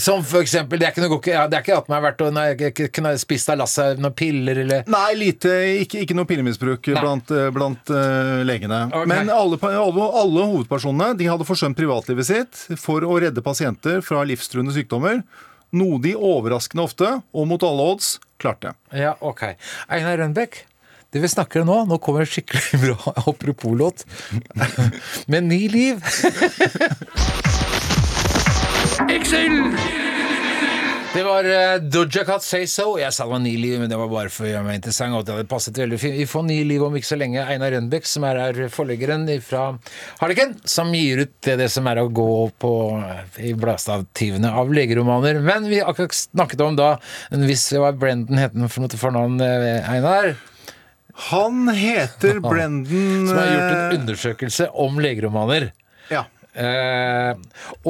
Som 0.00 0.24
for 0.26 0.42
eksempel, 0.44 0.80
det 0.80 0.88
er 0.88 0.94
ikke 0.94 1.04
noe, 1.04 1.20
det 1.20 1.58
er 1.58 1.64
ikke 1.64 1.78
at 1.78 1.88
man 1.90 1.98
har 1.98 2.06
vært 2.10 2.24
og 2.24 3.20
spist 3.20 3.50
av 3.52 3.60
lasset 3.60 4.00
noen 4.02 4.14
piller 4.16 4.60
eller 4.64 4.90
Nei, 4.90 5.14
lite, 5.18 5.52
ikke, 5.84 6.04
ikke 6.04 6.16
noe 6.16 6.28
pillemisbruk 6.28 6.90
blant, 6.94 7.32
eh, 7.34 7.50
blant 7.54 7.92
uh, 7.92 8.42
legene. 8.46 8.84
Okay. 8.90 9.08
Men 9.10 9.32
alle, 9.32 9.58
alle, 9.60 10.10
alle 10.20 10.46
hovedpersonene 10.52 11.18
de 11.18 11.28
hadde 11.30 11.48
forsømt 11.48 11.78
privatlivet 11.78 12.28
sitt 12.28 12.62
for 12.80 13.04
å 13.06 13.18
redde 13.22 13.44
pasienter 13.44 14.02
fra 14.04 14.22
livstruende 14.26 14.74
sykdommer. 14.76 15.22
Noe 15.74 15.98
de 16.02 16.14
overraskende 16.14 16.84
ofte, 16.86 17.08
og 17.34 17.50
mot 17.50 17.64
alle 17.66 17.88
odds, 17.94 18.14
klarte. 18.38 18.76
Ja, 18.94 19.16
ok. 19.24 19.48
Einar 19.90 20.20
Rønbeck, 20.20 20.62
det 21.14 21.22
vi 21.22 21.30
snakker 21.30 21.62
om 21.62 21.70
nå, 21.70 21.80
nå 21.90 21.98
kommer 22.02 22.24
en 22.24 22.30
skikkelig 22.30 22.80
bra 22.84 23.14
apropos-låt. 23.26 24.06
Med 25.30 25.50
ny 25.50 25.64
liv. 25.72 26.02
Excel! 29.00 29.76
Det 31.14 31.22
var 31.22 31.44
uh, 31.44 31.82
Doja 31.82 32.24
Cat 32.24 32.42
Say 32.42 32.66
So. 32.66 32.96
Jeg 32.98 33.14
sa 33.14 33.24
det 33.26 33.30
var 33.30 33.40
ny 33.42 33.52
liv, 33.58 33.76
men 33.78 33.90
det 33.90 33.98
var 33.98 34.08
bare 34.10 34.30
for 34.34 34.46
å 34.46 34.50
gjøre 34.50 34.64
meg 34.66 34.78
interessant. 34.80 35.14
Og 35.14 35.22
det 35.26 35.34
hadde 35.34 35.50
passet 35.50 35.78
veldig 35.78 35.98
fint. 36.02 36.16
Vi 36.18 36.26
får 36.26 36.44
ny 36.46 36.56
liv 36.66 36.82
om 36.82 36.94
ikke 36.98 37.10
så 37.10 37.18
lenge. 37.18 37.42
Einar 37.42 37.74
Rønbeck, 37.74 38.06
som 38.10 38.26
er 38.26 38.40
her 38.42 38.58
forleggeren 38.74 39.28
fra 39.46 39.64
Harleken, 40.18 40.56
som 40.66 40.90
gir 40.94 41.22
ut 41.22 41.34
det, 41.46 41.54
det 41.62 41.68
som 41.74 41.86
er 41.90 42.02
å 42.02 42.08
gå 42.10 42.30
på 42.62 42.72
eh, 42.98 43.38
i 43.50 43.52
bladstativene 43.58 44.50
av 44.62 44.74
legeromaner. 44.74 45.38
Men 45.42 45.70
vi 45.70 45.78
akkurat 45.82 46.14
snakket 46.18 46.66
om 46.66 46.78
da 46.78 46.96
en 47.34 47.46
viss 47.46 47.68
Hva 47.74 47.94
Brendan 47.94 48.42
het 48.42 48.54
den 48.54 48.66
for 48.66 48.82
noe 48.82 48.94
til 48.94 49.02
fornavn, 49.02 49.38
eh, 49.42 49.86
Einar? 49.94 50.34
Han 51.30 51.70
heter 51.70 52.42
Brendan 52.50 53.30
Som 53.30 53.38
har 53.38 53.52
gjort 53.54 53.70
en 53.70 54.00
undersøkelse 54.00 54.70
om 54.86 54.98
legeromaner. 55.02 55.70
Ja. 56.10 56.26
Eh, 56.54 57.34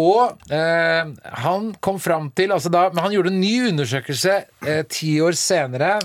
og 0.00 0.50
eh, 0.52 1.10
han 1.44 1.70
kom 1.84 1.98
fram 2.00 2.30
til 2.36 2.54
altså 2.54 2.70
da, 2.72 2.86
Men 2.94 3.04
han 3.04 3.12
gjorde 3.12 3.32
en 3.34 3.40
ny 3.42 3.54
undersøkelse 3.70 4.38
eh, 4.64 4.82
ti 4.88 5.14
år 5.20 5.36
senere. 5.36 5.98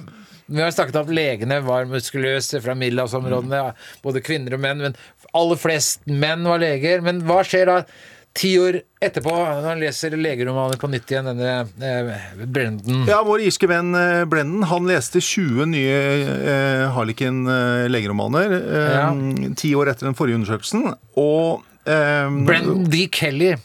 Vi 0.49 0.61
har 0.63 0.71
snakket 0.73 0.97
om 0.99 1.07
at 1.07 1.13
legene 1.15 1.59
var 1.63 1.85
muskuløse 1.89 2.59
fra 2.63 2.73
middelhavsområdene. 2.75 3.63
ja, 3.69 3.73
Både 4.03 4.23
kvinner 4.25 4.57
og 4.57 4.63
menn. 4.65 4.81
Men 4.89 4.95
aller 5.37 5.59
flest 5.61 6.07
menn 6.09 6.43
var 6.49 6.59
leger. 6.63 7.03
Men 7.05 7.21
hva 7.27 7.43
skjer 7.45 7.69
da 7.69 7.83
ti 8.39 8.51
år 8.61 8.75
etterpå, 9.03 9.31
når 9.33 9.63
han 9.65 9.79
leser 9.81 10.13
legeromaner 10.17 10.77
på 10.79 10.87
nytt 10.91 11.09
igjen, 11.11 11.25
denne 11.31 11.53
eh, 11.81 12.43
Brendan 12.45 13.07
Ja, 13.09 13.23
Vår 13.25 13.41
irske 13.47 13.67
venn 13.67 13.89
eh, 13.97 14.21
Brendan 14.29 14.67
han 14.69 14.85
leste 14.87 15.17
20 15.23 15.65
nye 15.71 15.95
eh, 16.37 16.83
Harlekin 16.93 17.39
eh, 17.49 17.87
legeromaner 17.89 18.53
eh, 18.59 18.93
Ja. 18.99 19.07
ti 19.57 19.71
år 19.75 19.91
etter 19.93 20.07
den 20.11 20.17
forrige 20.17 20.37
undersøkelsen. 20.39 20.85
Og 21.19 21.65
eh, 21.89 22.37
Brendan 22.47 22.85
D. 22.89 23.07
Kelly. 23.11 23.55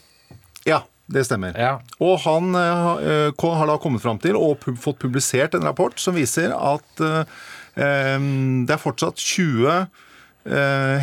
Ja, 0.65 0.81
det 1.11 1.25
stemmer. 1.27 1.53
Ja. 1.59 1.77
Og 2.01 2.17
han 2.25 2.55
uh, 2.57 2.97
har 3.59 3.69
da 3.69 3.77
kommet 3.81 4.03
fram 4.03 4.19
til 4.21 4.37
og 4.39 4.57
pub 4.63 4.79
fått 4.81 5.01
publisert 5.03 5.57
en 5.57 5.67
rapport 5.67 5.99
som 6.01 6.17
viser 6.17 6.53
at 6.55 7.03
uh, 7.03 7.21
um, 7.77 8.65
det 8.65 8.73
er 8.73 8.81
fortsatt 8.81 9.21
20 9.21 9.69
uh, 9.69 9.85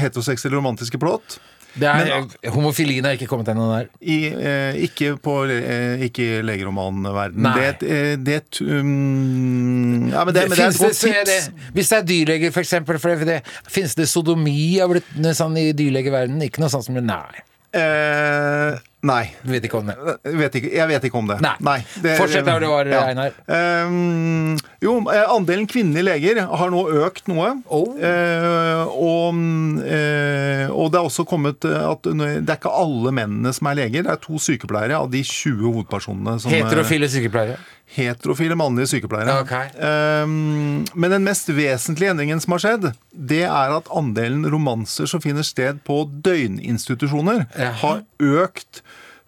heteroseksuelle 0.02 0.58
romantiske 0.58 0.98
plott. 1.02 1.38
Det 1.74 1.88
er, 1.88 2.50
homofilien 2.52 3.06
har 3.08 3.16
ikke 3.16 3.28
kommet 3.30 3.48
ennå 3.52 3.68
der. 3.70 3.86
I, 4.00 4.16
eh, 4.32 4.80
ikke 4.86 5.14
på 5.24 5.36
eh, 5.48 6.02
ikke 6.08 6.26
i 6.26 6.42
legeromanverden. 6.44 7.40
Nei. 7.46 7.54
Det, 7.56 7.62
er 7.64 7.72
et- 7.72 7.86
eh, 7.86 8.16
det, 8.20 8.36
er 8.40 8.66
um, 8.80 10.10
ja, 10.12 10.24
men 10.24 10.34
det, 10.34 10.48
men 10.48 10.56
det 10.58 10.66
er 10.66 10.74
et 10.74 10.82
godt 10.82 11.04
er 11.04 11.24
tips. 11.24 11.30
det, 11.30 11.70
hvis 11.78 11.88
det 11.94 11.98
er 11.98 12.10
dyrleger, 12.10 12.52
for 12.52 12.60
eksempel, 12.66 12.98
for 13.02 13.24
det, 13.24 13.40
finnes 13.72 13.96
det 13.98 14.08
sodomi 14.10 14.58
har 14.78 14.92
blitt 14.92 15.08
sånn 15.38 15.56
i 15.60 15.70
dyrlegeverdenen? 15.76 16.44
Ikke 16.48 16.62
noe 16.64 16.72
sånt 16.72 16.88
som 16.88 17.00
Nei. 17.02 17.42
Eh, 17.72 18.76
nei. 19.08 19.22
Du 19.42 19.52
vet 19.54 19.64
ikke 19.64 19.80
om 19.80 19.88
det. 19.88 19.96
Jeg 20.28 20.38
vet 20.42 20.56
ikke, 20.60 20.72
jeg 20.76 20.88
vet 20.90 21.06
ikke 21.08 21.20
om 21.22 21.30
det. 21.30 21.38
Nei. 21.64 21.78
Fortsett 22.18 22.44
der 22.48 22.60
du 22.60 22.68
var, 22.68 22.90
Einar. 23.08 23.32
Ehm, 23.48 24.58
jo, 24.82 24.96
eh, 25.12 25.22
andelen 25.30 25.68
kvinnelige 25.70 26.06
leger 26.08 26.40
har 26.50 26.72
nå 26.72 26.82
økt 27.04 27.28
noe. 27.30 27.52
Oh. 27.70 27.92
Eh, 27.94 28.82
og, 28.90 29.38
eh, 29.86 30.66
og 30.72 30.90
det 30.90 30.98
er 30.98 31.06
også 31.06 31.26
kommet 31.28 31.62
eh, 31.68 31.84
at 31.86 32.08
det 32.08 32.40
er 32.42 32.58
ikke 32.58 32.72
alle 32.74 33.12
mennene 33.14 33.52
som 33.54 33.70
er 33.70 33.78
leger. 33.78 34.06
Det 34.06 34.10
er 34.16 34.22
to 34.24 34.40
sykepleiere 34.42 34.98
av 34.98 35.12
de 35.12 35.22
20 35.22 35.62
hovedpersonene 35.68 36.42
som 36.42 36.54
Heterofile 36.54 37.10
sykepleiere. 37.12 37.60
Heterofile 37.92 38.56
mannlige 38.58 38.94
sykepleiere. 38.94 39.38
Okay. 39.44 39.70
Eh, 39.76 40.26
men 40.26 41.14
den 41.14 41.28
mest 41.28 41.52
vesentlige 41.54 42.16
endringen 42.16 42.42
som 42.42 42.56
har 42.56 42.64
skjedd, 42.66 42.90
det 43.12 43.44
er 43.46 43.76
at 43.78 43.90
andelen 43.94 44.42
romanser 44.50 45.06
som 45.10 45.22
finner 45.22 45.46
sted 45.46 45.78
på 45.86 46.02
døgninstitusjoner, 46.26 47.46
Jaha. 47.54 47.78
har 47.84 48.04
økt 48.42 48.82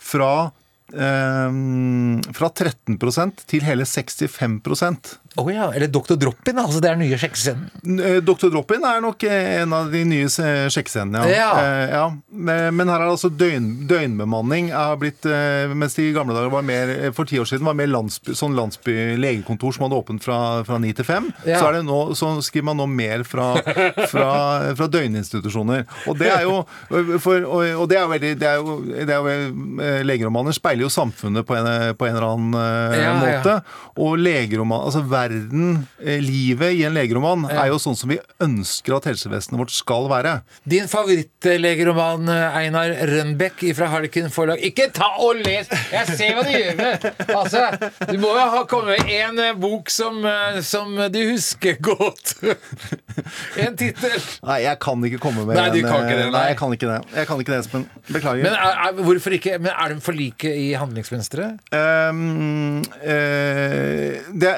fra 0.04 0.50
ehm, 0.92 2.20
fra 2.36 2.50
13% 2.50 3.44
til 3.50 3.64
hele 3.66 3.86
65 3.88 4.60
Å 5.34 5.44
ja. 5.50 5.64
Eller 5.74 5.88
Dr. 5.90 6.14
Drop-In, 6.20 6.58
altså. 6.62 6.78
Det 6.82 6.88
er 6.90 6.94
den 6.98 7.08
nye 7.08 7.16
sjekkescenen. 7.18 7.64
Eh, 7.98 8.18
Dr. 8.22 8.52
Drop-In 8.54 8.84
er 8.86 9.00
nok 9.02 9.24
eh, 9.26 9.62
en 9.64 9.72
av 9.74 9.88
de 9.90 10.04
nye 10.06 10.28
sjekkescenene, 10.30 11.24
ja. 11.26 11.34
Ja. 11.34 11.48
Eh, 11.58 11.94
ja. 11.94 12.04
Men 12.30 12.90
her 12.92 13.00
er 13.02 13.08
det 13.08 13.14
altså 13.16 13.30
døgn, 13.34 13.66
døgnbemanning 13.90 14.68
er 14.74 14.96
blitt 15.00 15.26
Mens 15.74 15.94
de 15.96 16.06
gamle 16.14 16.34
dager 16.36 16.50
var 16.52 16.64
mer 16.66 16.90
For 17.16 17.26
ti 17.28 17.38
år 17.40 17.46
siden 17.48 17.64
var 17.66 17.76
mer 17.78 17.88
landsby, 17.90 18.34
sånn 18.36 18.54
landsby 18.56 18.94
legekontor 19.20 19.74
som 19.74 19.86
hadde 19.86 19.98
åpent 19.98 20.24
fra, 20.24 20.38
fra 20.66 20.78
9 20.82 20.92
til 21.00 21.06
5, 21.08 21.28
Ja. 21.48 21.58
så, 21.60 21.70
det 21.74 21.82
nå, 21.86 21.98
så 22.18 22.30
skriver 22.44 22.68
man 22.70 22.78
nå 22.82 22.86
mer 22.90 23.24
fra, 23.26 23.48
fra, 24.10 24.28
fra 24.76 24.88
døgninstitusjoner. 24.90 25.84
Og 26.10 26.18
det 26.20 26.30
er 26.34 26.44
jo 26.46 26.60
for, 27.22 27.46
og, 27.48 27.64
og 27.82 27.88
det 27.90 27.98
er 28.00 28.10
veldig 28.10 28.32
det 28.40 28.48
er 28.50 28.60
jo, 28.60 28.76
det 28.84 29.08
er 29.08 29.18
jo, 29.18 30.04
Legeromaner 30.06 30.54
speiler 30.56 30.86
jo 30.86 30.92
samfunnet 30.92 31.46
på 31.48 31.56
en, 31.58 31.68
på 31.98 32.08
en 32.08 32.18
eller 32.18 32.28
annen 32.30 33.20
måte. 33.22 33.56
Og 34.04 34.18
legeromaner 34.20 34.90
altså 34.90 35.04
verden, 35.24 35.86
eh, 36.02 36.20
livet 36.22 36.74
i 36.76 36.84
en 36.84 36.94
legeroman, 36.96 37.46
er 37.50 37.68
jo 37.72 37.78
sånn 37.82 37.96
som 37.96 38.10
vi 38.12 38.18
ønsker 38.42 38.96
at 38.96 39.08
helsevesenet 39.10 39.58
vårt 39.60 39.74
skal 39.74 40.08
være. 40.10 40.36
Din 40.68 40.88
favorittlegeroman, 40.90 42.28
Einar 42.28 42.94
Rønbeck 43.08 43.64
fra 43.76 43.88
Harlekin 43.92 44.30
forlag. 44.32 44.62
Ikke 44.64 44.90
ta 44.94 45.14
og 45.22 45.40
les! 45.44 45.68
Jeg 45.92 46.16
ser 46.18 46.34
hva 46.36 46.44
du 46.46 46.52
gjør 46.52 46.76
med! 46.78 47.08
Altså, 47.34 47.64
du 48.10 48.18
må 48.22 48.32
jo 48.36 48.46
ha 48.54 48.62
kommet 48.70 49.04
med 49.04 49.12
en 49.14 49.40
eh, 49.42 49.54
bok 49.58 49.90
som, 49.92 50.20
eh, 50.28 50.60
som 50.66 50.94
du 51.12 51.20
husker 51.32 51.78
godt. 51.84 52.36
En 53.60 53.76
tittel. 53.78 54.16
Nei, 54.42 54.56
jeg 54.64 54.78
kan 54.82 55.04
ikke 55.06 55.20
komme 55.22 55.44
med 55.46 55.54
Nei, 55.54 55.68
du 55.70 55.78
en, 55.78 55.86
kan 55.86 56.02
ikke 56.02 56.16
det, 56.18 56.24
nei. 56.26 56.32
nei. 56.34 56.42
jeg 56.50 56.56
kan 56.58 56.72
ikke 56.74 56.88
det. 56.88 56.96
Jeg 57.14 57.28
kan 57.28 57.42
ikke 57.42 57.52
det, 57.52 57.58
Espen. 57.62 57.84
Beklager. 58.08 58.42
Men 58.42 58.56
er, 58.56 58.80
er, 58.88 59.02
hvorfor 59.06 59.36
ikke? 59.36 59.52
Men 59.62 59.70
er 59.70 59.94
de 59.94 60.02
for 60.02 60.18
like 60.18 60.50
i 60.50 60.66
handlingsmønsteret? 60.78 61.62
Um, 61.70 62.82
uh, 62.82 64.34
det, 64.34 64.54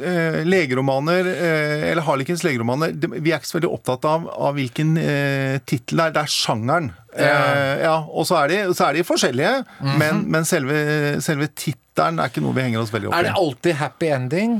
eh, 0.00 0.38
legeromaner, 0.46 1.28
eh, 1.32 1.86
eller 1.90 2.04
Harlikens 2.06 2.44
legeromaner, 2.46 2.92
det, 2.92 3.10
vi 3.14 3.32
er 3.32 3.40
ikke 3.40 3.50
så 3.50 3.58
veldig 3.58 3.72
opptatt 3.72 4.06
av, 4.08 4.28
av 4.48 4.54
hvilken 4.56 4.94
uh, 4.98 5.56
tittel 5.68 6.00
det 6.00 6.06
er. 6.06 6.14
Det 6.16 6.22
er 6.22 6.32
sjangeren. 6.32 6.92
Eh, 7.16 7.74
ja, 7.84 7.96
og 8.04 8.28
så 8.28 8.40
er 8.42 8.52
de, 8.52 8.60
så 8.76 8.88
er 8.88 8.98
de 8.98 9.04
forskjellige, 9.08 9.52
men, 9.96 10.24
men 10.32 10.48
selve, 10.48 10.76
selve 11.24 11.48
tittelen 11.56 12.20
er 12.20 12.32
ikke 12.32 12.44
noe 12.44 12.56
vi 12.56 12.66
henger 12.66 12.82
oss 12.82 12.92
veldig 12.94 13.10
opp 13.10 13.16
i. 13.16 13.20
Er 13.20 13.30
det 13.30 13.36
alltid 13.40 13.78
happy 13.80 14.10
ending? 14.18 14.58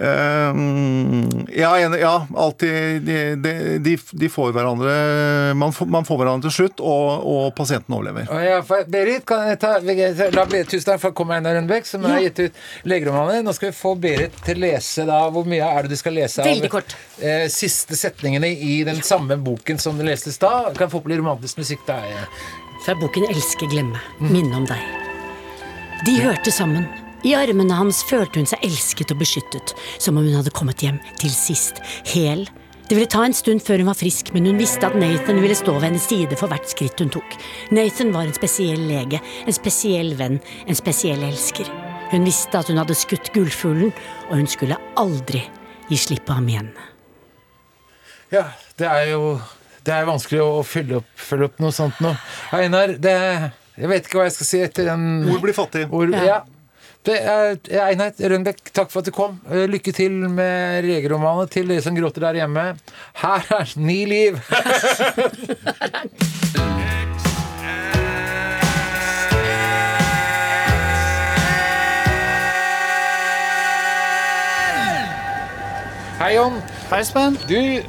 Ehm, 0.00 1.46
ja, 1.52 1.78
en- 1.78 1.98
ja, 2.00 2.26
alltid 2.36 3.02
de, 3.02 3.36
de, 3.36 3.52
de, 3.78 3.96
de 4.12 4.28
får 4.32 4.52
hverandre 4.56 4.94
man 5.60 5.72
får, 5.76 5.86
man 5.92 6.04
får 6.08 6.18
hverandre 6.22 6.48
til 6.48 6.54
slutt, 6.56 6.80
og, 6.80 7.26
og 7.28 7.54
pasienten 7.58 7.94
overlever. 7.96 8.28
Ja, 8.44 8.60
for 8.66 8.84
Berit, 8.90 9.26
kan 9.28 9.44
jeg 9.50 9.58
ta, 9.60 9.74
la 9.80 10.44
Berit, 10.48 10.70
tusen 10.72 10.86
takk 10.92 11.02
for 11.02 11.12
at 11.12 11.18
kom 11.18 11.30
Einar 11.34 11.58
Rønbeck, 11.58 11.86
som 11.88 12.04
har 12.08 12.20
gitt 12.24 12.40
ut 12.46 12.60
legeromaner. 12.88 13.42
Nå 13.44 13.52
skal 13.56 13.70
vi 13.72 13.76
få 13.76 13.94
Berit 14.00 14.40
til 14.46 14.56
å 14.60 14.64
lese 14.66 15.04
da, 15.08 15.20
Hvor 15.30 15.44
mye 15.48 15.68
er 15.68 15.82
det 15.86 15.92
du 15.94 15.96
skal 16.00 16.16
lese 16.16 16.42
Veldig 16.46 16.70
av 16.70 16.74
kort. 16.78 16.96
eh, 17.20 17.46
siste 17.52 17.96
setningene 17.98 18.48
i 18.56 18.80
den 18.88 19.02
samme 19.06 19.36
boken 19.36 19.78
som 19.78 19.98
du 20.00 20.04
leste 20.06 20.32
i 20.32 20.36
stad? 20.36 20.76
Kan 20.78 20.90
få 20.90 21.02
på 21.04 21.12
litt 21.12 21.20
romantisk 21.20 21.60
musikk 21.60 21.84
da? 21.86 22.00
Fra 22.86 22.94
boken 22.96 23.26
'Elske 23.28 23.68
glemme'. 23.68 24.00
Minne 24.20 24.56
om 24.56 24.66
deg. 24.66 24.80
De 26.06 26.16
hørte 26.24 26.50
sammen. 26.50 26.86
I 27.26 27.34
armene 27.36 27.76
hans 27.76 28.00
følte 28.08 28.40
hun 28.40 28.48
seg 28.48 28.62
elsket 28.64 29.12
og 29.12 29.20
beskyttet, 29.20 29.74
som 30.00 30.16
om 30.16 30.24
hun 30.24 30.38
hadde 30.38 30.52
kommet 30.56 30.80
hjem 30.84 31.00
til 31.20 31.32
sist, 31.34 31.82
hel. 32.08 32.46
Det 32.88 32.96
ville 32.96 33.10
ta 33.10 33.22
en 33.22 33.36
stund 33.36 33.62
før 33.62 33.82
hun 33.82 33.90
var 33.90 33.98
frisk, 33.98 34.32
men 34.34 34.48
hun 34.48 34.58
visste 34.58 34.88
at 34.88 34.96
Nathan 34.98 35.38
ville 35.42 35.54
stå 35.54 35.76
ved 35.76 35.90
hennes 35.90 36.08
side 36.10 36.34
for 36.40 36.50
hvert 36.50 36.66
skritt 36.72 36.98
hun 36.98 37.12
tok. 37.14 37.36
Nathan 37.76 38.10
var 38.16 38.26
en 38.26 38.34
spesiell 38.34 38.82
lege, 38.88 39.20
en 39.46 39.54
spesiell 39.54 40.14
venn, 40.18 40.40
en 40.66 40.78
spesiell 40.78 41.22
elsker. 41.28 41.68
Hun 42.10 42.26
visste 42.26 42.58
at 42.58 42.72
hun 42.72 42.80
hadde 42.80 42.96
skutt 42.98 43.30
gullfuglen, 43.36 43.92
og 44.30 44.40
hun 44.40 44.48
skulle 44.50 44.80
aldri 44.98 45.44
gi 45.90 45.98
slipp 46.00 46.24
på 46.26 46.34
ham 46.40 46.48
igjen. 46.50 46.72
Ja, 48.30 48.48
det 48.78 48.86
er 48.86 49.08
jo 49.10 49.40
Det 49.82 49.94
er 49.96 50.04
vanskelig 50.06 50.42
å 50.44 50.60
fylle 50.66 50.98
opp, 51.00 51.08
følge 51.16 51.46
opp 51.48 51.62
noe 51.62 51.72
sånt 51.72 52.02
nå. 52.04 52.10
Einar, 52.52 52.92
det 53.00 53.14
Jeg 53.80 53.88
vet 53.88 54.06
ikke 54.06 54.18
hva 54.18 54.26
jeg 54.28 54.34
skal 54.34 54.46
si 54.50 54.60
etter 54.60 54.90
den 54.90 55.06
Ord 55.32 55.40
blir 55.40 55.56
fattig. 55.56 55.86
Ord, 55.90 56.12
Ja. 56.12 56.24
ja. 56.26 56.40
Er, 57.08 57.56
Einar 57.80 58.12
Rønbeck, 58.20 58.58
takk 58.76 58.90
for 58.92 59.00
at 59.00 59.06
du 59.08 59.14
kom. 59.16 59.38
Eh, 59.48 59.64
Lykke 59.70 59.92
til 59.96 60.12
med 60.28 60.84
legeromanen 60.84 61.48
til 61.48 61.70
dere 61.72 61.80
som 61.80 61.96
gråter 61.96 62.26
der 62.26 62.42
hjemme. 62.42 62.74
Her 63.22 63.46
er 63.56 63.72
Ni 63.80 64.04
liv! 64.04 64.36
Hei, 76.20 76.34
Jon. 76.36 76.60
Hei, 76.90 77.00
Spen. 77.08 77.38
Du, 77.48 77.56
eh, 77.56 77.80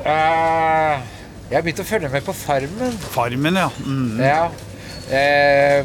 jeg 1.51 1.57
har 1.57 1.65
begynt 1.65 1.83
å 1.83 1.85
følge 1.85 2.07
med 2.13 2.23
på 2.23 2.31
Farmen. 2.31 2.95
Farmen, 3.11 3.59
ja. 3.59 3.67
Mm. 3.83 4.23
Ja. 4.23 4.45
Eh, 5.11 5.83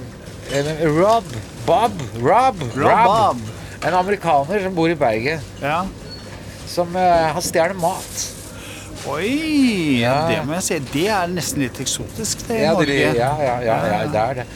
eh, 0.55 0.71
Rob 0.95 1.27
Bob 1.67 1.93
Rob 2.23 2.63
Rob. 2.77 3.39
En 3.83 3.95
amerikaner 3.95 4.63
som 4.63 4.75
bor 4.75 4.91
i 4.91 4.95
Bergen, 4.99 5.43
ja. 5.61 5.81
som 6.71 6.95
uh, 6.95 7.03
han 7.35 7.43
stjeler 7.43 7.75
mat. 7.79 8.25
Oi, 9.07 10.01
Ja. 10.01 10.15
det 10.31 10.41
må 10.47 10.57
jeg 10.57 10.65
si. 10.67 10.79
Det 10.91 11.05
er 11.15 11.29
nesten 11.31 11.63
litt 11.63 11.79
eksotisk, 11.83 12.47
det 12.49 12.57
i 12.59 12.63
Ja, 12.65 12.73
det, 12.79 12.97
ja, 12.97 13.13
ja, 13.15 13.57
ja, 13.63 13.77
ja, 13.87 13.99
det 14.11 14.23
er 14.23 14.39
det. 14.41 14.47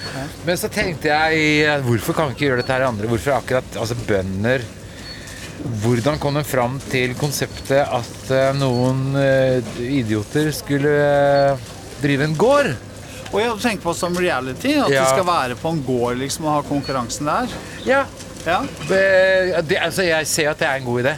Men 0.47 0.59
så 0.59 0.71
tenkte 0.73 1.11
jeg 1.11 1.45
eh, 1.67 1.83
hvorfor 1.87 2.17
kan 2.17 2.31
vi 2.31 2.39
ikke 2.39 2.49
gjøre 2.49 2.63
dette 2.63 2.75
her 2.75 2.87
i 2.87 2.89
andre? 2.89 3.11
Hvorfor 3.11 3.37
akkurat 3.37 3.79
altså 3.79 3.99
bønder 4.09 4.67
Hvordan 5.83 6.19
kom 6.19 6.39
de 6.39 6.43
fram 6.47 6.79
til 6.89 7.13
konseptet 7.21 7.83
at 7.85 8.31
uh, 8.33 8.47
noen 8.57 9.11
uh, 9.13 9.59
idioter 9.85 10.49
skulle 10.57 10.89
eh, 10.89 11.67
drive 12.01 12.25
en 12.25 12.39
gård? 12.39 12.71
Og 13.31 13.39
jeg 13.41 13.57
tenker 13.63 13.83
på 13.85 13.95
som 13.95 14.17
reality, 14.19 14.73
at 14.75 14.91
Ja. 14.91 15.05
det 15.05 15.09
skal 15.15 15.27
være 15.29 15.57
på 15.61 15.71
en 15.71 15.83
gård 15.87 16.17
liksom, 16.19 16.45
og 16.47 16.53
ha 16.57 16.63
konkurransen 16.69 17.27
der. 17.31 17.49
Ja, 17.87 18.05
Ja. 18.47 18.63
det, 18.89 19.67
det, 19.69 19.77
altså 19.79 20.03
jeg 20.07 20.27
ser 20.27 20.51
at 20.51 20.59
det 20.59 20.67
er 20.69 20.75
en 20.81 20.85
god 20.85 21.03
idé. 21.05 21.17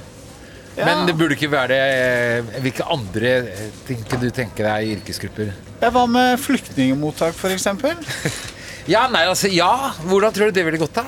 Ja. 0.77 0.85
Men 0.88 1.07
det 1.07 1.14
burde 1.18 1.35
ikke 1.37 1.51
være 1.53 1.68
det. 1.68 2.61
Hvilke 2.64 2.85
andre 2.90 3.33
ting 3.87 4.05
kunne 4.09 4.22
du 4.25 4.31
tenke 4.31 4.64
deg 4.64 4.87
i 4.88 4.94
yrkesgrupper? 4.96 5.53
Hva 5.83 6.07
med 6.09 6.38
flyktningemottak, 6.40 7.35
f.eks.? 7.35 7.68
Ja, 8.88 9.05
nei, 9.12 9.20
altså, 9.31 9.46
ja. 9.53 9.92
Hvordan 10.09 10.33
tror 10.35 10.51
du 10.51 10.57
det 10.57 10.64
ville 10.66 10.79
gått, 10.81 10.96
da? 10.96 11.05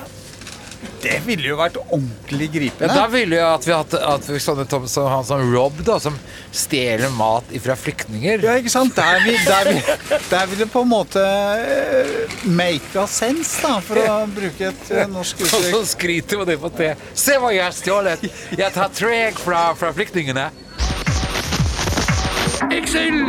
Det 1.03 1.19
ville 1.25 1.49
jo 1.51 1.55
vært 1.59 1.75
ordentlig 1.83 2.47
gripende. 2.53 2.87
Ja, 2.89 3.03
da 3.03 3.09
ville 3.11 3.37
jo 3.37 3.45
at 3.47 3.65
vi 3.67 3.73
hatt 3.75 3.93
at 3.99 4.27
vi 4.29 4.39
sånne 4.41 4.65
Tom, 4.69 4.87
som 4.89 5.07
han 5.11 5.25
som 5.27 5.43
Rob, 5.53 5.77
da, 5.85 5.99
som 6.01 6.15
stjeler 6.55 7.11
mat 7.13 7.51
fra 7.61 7.75
flyktninger. 7.77 8.41
Ja, 8.45 8.55
ikke 8.61 8.73
sant? 8.73 8.95
Der, 8.97 9.19
ville 9.25 9.43
der, 9.45 9.69
vi, 9.69 10.19
der 10.31 10.49
vil 10.51 10.63
det 10.63 10.69
på 10.73 10.81
en 10.85 10.91
måte 10.91 11.21
eh, 11.21 12.35
make 12.49 12.97
a 12.97 13.05
sense, 13.09 13.59
da, 13.63 13.77
for 13.85 14.01
å 14.01 14.17
bruke 14.33 14.71
et 14.71 14.91
eh, 14.95 15.07
norsk 15.11 15.41
Og 15.45 15.49
så 15.51 15.61
uttrykk. 15.61 15.89
skryter 15.93 16.41
man 16.41 16.49
det 16.53 16.59
på 16.61 16.71
det. 16.79 16.91
Se 17.13 17.37
hva 17.41 17.53
jeg 17.53 17.65
har 17.67 17.75
stjålet! 17.75 18.25
Jeg 18.57 18.71
tar 18.75 18.93
tre 18.97 19.15
egg 19.29 19.41
fra, 19.41 19.67
fra 19.77 19.93
flyktningene. 19.95 20.49
Excel! 22.71 23.21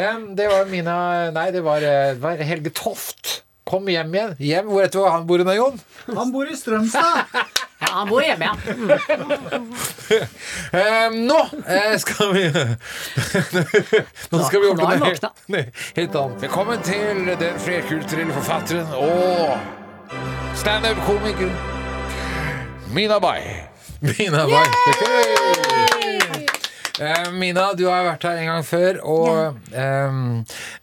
Um, 0.00 0.30
det 0.36 0.46
var 0.48 0.64
Mina 0.70 0.96
Nei, 1.34 1.50
det 1.52 1.60
var, 1.66 1.82
eh, 1.84 2.14
det 2.16 2.22
var 2.22 2.40
Helge 2.46 2.70
Toft. 2.76 3.42
Kom 3.70 3.88
hjem 3.88 4.14
igjen. 4.14 4.34
Hjem, 4.38 4.66
Hvor 4.66 4.80
vet 4.82 4.92
du 4.92 4.98
hvor 4.98 5.10
han 5.14 5.26
bor 5.26 5.38
nå, 5.46 5.52
Jon? 5.54 5.80
Han 6.16 6.32
bor 6.32 6.46
i 6.50 6.56
Strømstad. 6.56 7.24
Ja, 7.80 7.86
han 7.94 8.08
bor 8.10 8.20
hjemme, 8.20 8.44
ja. 8.44 8.52
eh, 10.80 11.10
nå 11.16 11.48
eh, 11.64 11.96
skal 11.96 12.32
vi 12.34 12.42
Nå 14.30 14.42
skal 14.44 14.60
vi 14.60 14.66
Nå 14.68 14.74
har 14.84 14.90
han 14.90 15.02
helt, 15.06 15.24
helt 15.96 16.14
annet. 16.20 16.42
Velkommen 16.44 16.82
til 16.84 17.32
den 17.40 17.56
flerkulturelle 17.64 18.32
forfatteren 18.36 18.84
og 19.00 19.56
standup-komikeren 20.60 21.56
Mina 22.92 23.16
Bay. 23.18 23.40
Mina 24.04 24.44
Bay. 24.44 24.68
Eh, 27.00 27.30
Mina, 27.32 27.70
du 27.76 27.86
har 27.88 28.04
vært 28.04 28.26
her 28.28 28.42
en 28.42 28.50
gang 28.50 28.66
før, 28.66 28.98
og 29.08 29.72
em, 29.72 30.18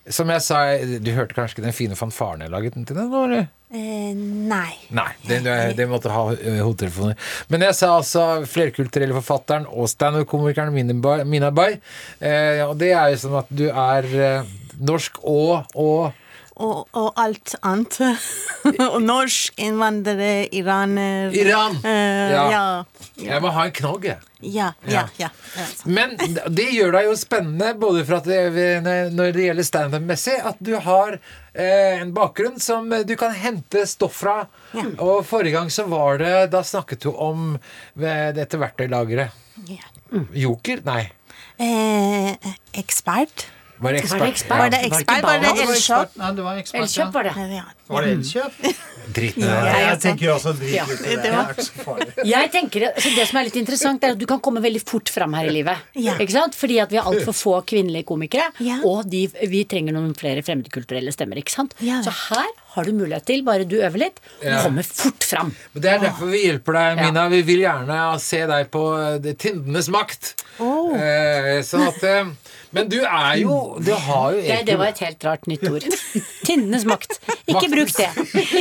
som 0.09 0.31
jeg 0.33 0.43
sa 0.45 0.61
Du 1.03 1.11
hørte 1.13 1.37
kanskje 1.37 1.57
ikke 1.57 1.67
den 1.67 1.75
fine 1.77 1.97
fanfaren 1.99 2.41
jeg 2.41 2.53
laget 2.53 2.77
til 2.79 2.97
den? 2.97 3.13
eller? 3.13 3.47
Eh, 3.67 4.13
nei. 4.15 4.71
Nei, 4.95 5.09
det, 5.27 5.41
det, 5.45 5.55
det 5.77 5.89
måtte 5.91 6.09
ha 6.13 6.23
eh, 6.33 6.61
hodetelefoner. 6.63 7.17
Men 7.51 7.65
jeg 7.67 7.75
sa 7.77 7.91
altså 7.99 8.27
flerkulturelle 8.47 9.17
forfatteren 9.19 9.67
og 9.67 9.89
standup-komikeren 9.91 10.71
Mina 10.73 11.51
Bay. 11.51 11.77
Eh, 12.17 12.63
og 12.65 12.77
det 12.81 12.93
er 12.95 13.11
jo 13.11 13.19
sånn 13.25 13.41
at 13.41 13.51
du 13.51 13.67
er 13.67 14.07
eh, 14.15 14.55
norsk 14.87 15.19
og, 15.27 15.67
og 15.75 16.15
Og, 16.57 16.87
og 16.97 17.11
alt 17.21 17.53
annet. 17.61 17.99
og 18.93 18.99
norsk, 19.03 19.53
innvandrere, 19.61 20.47
iraner 20.55 21.35
Iran! 21.37 21.77
Uh, 21.83 21.91
Ja. 22.33 22.45
ja. 22.51 22.63
Jeg 23.17 23.41
må 23.41 23.49
ha 23.53 23.65
en 23.67 23.73
knagg, 23.73 24.05
jeg. 24.05 24.19
Ja, 24.45 24.71
ja. 24.85 25.29
Men 25.89 26.13
det 26.53 26.67
gjør 26.75 26.93
deg 26.93 27.07
jo 27.07 27.15
spennende, 27.17 27.71
både 27.79 28.03
det, 28.27 28.65
når 29.15 29.33
det 29.33 29.47
gjelder 29.47 29.65
standup-messig, 29.65 30.35
at 30.45 30.59
du 30.61 30.75
har 30.85 31.17
eh, 31.17 31.97
en 32.03 32.13
bakgrunn 32.13 32.59
som 32.61 32.89
du 32.89 33.15
kan 33.17 33.33
hente 33.33 33.85
stoff 33.89 34.19
fra. 34.21 34.37
Og 35.01 35.25
forrige 35.25 35.57
gang 35.57 35.73
så 35.73 35.87
var 35.89 36.21
det 36.21 36.35
Da 36.53 36.61
snakket 36.65 37.07
du 37.07 37.11
om 37.11 37.55
eh, 37.57 38.29
dette 38.37 38.61
verktøylageret. 38.61 39.33
Ja. 39.71 39.89
Joker? 40.37 40.85
Nei. 40.85 41.07
Eh, 41.57 42.53
ekspert? 42.77 43.47
Var 43.79 43.91
det 43.91 43.99
ekspert? 44.03 44.19
Var 44.19 44.27
det 44.27 44.31
ekspert? 44.33 44.53
Var 44.59 44.69
det 44.69 44.83
ekspert? 44.85 45.23
Var 45.23 45.39
det? 45.39 45.51
Elkjøp? 45.67 46.15
Nei, 46.17 46.31
det 46.35 46.43
var 46.43 46.61
ekspert. 46.61 46.81
Ja. 47.57 47.63
Var 47.87 48.03
det 48.03 48.11
Elkjøp? 48.17 48.53
Dritt 49.17 49.37
med 49.39 49.47
Ja, 49.47 49.59
det. 49.63 49.81
jeg 49.85 49.99
tenker 50.03 50.31
også 50.33 50.51
drit 50.59 50.73
Ja. 50.75 50.83
i 50.83 50.95
det. 50.99 51.21
Det 51.23 51.29
er 51.31 51.51
ikke 51.53 51.63
så 51.63 51.83
farlig. 51.85 52.07
Jeg 52.33 52.49
tenker, 52.51 52.83
altså 52.89 53.11
Det 53.15 53.27
som 53.29 53.37
er 53.39 53.45
litt 53.47 53.55
interessant, 53.61 54.03
er 54.03 54.11
at 54.17 54.19
du 54.19 54.25
kan 54.27 54.41
komme 54.43 54.59
veldig 54.61 54.81
fort 54.83 55.07
fram 55.13 55.33
her 55.37 55.47
i 55.47 55.53
livet. 55.55 55.85
Ja. 55.95 56.17
Ikke 56.19 56.35
sant? 56.35 56.57
Fordi 56.59 56.81
at 56.83 56.91
vi 56.91 56.99
har 56.99 57.07
altfor 57.07 57.33
få 57.37 57.53
kvinnelige 57.71 58.03
komikere, 58.09 58.49
Ja. 58.59 58.81
og 58.83 59.07
de, 59.09 59.23
vi 59.47 59.63
trenger 59.63 59.95
noen 59.95 60.11
flere 60.19 60.43
fremmedkulturelle 60.43 61.13
stemmer. 61.15 61.39
ikke 61.39 61.55
sant? 61.55 61.73
Ja. 61.79 62.01
Så 62.03 62.11
her 62.27 62.51
har 62.75 62.83
du 62.85 62.91
mulighet 62.93 63.25
til, 63.25 63.45
bare 63.47 63.63
du 63.65 63.77
øver 63.79 63.97
litt, 64.03 64.19
Ja. 64.43 64.59
komme 64.65 64.83
fort 64.85 65.23
fram. 65.23 65.53
Men 65.73 65.81
Det 65.81 65.93
er 65.93 66.03
derfor 66.03 66.27
vi 66.29 66.43
hjelper 66.43 66.73
deg, 66.81 66.99
Mina. 67.05 67.29
Vi 67.31 67.41
vil 67.47 67.63
gjerne 67.63 68.19
se 68.19 68.43
deg 68.45 68.69
på 68.75 68.83
eh, 68.99 69.17
det- 69.23 69.37
Tindenes 69.39 69.87
makt. 69.89 70.33
Oh. 70.59 70.91
Eh, 70.93 71.61
sånn 71.63 71.87
at 71.87 72.03
eh, 72.03 72.25
Men 72.73 72.89
du 72.89 72.97
er 73.05 73.35
jo 73.37 73.77
Du 73.79 73.91
har 73.93 74.33
jo 74.33 74.41
Det, 74.47 74.65
det 74.65 74.75
var 74.77 74.87
et 74.89 74.99
helt 75.05 75.23
rart 75.23 75.45
nytt 75.47 75.63
ord. 75.69 75.85
Tindenes 76.43 76.83
makt. 76.89 77.19
Ikke 77.47 77.69
bruk 77.77 77.93
det. 77.97 78.09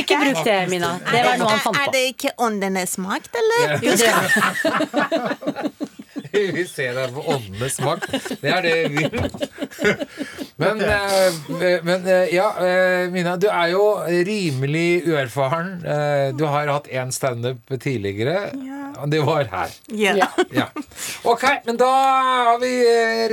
Ikke 0.01 0.19
bruk 0.21 0.39
det, 0.47 0.57
Mina. 0.71 0.93
Det 1.11 1.25
var 1.25 1.37
noe 1.41 1.51
han 1.55 1.63
fant 1.65 1.77
på. 1.77 1.83
Er 1.83 1.93
det 1.97 2.05
ikke 2.13 2.33
åndenes 2.47 2.97
makt, 3.03 3.33
eller? 3.41 3.77
Jo, 3.83 3.97
det, 3.99 4.11
Vi 6.37 6.63
ser 6.69 6.93
deg 6.97 7.13
på 7.15 7.21
åndenes 7.33 7.77
makt. 7.81 8.11
Det 8.41 8.51
er 8.51 8.65
det 8.65 8.73
vi. 8.93 9.03
Men, 10.59 10.81
eh, 10.81 11.37
men 11.85 12.05
eh, 12.09 12.33
ja, 12.35 12.47
eh, 12.61 13.07
Mina, 13.13 13.35
du 13.39 13.47
er 13.49 13.71
jo 13.73 13.83
rimelig 14.27 15.03
uerfaren. 15.07 15.77
Du 16.37 16.43
har 16.49 16.69
hatt 16.73 16.89
én 16.91 17.13
standup 17.15 17.73
tidligere. 17.81 18.49
Det 19.07 19.21
var 19.25 19.45
her. 19.53 19.73
Ja. 19.93 20.27
ja. 20.51 20.67
Ok, 21.23 21.43
men 21.67 21.77
da 21.79 21.89
har 22.49 22.59
vi 22.61 22.71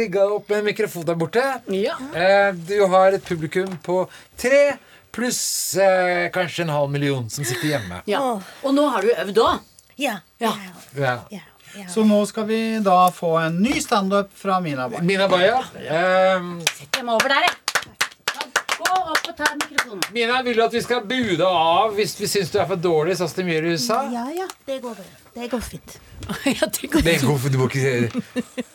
rigga 0.01 0.27
opp 0.37 0.51
en 0.53 0.65
mikrofon 0.67 1.07
der 1.09 1.17
borte. 1.19 1.45
Ja. 1.73 1.97
Eh, 2.15 2.51
Du 2.69 2.77
har 2.93 3.17
et 3.17 3.25
publikum 3.25 3.79
på 3.85 4.05
tre 4.41 4.75
pluss 5.15 5.41
eh, 5.81 6.27
kanskje 6.35 6.67
en 6.67 6.75
halv 6.75 6.91
million 6.91 7.29
som 7.31 7.45
sitter 7.47 7.69
hjemme. 7.77 8.03
ja. 8.11 8.21
Og 8.63 8.75
nå 8.75 8.89
har 8.91 9.03
du 9.07 9.13
øvd 9.15 9.39
òg. 9.45 9.59
Ja. 9.97 10.17
Ja. 10.43 10.53
Ja. 10.99 11.19
Ja. 11.31 11.41
Ja. 11.75 11.89
Så 11.91 12.05
nå 12.07 12.21
skal 12.31 12.45
vi 12.47 12.59
da 12.87 13.09
få 13.11 13.33
en 13.41 13.57
ny 13.63 13.81
standup 13.83 14.31
fra 14.39 14.61
Mina 14.63 14.89
Bay. 14.89 15.01
Mina 15.03 15.27
Baja. 15.29 15.57
Eh, 15.75 16.51
Sett 16.71 16.93
dem 17.01 17.09
over 17.11 17.29
der, 17.35 17.49
jeg. 17.49 17.61
Gå 18.79 18.91
opp 18.91 19.29
og 19.31 19.37
ta 19.39 19.49
mikrofonen. 19.59 20.03
Mina, 20.15 20.41
vil 20.47 20.59
du 20.59 20.63
at 20.65 20.75
vi 20.75 20.83
skal 20.85 21.03
bue 21.07 21.35
deg 21.39 21.43
av 21.47 21.95
hvis 21.99 22.15
vi 22.21 22.27
syns 22.31 22.51
du 22.55 22.59
er 22.63 22.67
for 22.71 22.79
dårlig, 22.79 23.15
sånn 23.19 23.31
som 23.31 23.43
de 23.47 23.55
gjør 23.55 23.67
i 23.71 23.75
USA? 23.79 23.99
ja, 24.13 24.25
ja. 24.35 24.47
Det 24.67 24.81
går 24.83 24.95
bra. 24.99 25.07
Det 25.35 25.49
går 25.55 25.63
fint. 25.67 25.97
Ja, 26.59 26.67
det 26.73 26.89
går 26.93 27.03
Det 27.05 27.15
går, 27.21 27.49
du 27.53 27.59
må 27.61 27.67
ikke 27.69 28.23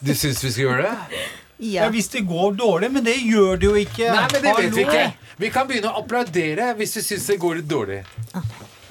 Du 0.05 0.11
syns 0.13 0.43
vi 0.43 0.51
skal 0.53 0.63
gjøre 0.67 0.83
det? 0.89 0.95
Ja, 1.59 1.85
Ja. 1.85 1.87
Hvis 1.91 2.07
det 2.13 2.21
går 2.27 2.53
dårlig, 2.55 2.87
men 2.95 3.03
det 3.03 3.17
gjør 3.19 3.57
det 3.59 3.65
jo 3.67 3.73
ikke. 3.79 4.11
Nei, 4.15 4.27
men 4.31 4.35
det 4.35 4.43
vet 4.43 4.75
vi 4.75 4.83
Hallo. 4.83 4.83
ikke. 4.85 5.28
Vi 5.39 5.49
kan 5.53 5.67
begynne 5.69 5.91
å 5.93 6.01
applaudere 6.03 6.73
hvis 6.79 6.97
vi 6.99 7.03
syns 7.05 7.27
det 7.31 7.37
går 7.39 7.61
litt 7.61 7.69
dårlig. 7.71 8.01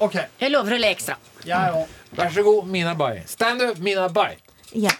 Ok, 0.01 0.15
Jeg 0.39 0.51
lover 0.51 0.77
å 0.77 0.79
le 0.79 0.89
ekstra. 0.95 1.17
jeg 1.45 1.73
òg. 1.75 1.87
Vær 2.17 2.31
så 2.33 2.43
god, 2.43 2.67
Mina 2.67 2.95
Bay. 2.95 3.21
Stand 3.27 3.61
up, 3.61 3.77
Mina 3.79 4.07
Bay. 4.09 4.37
ja. 4.73 4.91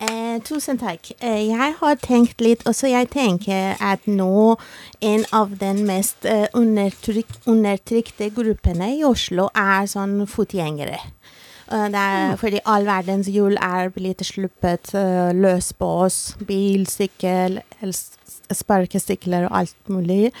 Eh, 0.00 0.38
tusen 0.46 0.78
takk. 0.78 1.10
Eh, 1.20 1.48
jeg 1.50 1.74
har 1.80 1.96
tenkt 1.96 2.40
litt, 2.40 2.62
og 2.70 2.74
så 2.78 2.86
jeg 2.86 3.08
tenker 3.10 3.74
at 3.82 4.04
nå 4.06 4.56
en 5.02 5.24
av 5.34 5.56
den 5.58 5.80
mest 5.88 6.24
eh, 6.24 6.46
undertryk, 6.54 7.26
undertrykte 7.50 8.28
gruppene 8.30 8.92
i 8.94 9.02
Oslo 9.04 9.48
er 9.58 9.88
sånn 9.90 10.20
fotgjengere. 10.30 11.00
Eh, 11.72 11.88
det 11.92 12.00
er 12.00 12.36
fordi 12.40 12.60
all 12.64 12.86
verdens 12.88 13.28
hjul 13.32 13.58
er 13.60 13.90
blitt 13.92 14.24
sluppet 14.24 14.94
eh, 14.96 15.30
løs 15.36 15.72
på 15.76 15.90
oss. 16.06 16.18
Bil, 16.48 16.86
sykkel, 16.88 17.60
sparkesykler 18.52 19.48
og 19.48 19.58
alt 19.62 19.92
mulig. 19.92 20.32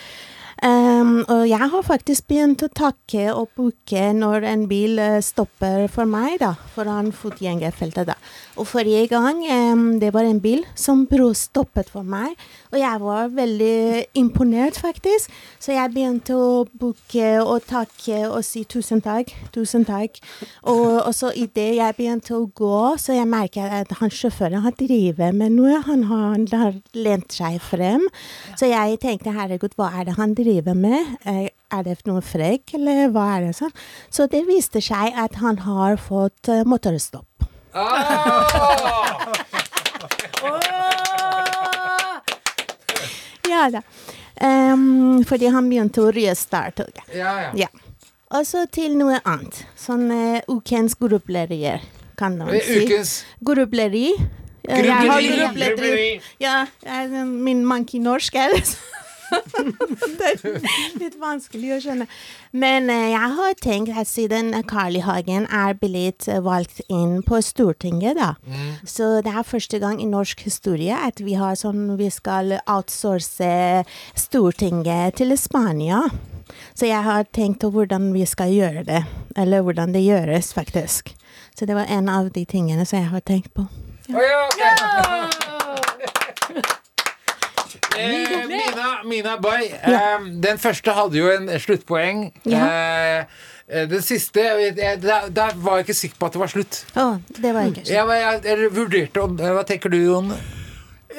Um, 0.58 1.20
og 1.30 1.44
jeg 1.46 1.70
har 1.70 1.82
faktisk 1.86 2.26
begynt 2.32 2.64
å 2.66 2.68
takke 2.74 3.28
og 3.30 3.52
bukke 3.54 4.08
når 4.16 4.42
en 4.48 4.64
bil 4.66 4.98
eh, 4.98 5.20
stopper 5.22 5.84
for 5.92 6.08
meg, 6.10 6.40
da, 6.42 6.56
foran 6.74 7.12
fotgjengerfeltet. 7.14 8.08
da. 8.10 8.16
Og 8.58 8.66
forrige 8.66 9.06
gang 9.12 9.38
um, 9.46 9.84
det 10.02 10.10
var 10.14 10.26
en 10.26 10.40
bil 10.42 10.64
som 10.74 11.06
stoppet 11.38 11.92
for 11.92 12.02
meg, 12.02 12.34
og 12.72 12.78
jeg 12.80 13.00
var 13.00 13.30
veldig 13.36 14.04
imponert, 14.18 14.80
faktisk. 14.82 15.30
Så 15.62 15.76
jeg 15.76 15.92
begynte 15.94 16.34
å 16.34 16.66
bukke 16.66 17.38
og 17.44 17.62
takke 17.68 18.26
og 18.26 18.42
si 18.42 18.64
tusen 18.64 19.00
takk, 19.00 19.30
tusen 19.54 19.86
takk. 19.86 20.18
Og, 20.66 21.06
og 21.06 21.14
så 21.14 21.30
idet 21.38 21.76
jeg 21.78 21.96
begynte 21.96 22.34
å 22.34 22.48
gå, 22.50 22.98
så 22.98 23.14
jeg 23.14 23.30
merket 23.30 23.70
at 23.70 23.94
han 24.00 24.10
sjåføren 24.10 24.64
har 24.66 24.74
drevet 24.74 25.38
med 25.38 25.54
noe. 25.54 25.78
Han 25.86 26.08
har, 26.10 26.26
han 26.34 26.50
har 26.50 26.82
lent 26.98 27.30
seg 27.38 27.60
frem. 27.62 28.08
Så 28.58 28.66
jeg 28.72 28.98
tenkte 29.02 29.36
herregud, 29.36 29.78
hva 29.78 29.92
er 29.94 30.10
det 30.10 30.18
han 30.18 30.34
driver 30.34 30.47
med? 30.74 31.16
Eh, 31.24 31.48
Er 31.70 31.82
det 31.84 31.98
noe 32.08 32.22
frekk, 32.24 32.72
eller 32.78 33.10
hva 33.12 33.26
er 33.36 33.42
det 33.44 33.56
sånn? 33.58 33.72
Så 34.08 34.24
det 34.32 34.46
viste 34.48 34.80
seg 34.80 35.12
at 35.20 35.34
han 35.42 35.58
har 35.66 35.98
fått 36.00 36.48
uh, 36.48 36.62
motorstopp. 36.64 37.44
Ah! 37.76 39.28
Ja 43.48 43.70
da. 43.72 43.82
Um, 44.40 45.24
fordi 45.26 45.48
han 45.50 45.68
begynte 45.70 46.02
å 46.04 46.10
restarte. 46.14 46.86
Ja, 47.10 47.32
ja. 47.48 47.52
Ja. 47.66 47.68
Og 48.36 48.44
så 48.46 48.66
til 48.70 48.94
noe 48.98 49.18
annet. 49.24 49.62
Sånn 49.78 50.10
uh, 50.12 50.40
ukens 50.52 50.94
gruppelerier, 51.00 51.80
kan 52.18 52.36
man 52.38 52.52
si. 52.60 52.84
Ukens 52.84 53.14
Gruppeleri. 53.44 54.12
Eh, 54.68 54.84
Gruppeleri. 54.84 56.20
Ja, 56.42 56.66
eh, 56.84 57.14
min 57.24 57.64
monkey 57.66 58.00
norsk 58.04 58.34
er 58.36 58.52
det. 58.52 58.64
Det 60.18 60.28
er 60.28 60.68
litt 61.00 61.18
vanskelig 61.20 61.74
å 61.76 61.80
skjønne. 61.84 62.06
Men 62.52 62.88
eh, 62.92 63.10
jeg 63.12 63.32
har 63.38 63.58
tenkt 63.62 63.92
at 63.98 64.10
siden 64.10 64.52
Carl 64.68 64.96
I. 64.98 65.02
Hagen 65.08 65.46
er 65.54 65.76
blitt 65.78 66.26
valgt 66.44 66.80
inn 66.88 67.20
på 67.26 67.40
Stortinget, 67.44 68.18
da, 68.18 68.34
så 68.84 69.18
det 69.24 69.32
er 69.32 69.46
første 69.46 69.80
gang 69.80 70.00
i 70.02 70.08
norsk 70.08 70.42
historie 70.44 70.96
at 70.96 71.22
vi 71.24 71.36
har 71.38 71.56
sånn 71.58 71.96
Vi 71.98 72.08
skal 72.12 72.58
outsource 72.66 73.84
Stortinget 74.18 75.18
til 75.20 75.36
Spania. 75.38 76.02
Så 76.74 76.88
jeg 76.88 77.02
har 77.04 77.26
tenkt 77.34 77.60
på 77.62 77.70
hvordan 77.74 78.12
vi 78.14 78.24
skal 78.28 78.52
gjøre 78.52 78.84
det. 78.88 79.02
Eller 79.36 79.64
hvordan 79.66 79.92
det 79.94 80.04
gjøres, 80.04 80.52
faktisk. 80.56 81.14
Så 81.58 81.66
det 81.66 81.76
var 81.76 81.90
en 81.90 82.08
av 82.08 82.30
de 82.32 82.44
tingene 82.48 82.86
som 82.86 83.00
jeg 83.00 83.12
har 83.12 83.24
tenkt 83.26 83.52
på. 83.54 83.68
Å 84.08 84.24
ja, 84.24 84.42
ok. 84.48 85.47
Eh, 87.98 88.46
Mina, 88.48 88.88
Mina 89.04 89.36
Bay, 89.42 89.68
eh, 89.74 90.26
den 90.44 90.58
første 90.62 90.94
hadde 90.96 91.18
jo 91.18 91.30
en 91.34 91.48
sluttpoeng. 91.60 92.28
Ja. 92.48 92.66
eh, 92.68 93.24
den 93.90 94.00
siste 94.02 94.40
jeg, 94.40 94.76
jeg, 94.78 95.00
der, 95.02 95.26
der 95.34 95.50
var 95.60 95.76
jeg 95.80 95.88
ikke 95.88 95.98
sikker 95.98 96.16
på 96.22 96.26
at 96.30 96.32
det 96.38 96.40
var 96.40 96.52
slutt. 96.54 96.78
Å, 96.96 97.08
det 97.36 97.50
var 97.52 97.66
ikke 97.68 97.84
Jeg, 97.84 98.06
var- 98.08 98.22
jeg, 98.22 98.40
jeg 98.48 98.70
vurderte 98.72 99.22
om 99.26 99.34
Hva 99.36 99.64
tenker 99.68 99.92
du, 99.92 99.98
Jon? 100.06 100.30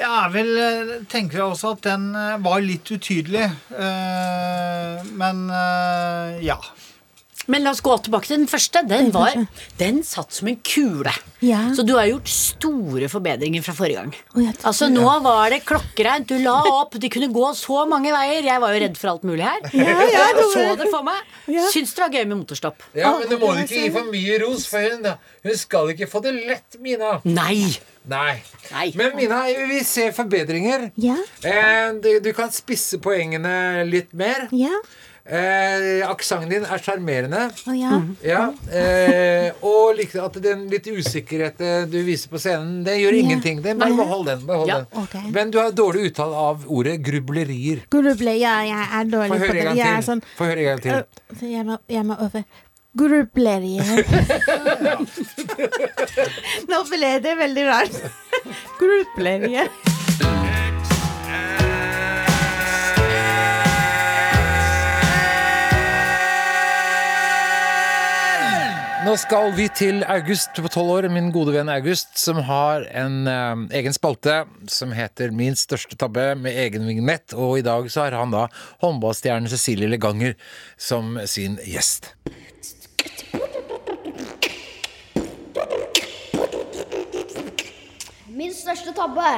Ja, 0.00 0.28
vel, 0.32 0.50
eh, 0.58 0.90
tenker 1.12 1.38
jeg 1.42 1.46
også 1.52 1.74
at 1.76 1.82
den 1.86 2.08
eh, 2.16 2.36
var 2.42 2.60
litt 2.64 2.88
utydelig. 2.94 3.46
Eh, 3.76 5.02
men 5.20 5.44
eh, 5.50 6.40
ja. 6.46 6.56
Men 7.48 7.64
la 7.64 7.72
oss 7.72 7.80
gå 7.82 7.94
tilbake 8.04 8.28
til 8.28 8.42
den 8.42 8.48
første. 8.50 8.82
Den, 8.88 9.08
var, 9.14 9.34
den 9.80 10.02
satt 10.06 10.34
som 10.36 10.48
en 10.50 10.58
kule. 10.66 11.12
Ja. 11.42 11.62
Så 11.74 11.82
du 11.86 11.94
har 11.96 12.06
gjort 12.10 12.28
store 12.30 13.08
forbedringer 13.10 13.64
fra 13.64 13.74
forrige 13.74 14.02
gang. 14.02 14.12
Oh, 14.36 14.50
Altså 14.68 14.90
Nå 14.92 15.06
var 15.24 15.50
det 15.54 15.62
klokkereint. 15.68 16.28
Du 16.28 16.36
la 16.42 16.58
opp. 16.68 16.98
De 17.00 17.10
kunne 17.12 17.30
gå 17.32 17.48
så 17.58 17.84
mange 17.90 18.12
veier. 18.14 18.44
Jeg 18.46 18.62
var 18.62 18.76
jo 18.76 18.82
redd 18.84 19.00
for 19.00 19.14
alt 19.14 19.26
mulig 19.26 19.46
her. 19.48 19.70
Jeg 19.72 20.46
så 20.54 20.66
det 20.78 20.90
for 20.92 21.06
meg. 21.06 21.32
Syns 21.72 21.94
det 21.96 22.04
var 22.04 22.14
gøy 22.14 22.26
med 22.26 22.42
motorstopp. 22.42 22.84
Ja, 22.98 23.14
men 23.18 23.30
du 23.30 23.38
må 23.40 23.54
ikke 23.64 23.86
gi 23.86 23.92
for 23.94 24.10
mye 24.12 24.40
ros, 24.44 24.66
for 24.70 24.84
henne. 24.84 25.16
hun 25.46 25.56
skal 25.58 25.94
ikke 25.94 26.10
få 26.10 26.22
det 26.26 26.34
lett, 26.44 26.78
Mina. 26.84 27.18
Nei. 27.24 27.72
Nei. 28.10 28.40
Nei. 28.70 28.86
Men 28.98 29.16
Mina, 29.16 29.42
vi 29.70 29.82
ser 29.86 30.12
forbedringer. 30.16 30.90
Ja. 31.00 31.16
Eh, 31.44 31.92
du, 32.02 32.12
du 32.24 32.32
kan 32.36 32.52
spisse 32.54 33.00
poengene 33.02 33.84
litt 33.88 34.12
mer. 34.16 34.48
Ja. 34.56 34.76
Eh, 35.30 36.10
Aksenten 36.10 36.50
din 36.50 36.64
er 36.66 36.80
sjarmerende. 36.82 37.44
Oh, 37.70 37.74
ja. 37.78 37.98
Ja, 38.26 38.40
eh, 38.74 39.52
og 39.62 39.94
like, 39.98 40.18
at 40.18 40.38
den 40.42 40.64
litt 40.72 40.88
usikkerheten 40.90 41.86
du 41.90 42.00
viser 42.06 42.32
på 42.32 42.40
scenen, 42.42 42.80
det 42.86 42.96
gjør 42.98 43.18
ingenting. 43.20 43.60
Det, 43.62 43.76
bare 43.78 43.94
behold 43.94 44.26
den. 44.26 44.42
Behold 44.48 44.72
Ja, 44.72 44.80
den. 44.80 45.04
Okay. 45.04 45.30
Men 45.30 45.52
du 45.54 45.60
har 45.62 45.70
dårlig 45.70 46.10
uttale 46.10 46.34
av 46.48 46.64
ordet 46.66 46.96
grublerier. 47.06 47.84
Gruble, 47.94 48.34
ja, 48.40 48.56
jeg 48.66 48.88
er 48.88 49.04
Få 49.04 49.12
dårlig 49.14 49.38
på 49.38 49.52
det. 49.54 49.68
Jeg 49.78 49.92
er 49.92 50.02
sånn 50.08 50.24
Få 50.34 50.50
høre 50.50 50.64
en 50.64 50.68
gang 50.72 50.82
til. 50.82 51.06
Uh, 51.30 51.46
jeg 51.46 51.68
må, 51.68 51.78
jeg 51.86 52.08
må 52.10 52.18
øve. 52.26 52.44
Grublerier. 52.98 54.02
Nå 56.70 56.82
ble 56.90 57.14
det 57.22 57.38
veldig 57.38 57.68
rart. 57.70 58.02
Grublerier. 58.82 59.70
Nå 69.00 69.14
skal 69.16 69.54
vi 69.56 69.64
til 69.72 70.02
August 70.04 70.58
på 70.60 70.68
tolv 70.68 70.90
år, 70.92 71.06
min 71.08 71.30
gode 71.32 71.54
venn 71.54 71.70
August, 71.72 72.18
som 72.20 72.36
har 72.44 72.82
en 73.00 73.24
eh, 73.30 73.62
egen 73.78 73.94
spalte 73.96 74.42
som 74.68 74.92
heter 74.92 75.32
Min 75.32 75.56
største 75.56 75.96
tabbe, 75.96 76.34
med 76.36 76.58
egen 76.66 76.84
vignett. 76.84 77.32
Og 77.32 77.62
i 77.62 77.64
dag 77.64 77.88
så 77.88 78.04
har 78.04 78.18
han 78.18 78.34
da 78.34 78.44
håndballstjernen 78.84 79.48
Cecilie 79.48 79.88
Leganger 79.88 80.36
som 80.76 81.16
sin 81.24 81.56
gjest. 81.64 82.12
Min 88.28 88.52
største 88.52 88.92
tabbe. 88.92 89.32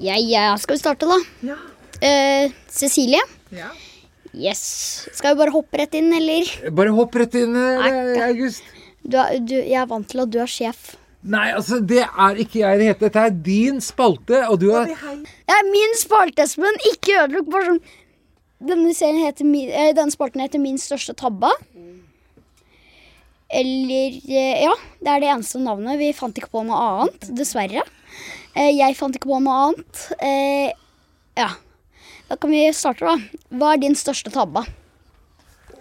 Ja, 0.00 0.16
ja, 0.16 0.44
skal 0.60 0.76
vi 0.76 0.80
starte, 0.82 1.08
da? 1.10 1.18
Ja. 1.44 1.56
Eh, 2.00 2.50
Cecilie? 2.72 3.20
Ja. 3.52 3.68
Yes. 4.32 5.08
Skal 5.12 5.34
vi 5.34 5.40
bare 5.42 5.52
hoppe 5.54 5.80
rett 5.82 5.94
inn, 5.98 6.12
eller? 6.16 6.48
Bare 6.72 6.92
hopp 6.96 7.16
rett 7.18 7.34
inn, 7.40 7.56
eh, 7.58 8.20
August. 8.28 8.62
Du 9.02 9.16
er, 9.18 9.38
du, 9.40 9.54
jeg 9.58 9.76
er 9.80 9.88
vant 9.90 10.06
til 10.08 10.22
at 10.22 10.30
du 10.32 10.38
er 10.40 10.48
sjef. 10.50 10.94
Nei, 11.22 11.50
altså, 11.52 11.80
det 11.84 12.04
er 12.06 12.38
ikke 12.40 12.62
jeg 12.62 12.76
i 12.76 12.78
det 12.80 12.86
hele 12.86 12.96
tatt. 12.96 13.06
Dette 13.10 13.24
er 13.28 13.34
din 13.50 13.80
spalte, 13.84 14.38
og 14.48 14.60
du 14.62 14.70
har 14.72 14.86
Ja, 14.88 15.58
min 15.68 15.96
spalte, 16.00 16.46
Espen. 16.46 16.78
Ikke 16.94 17.18
ødelukk. 17.26 17.50
Bare 17.52 17.66
sånn 17.74 17.82
denne, 18.60 18.94
heter, 19.26 19.44
min- 19.48 19.68
eh, 19.72 19.92
denne 19.96 20.12
spalten 20.12 20.40
heter 20.44 20.60
Min 20.60 20.76
største 20.80 21.14
tabba. 21.16 21.50
Eller 23.50 24.16
eh, 24.30 24.62
Ja, 24.64 24.74
det 25.02 25.08
er 25.16 25.20
det 25.24 25.30
eneste 25.34 25.60
navnet. 25.60 25.98
Vi 26.00 26.12
fant 26.16 26.36
ikke 26.38 26.52
på 26.54 26.62
noe 26.68 26.80
annet, 27.02 27.28
dessverre. 27.36 27.82
Eh, 28.60 28.74
Jeg 28.76 28.96
fant 28.98 29.16
ikke 29.16 29.30
på 29.30 29.40
noe 29.42 29.56
annet. 29.70 30.06
Eh, 30.20 30.72
Ja. 31.40 31.48
Da 32.28 32.36
kan 32.36 32.50
vi 32.52 32.66
starte, 32.76 33.00
da. 33.08 33.16
Hva 33.58 33.72
er 33.74 33.80
din 33.82 33.96
største 33.98 34.30
tabbe? 34.30 34.62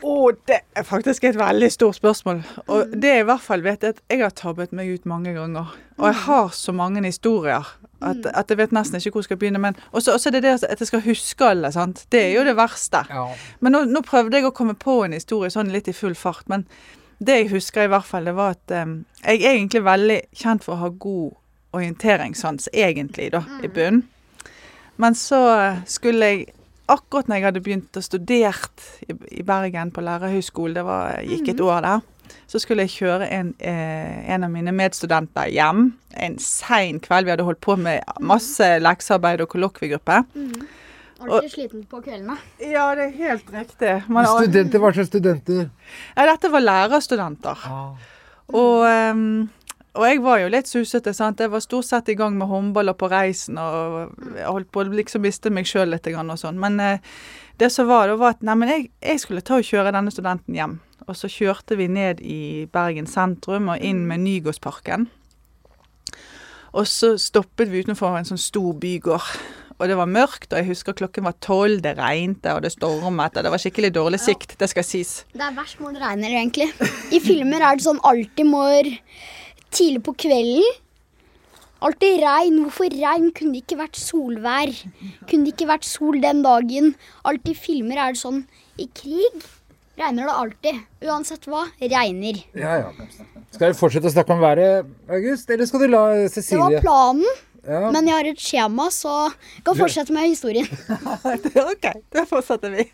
Oh, 0.02 0.32
det 0.48 0.62
er 0.80 0.86
faktisk 0.88 1.26
et 1.28 1.36
veldig 1.38 1.68
stort 1.74 1.98
spørsmål. 1.98 2.40
Og 2.72 2.94
det 2.96 3.10
jeg 3.12 3.26
i 3.26 3.28
hvert 3.28 3.44
fall 3.44 3.62
vet, 3.66 3.84
er 3.84 3.90
at 3.90 4.00
jeg 4.10 4.22
har 4.24 4.32
tabbet 4.32 4.72
meg 4.72 4.88
ut 4.94 5.06
mange 5.06 5.34
ganger. 5.36 5.74
Og 6.00 6.06
jeg 6.08 6.16
har 6.24 6.48
så 6.56 6.72
mange 6.74 7.04
historier 7.04 7.68
at, 8.02 8.26
at 8.32 8.50
jeg 8.50 8.58
vet 8.62 8.72
nesten 8.72 8.96
ikke 9.02 9.12
hvor 9.12 9.26
jeg 9.26 9.28
skal 9.28 9.38
begynne. 9.42 9.60
Men 9.60 9.76
også, 9.92 10.14
også 10.16 10.32
det 10.32 10.42
det 10.46 10.64
at 10.64 10.80
jeg 10.80 10.88
skal 10.88 11.04
huske 11.04 11.46
alle. 11.46 11.72
sant? 11.76 12.06
Det 12.12 12.22
er 12.30 12.32
jo 12.38 12.46
det 12.48 12.56
verste. 12.58 13.04
Ja. 13.12 13.26
Men 13.60 13.76
nå, 13.76 13.84
nå 13.92 14.02
prøvde 14.08 14.40
jeg 14.40 14.48
å 14.48 14.56
komme 14.56 14.74
på 14.80 15.02
en 15.04 15.18
historie 15.18 15.52
sånn 15.52 15.74
litt 15.76 15.92
i 15.92 15.94
full 15.98 16.16
fart. 16.16 16.48
Men 16.48 16.64
det 17.20 17.36
jeg 17.42 17.52
husker 17.52 17.84
i 17.84 17.92
hvert 17.92 18.08
fall, 18.08 18.26
det 18.32 18.38
var 18.40 18.56
at 18.56 18.72
um, 18.88 19.02
jeg 19.26 19.44
er 19.44 19.58
egentlig 19.58 19.84
veldig 19.84 20.20
kjent 20.34 20.64
for 20.64 20.78
å 20.78 20.84
ha 20.86 20.90
god 20.96 21.36
orienteringssans, 21.76 22.70
egentlig, 22.74 23.32
da, 23.36 23.44
i 23.64 23.68
bunnen. 23.68 24.06
Men 25.00 25.16
så 25.16 25.42
skulle 25.88 26.32
jeg 26.34 26.48
Akkurat 26.90 27.28
når 27.30 27.38
jeg 27.38 27.46
hadde 27.46 27.62
begynt 27.62 27.98
å 28.00 28.02
studert 28.02 28.82
i, 29.06 29.14
i 29.38 29.44
Bergen 29.46 29.92
på 29.94 30.02
lærerhøgskolen, 30.02 30.74
det 30.74 30.84
var, 30.88 31.20
gikk 31.22 31.52
et 31.52 31.62
år 31.62 31.84
der, 31.86 32.00
så 32.50 32.58
skulle 32.64 32.88
jeg 32.88 32.96
kjøre 32.96 33.28
en, 33.30 33.52
eh, 33.62 34.16
en 34.34 34.48
av 34.48 34.50
mine 34.50 34.74
medstudenter 34.74 35.52
hjem 35.54 35.84
en 36.18 36.38
sein 36.42 37.00
kveld. 37.04 37.28
Vi 37.28 37.34
hadde 37.36 37.46
holdt 37.46 37.62
på 37.62 37.76
med 37.78 38.02
masse 38.26 38.72
leksearbeid 38.82 39.44
og 39.46 39.52
kollokviegruppe. 39.54 40.24
Alltid 41.20 41.52
sliten 41.52 41.84
på 41.90 42.00
kveldene. 42.02 42.38
Ja, 42.64 42.88
det 42.96 43.10
er 43.10 43.16
helt 43.18 43.50
riktig. 43.54 43.96
Man, 44.08 44.28
Studenter, 44.30 44.82
hva 44.82 44.94
slags 44.96 45.12
studenter? 45.12 45.66
ja, 46.16 46.28
dette 46.30 46.52
var 46.54 46.64
lærerstudenter. 46.64 47.66
Og, 48.50 48.86
ehm, 48.88 49.50
og 49.98 50.06
jeg 50.06 50.22
var 50.22 50.40
jo 50.44 50.50
litt 50.54 50.70
susete. 50.70 51.14
sant? 51.18 51.40
Jeg 51.42 51.50
var 51.50 51.64
stort 51.66 51.88
sett 51.88 52.10
i 52.10 52.16
gang 52.18 52.38
med 52.38 52.48
håndball 52.48 52.92
og 52.92 52.98
på 53.02 53.10
reisen 53.10 53.58
og 53.58 54.14
holdt 54.46 54.70
på 54.72 54.84
å 54.84 54.90
liksom 54.94 55.24
miste 55.26 55.50
meg 55.50 55.70
sjøl 55.70 55.90
litt. 55.90 56.06
grann 56.06 56.30
Og 56.30 56.38
sånn. 56.40 56.60
Men 56.62 56.80
eh, 56.80 57.00
det 57.58 57.72
som 57.74 57.90
var, 57.90 58.08
det 58.08 58.20
var 58.22 58.38
at 58.38 58.46
nei, 58.46 58.56
men 58.56 58.70
jeg, 58.70 58.90
jeg 59.02 59.24
skulle 59.24 59.46
ta 59.46 59.58
og 59.58 59.66
kjøre 59.66 59.94
denne 59.96 60.14
studenten 60.14 60.56
hjem. 60.56 60.78
Og 61.10 61.18
så 61.18 61.30
kjørte 61.32 61.76
vi 61.80 61.88
ned 61.90 62.22
i 62.22 62.68
Bergen 62.72 63.10
sentrum 63.10 63.72
og 63.74 63.82
inn 63.82 64.06
med 64.06 64.22
Nygårdsparken. 64.28 65.08
Og 66.78 66.86
så 66.86 67.16
stoppet 67.18 67.72
vi 67.72 67.82
utenfor 67.82 68.14
en 68.14 68.30
sånn 68.30 68.42
stor 68.42 68.78
bygård. 68.78 69.32
Og 69.80 69.88
det 69.88 69.96
var 69.96 70.12
mørkt, 70.12 70.52
og 70.52 70.60
jeg 70.60 70.68
husker 70.74 70.96
klokken 71.00 71.24
var 71.24 71.38
tolv, 71.40 71.80
det 71.82 71.96
regnte 71.98 72.52
og 72.52 72.66
det 72.66 72.74
stormet. 72.76 73.38
Og 73.40 73.46
det 73.48 73.52
var 73.54 73.62
skikkelig 73.64 73.94
dårlig 73.96 74.20
sikt, 74.22 74.58
det 74.60 74.68
skal 74.70 74.86
sies. 74.86 75.14
Det 75.32 75.46
er 75.46 75.56
verst 75.56 75.80
når 75.80 75.96
det 75.96 76.04
regner, 76.04 76.36
egentlig. 76.42 76.68
I 77.16 77.22
filmer 77.24 77.64
er 77.64 77.80
det 77.80 77.88
sånn 77.88 78.02
alltid 78.06 78.52
mår 78.52 78.92
tidlig 79.76 80.04
på 80.06 80.14
kvelden. 80.26 80.66
Alltid 81.80 82.20
regn. 82.24 82.58
Hvorfor 82.66 82.92
regn? 82.92 83.30
Kunne 83.36 83.56
det 83.56 83.64
ikke 83.64 83.80
vært 83.80 84.00
solvær? 84.00 84.74
Kunne 85.30 85.46
det 85.48 85.54
ikke 85.56 85.70
vært 85.70 85.88
sol 85.88 86.20
den 86.24 86.42
dagen? 86.44 86.92
Alltid 87.24 87.56
filmer 87.56 88.02
er 88.04 88.18
det 88.18 88.22
sånn 88.24 88.44
I 88.80 88.90
krig 88.96 89.46
regner 90.00 90.30
det 90.30 90.36
alltid. 90.42 90.82
Uansett 91.10 91.48
hva, 91.52 91.66
regner. 91.82 92.42
Ja, 92.56 92.78
ja. 92.86 93.08
Skal 93.52 93.74
vi 93.74 93.78
fortsette 93.80 94.08
å 94.08 94.14
snakke 94.14 94.36
om 94.36 94.44
været, 94.44 94.88
August, 95.12 95.50
eller 95.52 95.68
skal 95.68 95.84
du 95.84 95.90
la 95.92 96.04
Cecilie 96.32 96.60
Det 96.60 96.80
var 96.80 96.86
planen, 96.86 97.26
Ja. 97.68 97.90
men 97.92 98.08
jeg 98.08 98.16
har 98.16 98.30
et 98.30 98.40
skjema, 98.40 98.86
så 98.96 99.16
jeg 99.58 99.64
kan 99.68 99.76
fortsette 99.76 100.14
med 100.16 100.30
historien. 100.30 100.68
ok, 101.74 101.90
da 102.16 102.24
fortsetter 102.30 102.72
vi. 102.78 102.86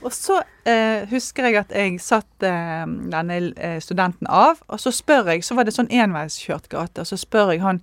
Og 0.00 0.12
så 0.16 0.40
eh, 0.68 1.06
husker 1.10 1.48
jeg 1.48 1.58
at 1.60 1.72
jeg 1.76 2.00
satt 2.02 2.46
eh, 2.46 2.84
denne 3.12 3.40
eh, 3.56 3.78
studenten 3.84 4.28
av, 4.30 4.62
og 4.68 4.80
så 4.80 4.92
spør 4.94 5.34
jeg, 5.34 5.44
så 5.44 5.56
var 5.58 5.68
det 5.68 5.76
sånn 5.76 5.90
enveiskjørt 5.92 6.70
gate, 6.72 7.02
og 7.02 7.10
så 7.10 7.18
spør 7.20 7.54
jeg 7.54 7.64
han 7.64 7.82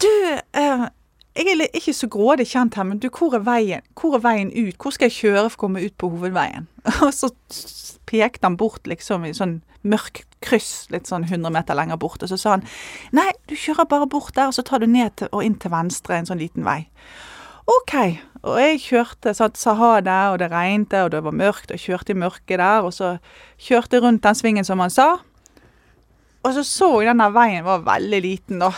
Du, 0.00 0.08
eh, 0.56 0.86
jeg 1.36 1.52
er 1.52 1.66
ikke 1.76 1.92
så 1.92 2.08
grådig 2.08 2.48
kjent 2.48 2.78
her, 2.78 2.88
men 2.88 3.00
du, 3.02 3.10
hvor 3.12 3.36
er 3.36 3.44
veien 3.44 3.84
Hvor 4.00 4.16
er 4.16 4.24
veien 4.24 4.52
ut? 4.54 4.76
Hvor 4.80 4.94
skal 4.96 5.10
jeg 5.10 5.18
kjøre 5.18 5.50
for 5.50 5.58
å 5.58 5.64
komme 5.66 5.84
ut 5.84 5.96
på 6.00 6.08
hovedveien? 6.14 6.68
Og 7.04 7.12
så 7.12 7.32
pekte 8.08 8.46
han 8.46 8.56
bort 8.56 8.86
liksom 8.88 9.26
i 9.26 9.34
sånn 9.36 9.60
mørk 9.86 10.24
kryss, 10.44 10.86
litt 10.90 11.08
sånn 11.10 11.26
100 11.26 11.52
meter 11.52 11.76
lenger 11.78 11.98
bort, 12.00 12.22
og 12.22 12.30
så 12.30 12.38
sa 12.38 12.56
han 12.56 12.64
Nei, 13.16 13.28
du 13.50 13.54
kjører 13.58 13.88
bare 13.90 14.08
bort 14.10 14.34
der, 14.36 14.50
og 14.50 14.56
så 14.56 14.64
tar 14.66 14.82
du 14.82 14.88
ned 14.90 15.14
til, 15.18 15.30
og 15.32 15.44
inn 15.46 15.56
til 15.62 15.72
venstre 15.72 16.18
en 16.18 16.28
sånn 16.28 16.42
liten 16.42 16.66
vei. 16.66 16.86
OK. 17.66 17.94
Og 18.46 18.58
jeg 18.62 18.82
kjørte, 18.84 19.32
satt, 19.34 19.58
sa 19.58 19.74
der, 20.00 20.32
og 20.32 20.38
det 20.38 20.52
regnet, 20.52 20.92
og 21.02 21.10
det 21.10 21.22
var 21.26 21.34
mørkt, 21.34 21.72
og 21.74 21.82
kjørte 21.82 22.14
i 22.14 22.18
mørket 22.18 22.60
der, 22.60 22.86
og 22.86 22.94
så 22.94 23.16
kjørte 23.58 23.98
jeg 23.98 24.04
rundt 24.04 24.22
den 24.22 24.38
svingen 24.38 24.66
som 24.66 24.82
han 24.82 24.92
sa. 24.92 25.16
Og 26.46 26.54
så 26.54 26.62
så 26.62 26.90
jeg 27.02 27.10
denne 27.10 27.26
veien 27.34 27.66
var 27.66 27.82
veldig 27.86 28.22
liten, 28.22 28.62
da. 28.62 28.70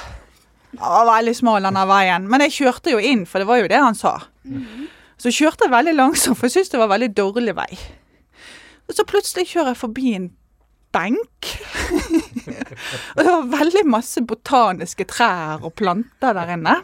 Den 0.73 0.81
var 0.81 1.09
veldig 1.11 1.37
smal, 1.37 1.69
denne 1.69 1.85
veien. 1.89 2.29
Men 2.33 2.47
jeg 2.47 2.57
kjørte 2.63 2.95
jo 2.95 3.03
inn, 3.03 3.27
for 3.29 3.43
det 3.43 3.49
var 3.51 3.61
jo 3.61 3.69
det 3.69 3.83
han 3.83 3.97
sa. 3.99 4.15
Så 5.21 5.33
kjørte 5.35 5.67
jeg 5.67 5.75
veldig 5.75 5.97
langsomt, 5.99 6.39
for 6.39 6.49
jeg 6.49 6.57
syntes 6.57 6.73
det 6.73 6.81
var 6.81 6.93
veldig 6.95 7.13
dårlig 7.17 7.57
vei. 7.59 7.71
Og 8.89 8.97
så 8.97 9.05
plutselig 9.05 9.51
kjører 9.51 9.75
jeg 9.75 9.83
forbi 9.83 10.13
en 10.17 10.31
benk. 10.97 11.51
og 13.17 13.21
det 13.21 13.33
var 13.35 13.51
veldig 13.53 13.85
masse 13.91 14.23
botaniske 14.25 15.05
trær 15.11 15.61
og 15.61 15.75
planter 15.77 16.37
der 16.39 16.55
inne. 16.57 16.79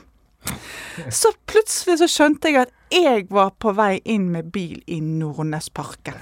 Så 1.10 1.32
plutselig 1.50 1.98
så 1.98 2.08
skjønte 2.10 2.50
jeg 2.52 2.66
at 2.68 2.72
jeg 2.94 3.26
var 3.34 3.50
på 3.58 3.72
vei 3.74 3.98
inn 4.04 4.28
med 4.30 4.52
bil 4.54 4.78
i 4.86 5.00
Nordnesparken. 5.02 6.20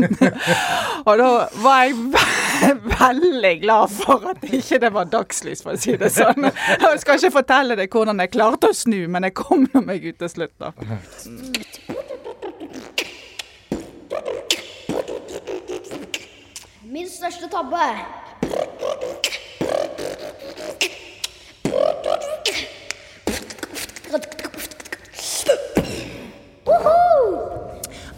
og 1.08 1.12
da 1.18 1.30
var 1.64 1.80
jeg 1.88 1.96
ve 2.12 2.70
veldig 2.92 3.54
glad 3.64 3.94
for 3.96 4.28
at 4.30 4.44
ikke 4.46 4.78
det 4.84 4.92
var 4.94 5.10
dagslys, 5.10 5.64
for 5.66 5.74
å 5.74 5.80
si 5.80 5.96
det 5.98 6.12
sånn. 6.14 6.46
Jeg 6.50 7.02
skal 7.02 7.18
ikke 7.18 7.34
fortelle 7.40 7.78
deg 7.80 7.90
hvordan 7.90 8.22
jeg 8.22 8.34
klarte 8.36 8.70
å 8.70 8.76
snu, 8.76 9.00
men 9.10 9.26
jeg 9.26 9.36
kom 9.40 9.66
nå 9.72 9.82
meg 9.86 10.06
ut 10.06 10.20
til 10.22 10.30
slutt, 10.30 10.54
da. 10.60 10.70
Min 16.90 17.10
største 17.10 17.50
tabbe. 17.50 17.86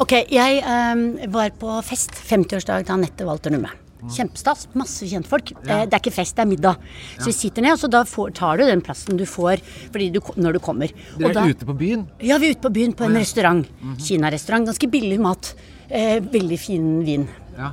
Ok, 0.03 0.12
jeg 0.32 0.62
um, 0.66 1.05
var 1.34 1.53
på 1.61 1.76
fest. 1.86 2.14
50-årsdag 2.26 2.86
til 2.88 2.94
Anette 2.96 3.26
Walter 3.28 3.53
Numme. 3.55 3.70
Kjempestas. 4.11 4.64
Masse 4.74 5.07
kjentfolk. 5.07 5.53
Ja. 5.62 5.84
det 5.86 5.94
er 5.94 6.00
ikke 6.03 6.14
fest, 6.16 6.34
det 6.34 6.42
er 6.42 6.48
middag. 6.50 6.80
Så 7.20 7.28
vi 7.28 7.34
sitter 7.36 7.62
ned, 7.62 7.76
og 7.76 7.82
så 7.84 7.90
da 7.92 8.00
får, 8.09 8.32
tar 8.34 8.59
du 8.59 8.64
den 8.66 8.82
plassen 8.82 9.18
du 9.20 9.22
får 9.30 9.62
fordi 9.94 10.09
du, 10.16 10.18
når 10.42 10.57
du 10.57 10.61
kommer. 10.64 10.90
Dere 11.20 11.28
Og 11.28 11.36
da- 11.36 11.44
er 11.44 11.55
ute 11.55 11.68
på 11.68 11.76
byen? 11.78 12.03
Ja, 12.18 12.38
vi 12.42 12.48
er 12.50 12.57
ute 12.57 12.64
på 12.66 12.72
byen 12.74 12.96
på 12.98 13.07
en 13.07 13.14
restaurant. 13.20 13.68
Kinarestaurant. 14.03 14.66
Ganske 14.72 14.90
billig 14.90 15.20
mat. 15.22 15.53
Eh, 15.88 16.18
veldig 16.34 16.59
fin 16.59 16.88
vin. 17.07 17.28
Ja. 17.57 17.70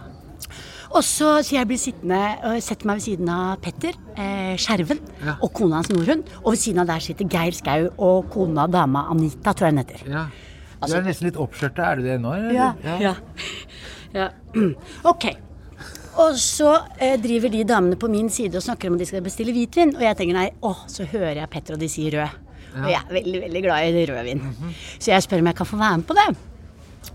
Og 0.89 1.03
så 1.05 1.32
så 1.45 1.53
jeg 1.55 1.67
blir 1.69 1.77
sittende 1.82 2.19
og 2.49 2.61
setter 2.65 2.88
meg 2.89 2.97
ved 2.99 3.05
siden 3.05 3.30
av 3.30 3.59
Petter 3.61 3.93
eh, 4.17 4.55
Skjerven 4.57 4.99
Ja. 5.25 5.36
og 5.41 5.53
kona 5.53 5.82
hans 5.82 5.89
Norhund. 5.89 6.30
Og 6.43 6.53
ved 6.53 6.59
siden 6.61 6.82
av 6.82 6.88
der 6.93 6.99
sitter 6.99 7.25
Geir 7.30 7.53
Skau 7.57 7.89
og 7.97 8.30
kona 8.34 8.67
dama 8.67 9.07
Anita, 9.09 9.53
tror 9.53 9.69
jeg 9.69 9.73
hun 9.77 9.84
heter. 9.84 10.05
Ja. 10.80 10.88
Du 10.88 10.88
Altså- 10.88 10.97
er 10.97 11.07
nesten 11.09 11.27
litt 11.27 11.38
oppskjørta, 11.38 11.91
er 11.91 11.95
du 11.99 12.03
det 12.03 12.17
nå? 12.23 12.34
eller? 12.34 12.51
Ja. 12.55 12.73
ja. 12.99 13.15
ja. 14.13 14.30
Ok. 15.11 15.25
Og 16.19 16.36
så 16.36 16.73
eh, 16.99 17.15
driver 17.21 17.49
de 17.53 17.63
damene 17.63 17.95
på 17.99 18.09
min 18.11 18.27
side 18.30 18.57
og 18.59 18.63
snakker 18.65 18.89
om 18.89 18.95
at 18.97 19.03
de 19.03 19.07
skal 19.07 19.21
bestille 19.23 19.53
hvitvin. 19.55 19.93
Og 19.95 20.01
jeg 20.03 20.17
tenker 20.19 20.36
nei, 20.36 20.49
åh, 20.67 20.82
så 20.91 21.05
hører 21.07 21.38
jeg 21.43 21.49
Petter 21.53 21.77
og 21.77 21.80
de 21.80 21.88
sier 21.91 22.17
rød. 22.17 22.45
Og 22.80 22.89
jeg 22.91 22.99
er 22.99 23.13
veldig, 23.13 23.39
veldig 23.45 23.61
glad 23.63 23.95
i 23.99 24.05
rødvin. 24.09 24.41
Så 24.99 25.11
jeg 25.13 25.23
spør 25.25 25.39
om 25.43 25.47
jeg 25.51 25.55
kan 25.59 25.69
få 25.69 25.80
være 25.80 25.97
med 26.01 26.07
på 26.09 26.17
det. 26.17 26.27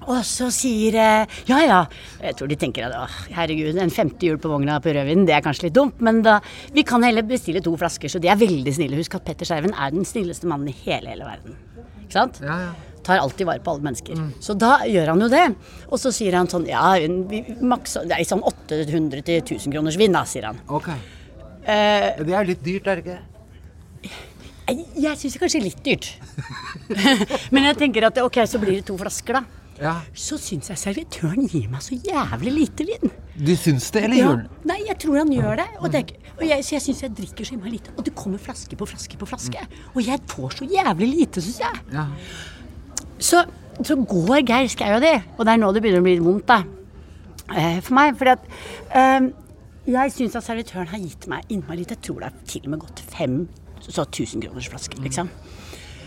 Og 0.09 0.23
så 0.27 0.49
sier 0.53 0.97
eh, 1.01 1.35
ja 1.51 1.59
ja. 1.65 1.81
Jeg 2.23 2.37
tror 2.39 2.49
de 2.49 2.57
tenker 2.61 2.87
at 2.89 2.97
åh, 2.97 3.19
herregud, 3.37 3.77
en 3.81 3.93
femte 3.93 4.27
hjul 4.27 4.41
på 4.41 4.51
vogna 4.51 4.79
på 4.83 4.95
rødvin, 4.97 5.27
det 5.29 5.37
er 5.37 5.45
kanskje 5.45 5.69
litt 5.69 5.77
dumt. 5.77 6.01
Men 6.05 6.23
da, 6.25 6.39
vi 6.75 6.83
kan 6.89 7.05
heller 7.05 7.27
bestille 7.29 7.61
to 7.65 7.75
flasker, 7.81 8.09
så 8.13 8.21
de 8.23 8.29
er 8.33 8.41
veldig 8.41 8.73
snille. 8.75 8.97
Husk 9.01 9.19
at 9.21 9.27
Petter 9.29 9.49
Skjerven 9.49 9.77
er 9.77 9.93
den 9.95 10.09
snilleste 10.09 10.49
mannen 10.51 10.73
i 10.73 10.77
hele, 10.87 11.13
hele 11.13 11.29
verden. 11.29 11.57
Ikke 12.07 12.17
sant? 12.17 12.41
Ja, 12.45 12.59
ja. 12.71 12.75
Tar 13.05 13.21
alltid 13.23 13.47
vare 13.47 13.61
på 13.65 13.75
alle 13.75 13.85
mennesker. 13.87 14.21
Så 14.43 14.57
da 14.59 14.79
gjør 14.89 15.13
han 15.13 15.21
jo 15.25 15.29
det. 15.33 15.45
Og 15.91 16.01
så 16.01 16.13
sier 16.15 16.35
han 16.39 16.49
sånn 16.51 16.67
Ja, 16.71 16.95
vi 17.31 17.43
maks, 17.61 17.97
er 18.03 18.25
sånn 18.27 18.43
800 18.43 19.23
til 19.29 19.41
1000 19.43 19.73
kroners 19.77 19.99
vin, 20.01 20.13
da, 20.17 20.25
sier 20.29 20.49
han. 20.51 20.61
Ok. 20.69 20.89
Eh, 21.65 22.11
Det 22.25 22.35
er 22.35 22.45
litt 22.49 22.63
dyrt, 22.65 22.87
er 22.89 23.01
det 23.01 23.05
ikke? 23.07 23.21
jeg 24.65 24.87
jeg 24.97 25.19
syns 25.21 25.35
det 25.37 25.41
kanskje 25.43 25.61
litt 25.63 25.83
dyrt. 25.85 26.07
Men 27.53 27.67
jeg 27.69 27.77
tenker 27.83 28.07
at 28.09 28.19
ok, 28.25 28.39
så 28.49 28.59
blir 28.63 28.79
det 28.79 28.87
to 28.89 28.97
flasker, 29.01 29.37
da. 29.41 29.45
Ja. 29.75 29.93
Så 30.15 30.37
syns 30.39 30.69
jeg 30.71 30.79
servitøren 30.79 31.49
gir 31.51 31.67
meg 31.73 31.83
så 31.83 31.97
jævlig 31.99 32.53
lite 32.55 32.85
vin. 32.87 33.11
Du 33.35 33.51
syns 33.59 33.89
det, 33.93 34.05
eller 34.07 34.17
Ja. 34.21 34.29
gjør 34.29 34.37
den? 34.45 34.49
Nei, 34.71 34.77
jeg 34.87 34.99
tror 35.03 35.17
han 35.19 35.33
gjør 35.35 35.57
det. 35.59 35.67
Og, 35.81 35.89
det 35.91 36.01
er, 36.05 36.31
og 36.39 36.45
jeg, 36.47 36.63
så 36.65 36.77
jeg 36.77 36.85
syns 36.87 37.01
jeg 37.03 37.15
drikker 37.19 37.45
så 37.49 37.57
innmari 37.57 37.73
lite. 37.75 37.91
Og 37.99 38.05
det 38.07 38.15
kommer 38.15 38.39
flaske 38.39 38.79
på 38.79 38.87
flaske 38.87 39.19
på 39.19 39.27
flaske. 39.27 39.65
Og 39.97 40.01
jeg 40.07 40.23
får 40.31 40.55
så 40.61 40.69
jævlig 40.71 41.09
lite, 41.17 41.43
syns 41.43 41.59
jeg. 41.65 41.83
Ja. 41.93 42.07
Så, 43.25 43.41
så 43.81 43.97
går 43.97 44.45
Geir 44.45 44.69
Skau 44.73 44.97
og 44.99 45.05
de, 45.05 45.15
og 45.39 45.47
det 45.47 45.55
er 45.55 45.61
nå 45.63 45.73
det 45.73 45.83
begynner 45.85 46.05
å 46.05 46.07
bli 46.07 46.19
vondt, 46.23 46.51
da. 46.51 46.61
Eh, 47.55 47.81
for 47.85 47.97
meg. 47.97 48.15
Fordi 48.21 48.35
at 48.35 48.47
eh, 49.01 49.29
jeg 49.95 50.15
syns 50.15 50.37
at 50.39 50.47
servitøren 50.47 50.93
har 50.93 51.03
gitt 51.03 51.29
meg 51.31 51.49
innmari 51.53 51.83
litt. 51.83 51.97
Jeg 51.97 52.05
tror 52.05 52.23
det 52.23 52.31
har 52.31 52.47
til 52.51 52.67
og 52.67 52.75
med 52.75 52.85
gått 52.85 53.05
fem 53.15 53.43
så 53.85 54.07
1000 54.07 54.41
kroners 54.47 54.71
flaske 54.73 55.01
liksom. 55.05 55.29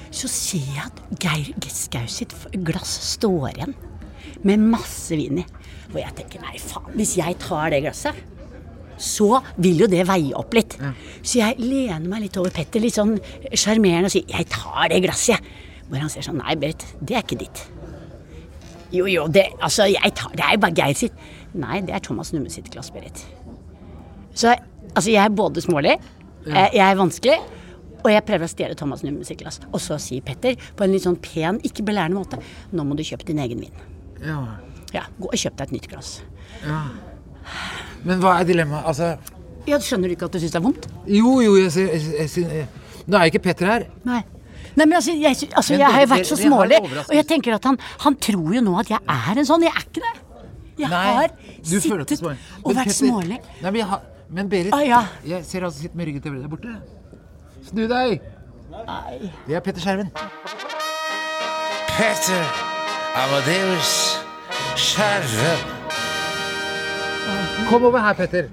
Så 0.09 0.29
ser 0.31 0.63
jeg 0.63 0.85
at 0.85 1.03
Geir 1.21 1.69
Skau 1.73 2.07
sitt 2.09 2.33
glass 2.65 2.95
står 3.11 3.51
igjen 3.51 3.75
med 4.47 4.63
masse 4.71 5.17
vin 5.17 5.43
i. 5.43 5.45
Og 5.91 5.99
jeg 6.01 6.15
tenker 6.17 6.41
nei, 6.43 6.57
faen, 6.61 6.89
hvis 6.97 7.17
jeg 7.19 7.37
tar 7.41 7.71
det 7.73 7.83
glasset 7.85 8.25
så 8.97 9.37
vil 9.61 9.83
jo 9.83 9.87
det 9.89 10.07
veie 10.09 10.33
opp 10.37 10.55
litt. 10.57 10.73
Så 11.21 11.37
jeg 11.37 11.59
lener 11.61 12.07
meg 12.09 12.23
litt 12.25 12.37
over 12.41 12.53
Petter, 12.53 12.81
litt 12.81 12.97
sånn 12.97 13.13
sjarmerende, 13.53 14.09
og 14.09 14.13
sier 14.15 14.25
'jeg 14.25 14.49
tar 14.49 14.89
det 14.89 15.03
glasset', 15.05 15.37
jeg. 15.37 15.66
Hvor 15.87 16.01
han 16.03 16.09
sier 16.11 16.25
sånn 16.25 16.39
'nei, 16.41 16.55
Berit, 16.59 16.85
det 17.01 17.15
er 17.15 17.23
ikke 17.23 17.39
ditt'. 17.39 17.65
Jo, 18.91 19.05
jo, 19.05 19.27
det, 19.27 19.45
altså, 19.61 19.83
jeg 19.91 20.13
tar, 20.15 20.31
det 20.31 20.43
er 20.45 20.55
jo 20.55 20.59
bare 20.63 20.75
Geir 20.75 20.95
sitt. 20.95 21.13
Nei, 21.53 21.81
det 21.81 21.95
er 21.95 21.99
Thomas 21.99 22.31
Numme 22.33 22.49
sitt 22.49 22.69
glass, 22.71 22.91
Berit. 22.91 23.25
Så 24.33 24.53
altså, 24.95 25.11
jeg 25.11 25.23
er 25.25 25.29
både 25.29 25.61
smålig, 25.61 25.97
jeg, 26.47 26.69
jeg 26.73 26.83
er 26.91 26.95
vanskelig, 26.95 27.37
og 28.03 28.11
jeg 28.11 28.23
prøver 28.23 28.47
å 28.47 28.51
stjele 28.51 28.77
Thomas 28.79 29.03
Numme 29.03 29.25
sitt 29.27 29.41
glass. 29.41 29.59
Og 29.73 29.81
så 29.83 29.97
sier 29.99 30.23
Petter 30.23 30.55
på 30.77 30.85
en 30.85 30.93
litt 30.93 31.03
sånn 31.03 31.19
pen, 31.19 31.59
ikke 31.67 31.83
belærende 31.83 32.19
måte 32.19 32.39
'nå 32.71 32.83
må 32.87 32.95
du 32.95 33.03
kjøpe 33.03 33.27
din 33.27 33.39
egen 33.43 33.59
vin'. 33.59 33.83
Ja. 34.23 34.39
Ja, 34.93 35.03
gå 35.19 35.27
og 35.27 35.35
kjøp 35.35 35.57
deg 35.57 35.67
et 35.67 35.71
nytt 35.71 35.87
glass. 35.91 36.21
Ja. 36.63 36.85
Men 38.05 38.19
hva 38.23 38.39
er 38.39 38.47
dilemmaet? 38.47 38.85
Altså 38.87 39.17
Ja, 39.67 39.79
Skjønner 39.83 40.07
du 40.07 40.15
ikke 40.15 40.25
at 40.25 40.31
du 40.31 40.39
syns 40.39 40.53
det 40.53 40.59
er 40.61 40.63
vondt? 40.63 40.87
Jo, 41.11 41.41
jo, 41.43 41.55
jeg, 41.59 41.71
jeg, 41.75 42.01
jeg, 42.15 42.29
jeg, 42.37 42.67
Nå 43.07 43.17
er 43.17 43.27
ikke 43.27 43.43
Petter 43.43 43.67
her. 43.67 43.85
Nei. 44.07 44.21
Nei, 44.77 44.85
men 44.85 44.93
altså, 44.99 45.13
jeg, 45.17 45.35
altså, 45.57 45.73
Men 45.73 45.79
jeg 45.81 45.93
har 45.95 46.03
jo 46.03 46.09
vært 46.11 46.29
så 46.29 46.35
smålig, 46.37 46.77
og 47.01 47.13
jeg 47.17 47.25
tenker 47.27 47.55
at 47.57 47.63
han, 47.65 47.77
han 48.03 48.17
tror 48.21 48.51
jo 48.53 48.61
nå 48.61 48.75
at 48.79 48.91
jeg 48.93 48.99
er 49.09 49.39
en 49.41 49.47
sånn. 49.49 49.63
Jeg 49.65 49.73
er 49.73 49.85
ikke 49.87 50.03
det. 50.05 50.13
Jeg 50.77 50.91
Nei, 50.91 50.99
har 51.17 51.31
sittet 51.65 52.21
og 52.61 52.75
vært 52.77 52.93
smålig. 52.93 53.39
Nei, 53.41 53.71
men, 53.71 53.79
jeg 53.81 53.87
har, 53.89 54.03
men 54.29 54.51
Berit, 54.51 54.73
Ah, 54.77 54.83
ja. 54.85 54.99
jeg 55.25 55.45
ser 55.49 55.65
altså 55.65 55.81
sitter 55.81 55.97
med 55.97 56.11
ryggen 56.11 56.21
til 56.27 56.35
der 56.43 56.51
borte. 56.51 56.75
Snu 57.71 57.87
deg! 57.89 58.21
Nei. 58.69 59.31
Det 59.47 59.57
er 59.57 59.63
Petter 59.65 59.81
Skjerven. 59.81 60.11
Petter 61.97 62.45
Amadeus 63.17 63.91
Skjerven. 64.77 65.65
Kom 67.67 67.83
over 67.89 67.99
her, 68.05 68.13
Petter. 68.13 68.51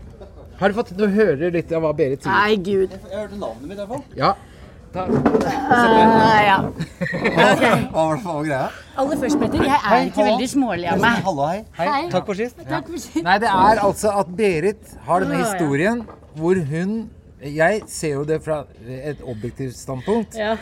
Har 0.58 0.70
du 0.72 0.74
fått 0.78 0.94
Nå 0.96 1.06
hører 1.12 1.36
du 1.42 1.46
litt 1.54 1.72
av 1.74 1.84
hva 1.84 1.92
Berit 1.98 2.24
sier. 2.24 2.32
Nei, 2.32 2.56
gud. 2.56 2.94
Jeg 2.94 3.12
hørte 3.12 3.36
navnet 3.38 3.68
mitt 3.68 3.76
i 3.76 3.82
hvert 3.82 3.92
fall. 3.92 4.04
Ja. 4.16 4.32
Ta. 4.94 5.04
Ah, 5.74 6.38
ja. 6.46 6.56
Hva 7.90 8.02
var 8.06 8.12
det 8.14 8.22
for 8.22 8.44
greia? 8.46 8.66
Aller 8.94 9.18
først, 9.18 9.40
Petter, 9.40 9.64
jeg 9.66 9.78
er 9.90 10.04
ikke 10.06 10.26
veldig 10.28 10.46
smålig 10.52 10.86
av 10.92 11.00
meg. 11.02 11.16
Hallo, 11.26 11.48
hei. 11.50 11.64
Hei. 11.80 12.04
Takk 12.12 12.28
for 12.28 12.38
sist. 12.38 12.60
Takk 12.68 12.86
for 12.92 13.02
sist. 13.02 13.24
Nei, 13.26 13.34
det 13.42 13.50
er 13.50 13.80
altså 13.82 14.12
at 14.20 14.30
Berit 14.38 14.92
har 15.08 15.24
denne 15.24 15.40
historien 15.42 16.04
hvor 16.38 16.60
hun 16.70 16.94
Jeg 17.44 17.82
ser 17.92 18.14
jo 18.14 18.22
det 18.24 18.38
fra 18.44 18.62
et 18.88 19.18
objektivt 19.20 19.76
standpunkt. 19.76 20.36
Ja. 20.38 20.54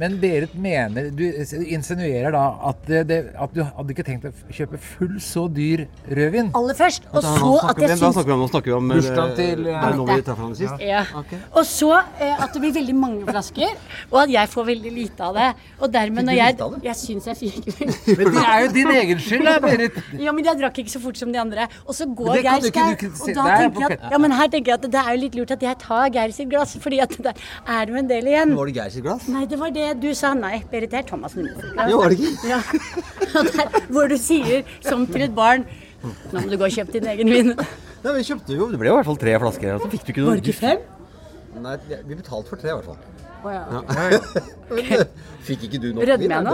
Men 0.00 0.14
Berit 0.20 0.54
mener 0.56 1.10
Du 1.12 1.24
insinuerer 1.26 2.32
da 2.32 2.44
at, 2.70 2.86
det, 3.08 3.18
at 3.36 3.52
du 3.52 3.60
hadde 3.66 3.92
ikke 3.92 4.06
tenkt 4.06 4.28
å 4.30 4.32
kjøpe 4.48 4.80
full 4.80 5.18
så 5.20 5.44
dyr 5.52 5.84
rødvin? 6.08 6.48
Aller 6.56 6.78
først, 6.78 7.08
og 7.12 7.26
så 7.26 7.50
at 7.68 7.82
jeg 7.82 7.92
Da 7.92 7.98
syns 8.00 8.16
snakker 8.16 8.30
vi 8.30 8.36
om, 8.36 8.44
nå 8.44 8.48
snakker 8.48 8.72
vi 8.72 8.76
om 8.78 8.88
eh, 8.88 8.96
Bursdagen 8.96 9.34
til, 9.36 9.66
eh, 9.68 9.76
Er 9.76 9.98
nå 9.98 10.06
vi 10.08 10.16
traff 10.24 10.40
hverandre 10.40 10.60
sist? 10.62 10.86
Ja. 10.86 11.02
Og 11.52 11.68
så 11.68 11.90
eh, 12.00 12.32
at 12.32 12.56
det 12.56 12.64
blir 12.64 12.74
veldig 12.78 12.96
mange 12.96 13.28
flasker, 13.28 13.76
og 14.10 14.18
at 14.24 14.32
jeg 14.32 14.52
får 14.54 14.68
veldig 14.70 14.94
lite 14.96 15.28
av 15.28 15.36
det. 15.36 15.50
Og 15.82 15.92
dermed, 15.92 16.28
når 16.30 16.38
jeg 16.38 16.56
Jeg 16.88 16.96
syns 17.02 17.28
jeg 17.28 17.36
fikk 17.42 18.18
Men 18.18 18.32
det 18.38 18.46
er 18.46 18.64
jo 18.64 18.72
din 18.78 18.92
egen 18.96 19.22
skyld, 19.26 19.46
da, 19.50 19.58
Berit. 19.62 20.00
Ja, 20.22 20.32
men 20.32 20.48
jeg 20.48 20.58
drakk 20.62 20.80
ikke 20.82 20.94
så 20.96 21.02
fort 21.02 21.20
som 21.20 21.32
de 21.34 21.40
andre. 21.42 21.68
Og 21.86 21.94
så 21.98 22.08
går 22.08 22.40
jeg 22.40 22.72
kan 22.72 22.96
Og 22.96 23.34
da 23.36 23.46
er 23.46 23.66
tenker 23.66 23.84
jeg 23.84 23.98
at, 23.98 24.08
ja, 24.12 24.18
men 24.22 24.34
her 24.38 24.48
tenker 24.52 24.72
jeg 24.72 24.80
at 24.80 24.88
det 24.96 25.02
er 25.02 25.16
jo 25.16 25.22
litt 25.26 25.36
lurt 25.38 25.54
at 25.54 25.62
jeg 25.68 25.78
tar 25.82 26.08
Geir 26.12 26.21
sitt 26.30 26.48
glass, 26.48 26.76
fordi 26.78 27.00
at 27.02 27.16
det 27.18 27.32
er 27.66 27.90
jo 27.90 27.98
en 27.98 28.08
del 28.08 28.28
igjen. 28.30 28.54
Var 28.54 28.70
det 28.70 28.74
Geir 28.76 28.90
sitt 28.94 29.02
glass? 29.02 29.26
Nei, 29.32 29.42
det 29.50 29.58
var 29.58 29.74
det 29.74 29.88
du 30.00 30.14
sa. 30.14 30.30
Nei, 30.38 30.62
Berit, 30.70 30.90
det 30.92 31.00
er 31.02 31.08
Thomas 31.08 31.34
glass. 31.34 31.66
Jo, 31.90 31.98
var 31.98 32.14
det 32.14 32.20
ikke? 32.20 32.48
Ja. 32.52 32.60
Der, 33.56 33.80
hvor 33.90 34.08
du 34.08 34.16
sier 34.20 34.62
som 34.84 35.06
til 35.08 35.24
et 35.24 35.34
barn 35.34 35.64
Nå 36.02 36.40
må 36.42 36.48
du 36.50 36.56
gå 36.58 36.66
og 36.66 36.74
kjøpe 36.74 36.92
din 36.96 37.06
egen 37.12 37.28
vin. 37.30 37.52
Nei, 38.02 38.12
vi 38.18 38.24
kjøpte 38.26 38.56
jo, 38.58 38.66
Det 38.72 38.78
ble 38.80 38.90
jo 38.90 38.96
i 38.96 38.98
hvert 38.98 39.06
fall 39.06 39.20
tre 39.22 39.36
flasker. 39.38 39.78
Så 39.78 39.90
fikk 39.92 40.06
du 40.06 40.12
ikke 40.12 40.24
noe 40.24 40.32
Var 40.32 40.40
det 40.40 40.50
ikke 40.50 40.58
fem? 40.58 40.82
Nei, 41.62 41.76
vi 42.08 42.16
betalte 42.16 42.50
for 42.50 42.58
tre 42.58 42.72
i 42.72 42.74
hvert 42.74 42.88
fall. 42.90 43.11
Å 43.42 43.52
ja. 43.52 43.62
Ja. 43.72 45.04
Fikk 45.46 45.64
ikke 45.66 45.78
du 45.82 45.88
nok 45.96 46.04
Rødmer 46.06 46.32
jeg 46.36 46.44
nå? 46.46 46.52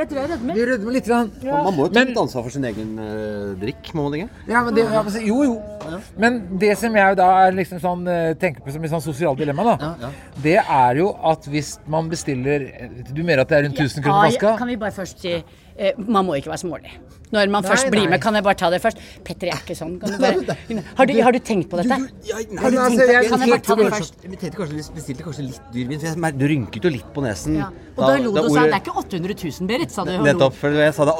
Jeg 0.00 0.08
tror 0.08 0.18
jeg 0.22 0.30
rødmer. 0.30 0.56
Vi 0.56 0.66
rødmer 0.70 0.94
litt. 0.96 1.08
Grann. 1.10 1.28
Man 1.44 1.66
man 1.66 1.74
må 1.76 1.86
jo 1.86 1.92
ta 1.92 2.04
litt 2.08 2.20
ansvar 2.22 2.46
for 2.46 2.54
sin 2.54 2.64
egen 2.64 2.94
uh, 2.96 3.50
drikk, 3.60 3.90
må 3.92 4.06
man 4.06 4.16
ikke? 4.18 4.28
Ja, 4.48 4.62
men 4.64 4.78
det, 4.78 4.86
ja, 4.88 5.02
jo, 5.26 5.36
jo. 5.44 5.98
Men 6.16 6.38
det 6.62 6.72
som 6.80 6.96
jeg 6.96 7.18
da 7.20 7.28
er 7.44 7.58
liksom 7.58 7.82
sånn, 7.82 8.06
eh, 8.10 8.30
tenker 8.40 8.64
på 8.64 8.72
som 8.74 8.86
et 8.86 8.92
sånn 8.94 9.04
sosialt 9.04 9.38
dilemma, 9.38 9.76
da, 9.76 10.10
det 10.42 10.56
er 10.62 11.02
jo 11.02 11.10
at 11.30 11.46
hvis 11.52 11.76
man 11.90 12.08
bestiller 12.10 12.64
Du 13.12 13.22
mener 13.22 13.44
at 13.44 13.52
det 13.52 13.60
er 13.60 13.66
rundt 13.68 13.78
1000 13.84 14.02
kroner 14.02 14.16
Ja, 14.16 14.30
flaska? 14.30 14.56
kan 14.58 14.72
vi 14.72 14.78
bare 14.80 14.96
først 14.96 15.22
si 15.22 15.36
eh, 15.36 15.54
Man 15.98 16.24
må 16.26 16.36
ikke 16.38 16.50
være 16.52 16.62
smålig. 16.64 16.92
Når 17.34 17.50
man 17.50 17.64
Nei, 17.64 17.70
først 17.72 17.88
blir 17.90 18.04
nei. 18.04 18.10
med, 18.14 18.20
kan 18.22 18.36
jeg 18.38 18.44
bare 18.46 18.54
ta 18.60 18.68
det 18.70 18.78
først? 18.84 19.00
Petter, 19.26 19.48
jeg 19.50 19.56
er 19.56 19.62
ikke 19.64 19.74
sånn. 19.76 19.96
Kan 19.98 20.12
du 20.14 20.18
bare, 20.22 20.56
har, 21.00 21.08
du, 21.10 21.14
har 21.26 21.34
du 21.34 21.38
tenkt 21.42 21.68
på 21.72 21.80
dette? 21.80 21.96
Har 21.96 22.70
du 22.70 22.78
altså, 22.78 22.86
tenkt 22.86 23.02
på, 23.02 23.08
jeg- 23.16 23.30
kan 23.32 23.42
jeg 23.42 23.50
bare 23.50 23.64
ta 23.66 23.76
det 23.80 23.88
først? 23.96 24.14
Jeg 24.22 24.52
kanskje 24.54 24.76
litt- 24.78 24.94
bestilte 24.94 25.26
kanskje 25.26 25.46
litt 25.48 25.72
dyr 25.74 25.90
vin, 25.90 26.00
for 26.04 26.06
jeg 26.28 26.38
du 26.38 26.46
rynket 26.52 26.86
jo 26.86 26.92
litt 26.94 27.10
på 27.16 27.24
nesen. 27.26 27.58
Ja. 27.58 27.72
Og 27.96 28.02
da 28.06 28.14
lo 28.22 28.30
du 28.30 28.40
og 28.44 28.50
sa 28.54 28.62
det 28.68 28.78
er 28.78 28.84
ikke 28.84 28.96
800 29.02 29.36
000, 29.42 29.68
Berit, 29.72 29.90
sa 29.90 30.06
du. 30.06 30.14
Nettopp. 30.22 30.54
For 30.54 30.70
jeg 30.70 30.94
sa 30.94 31.08
da 31.10 31.16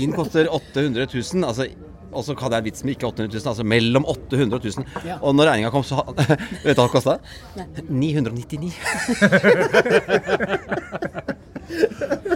vin 0.00 0.16
koster 0.16 0.48
800 0.48 1.06
000. 1.12 1.44
Altså, 1.50 1.68
og 2.12 2.24
så 2.26 2.34
hadde 2.34 2.58
jeg 2.58 2.62
en 2.64 2.68
vits 2.70 2.84
med 2.84 2.96
ikke 2.96 3.06
800 3.10 3.38
000, 3.38 3.48
altså 3.52 3.64
mellom 3.64 4.04
800 4.08 4.56
og 4.56 4.64
1000. 4.64 4.84
Ja. 5.06 5.16
Og 5.22 5.34
når 5.38 5.52
regninga 5.52 5.70
kom, 5.74 5.84
så 5.86 6.02
Vet 6.64 6.74
du 6.74 6.80
hva 6.80 6.86
det 6.86 6.94
kosta? 6.94 7.18
999. 7.88 8.72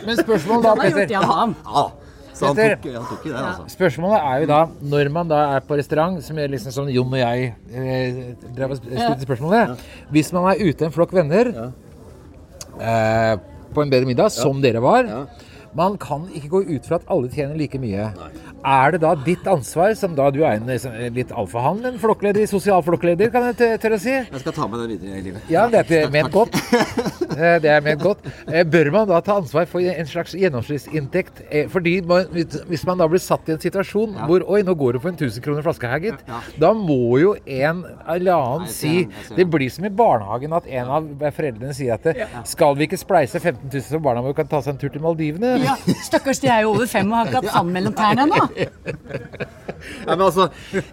Men 0.05 0.17
spørsmålet 0.21 0.65
da, 0.67 0.75
Petter. 0.79 1.15
Ja, 1.15 1.23
så 2.35 2.49
han 2.51 2.57
Petter, 2.59 2.77
tok, 2.83 2.91
han 2.99 3.07
tok 3.09 3.25
det, 3.27 3.35
altså. 3.39 3.65
Spørsmålet 3.77 4.19
er 4.19 4.43
jo 4.43 4.49
da, 4.51 4.61
når 4.95 5.11
man 5.15 5.31
da 5.31 5.41
er 5.55 5.65
på 5.67 5.79
restaurant, 5.79 6.19
som 6.27 6.39
er 6.43 6.51
liksom 6.51 6.75
som 6.75 6.91
Jon 6.91 7.13
og 7.15 7.21
jeg 7.21 7.53
eh, 7.71 8.21
drev 8.57 8.75
og 8.75 8.81
stilte 8.81 9.27
spørsmålet 9.27 9.85
Hvis 10.15 10.33
man 10.35 10.49
er 10.51 10.63
ute 10.65 10.89
en 10.89 10.95
flokk 10.95 11.15
venner 11.15 11.53
eh, 11.55 13.35
på 13.75 13.85
en 13.85 13.93
bedre 13.93 14.09
middag, 14.11 14.35
som 14.35 14.59
dere 14.63 14.83
var 14.83 15.07
Man 15.79 15.97
kan 15.99 16.27
ikke 16.35 16.51
gå 16.57 16.61
ut 16.75 16.87
fra 16.87 16.99
at 17.01 17.07
alle 17.11 17.31
tjener 17.31 17.57
like 17.59 17.79
mye. 17.83 18.11
Er 18.65 18.93
det 18.95 19.01
da 19.03 19.15
ditt 19.15 19.45
ansvar, 19.51 19.93
som 19.95 20.15
da 20.17 20.31
du 20.33 20.39
er 20.43 20.55
en 20.57 20.67
liksom, 20.67 20.95
litt 21.15 21.33
alfahann, 21.37 21.83
en 21.85 21.99
flokkleder, 22.01 22.47
sosial 22.49 22.81
flokkleder, 22.83 23.29
kan 23.31 23.43
jeg 23.51 23.57
tør- 23.59 23.79
tørre 23.83 23.99
å 23.99 24.01
si? 24.01 24.15
Jeg 24.15 24.41
skal 24.41 24.53
ta 24.57 24.67
med 24.67 24.81
det 24.81 24.89
videre 24.95 25.19
i 25.19 25.23
livet. 25.27 25.43
Ja, 25.53 25.67
det 25.69 25.83
er 25.93 26.09
ment 26.11 26.33
godt. 26.33 26.55
Eh, 27.35 27.59
Det 27.59 27.71
er 27.71 27.81
ment 27.83 28.01
godt. 28.01 28.19
Eh, 28.49 28.63
Bør 28.65 28.91
man 28.93 29.09
da 29.09 29.21
ta 29.21 29.37
ansvar 29.41 29.67
for 29.69 29.81
en 29.81 30.07
slags 30.07 30.35
gjennomsnittsinntekt? 30.35 31.43
Eh, 31.51 31.67
Fordi 31.69 32.01
man, 32.07 32.25
Hvis 32.33 32.85
man 32.87 32.99
da 32.99 33.07
blir 33.09 33.19
satt 33.21 33.49
i 33.49 33.53
en 33.53 33.59
situasjon 33.59 34.15
hvor 34.27 34.45
Oi, 34.49 34.63
nå 34.63 34.75
går 34.79 34.93
det 34.95 35.03
for 35.03 35.09
en 35.11 35.17
1000 35.17 35.43
kroner 35.45 35.63
flaske 35.63 35.89
her, 35.91 35.99
gitt. 36.01 36.23
Da 36.61 36.73
må 36.73 37.19
jo 37.21 37.35
en 37.47 37.85
eller 38.09 38.33
annen 38.33 38.61
Nei, 38.65 38.71
si 38.71 39.05
det- 39.05 39.37
Det 39.37 39.51
blir 39.51 39.71
som 39.71 39.85
i 39.85 39.89
barnehagen 39.91 40.53
at 40.57 40.67
en 40.67 40.87
av 40.89 41.03
foreldrene 41.35 41.75
sier 41.75 41.95
at 41.95 42.03
det, 42.03 42.29
Skal 42.45 42.75
vi 42.77 42.87
ikke 42.87 42.99
spleise 42.99 43.41
15 43.41 43.69
000 43.73 43.83
så 43.83 44.01
barna 44.01 44.23
våre 44.23 44.35
kan 44.37 44.47
ta 44.47 44.61
seg 44.61 44.75
en 44.75 44.79
tur 44.79 44.89
til 44.91 45.01
Maldivene? 45.03 45.59
Ja, 45.65 45.75
Stakkars, 46.03 46.41
de 46.41 46.49
er 46.49 46.63
jo 46.63 46.71
over 46.75 46.87
fem 46.87 47.11
og 47.13 47.19
har 47.19 47.27
ikke 47.27 47.43
hatt 47.43 47.53
sand 47.59 47.73
mellom 47.73 47.93
tærne 47.95 48.29
ennå. 48.29 48.49
Men 50.09 50.21
altså, 50.25 50.47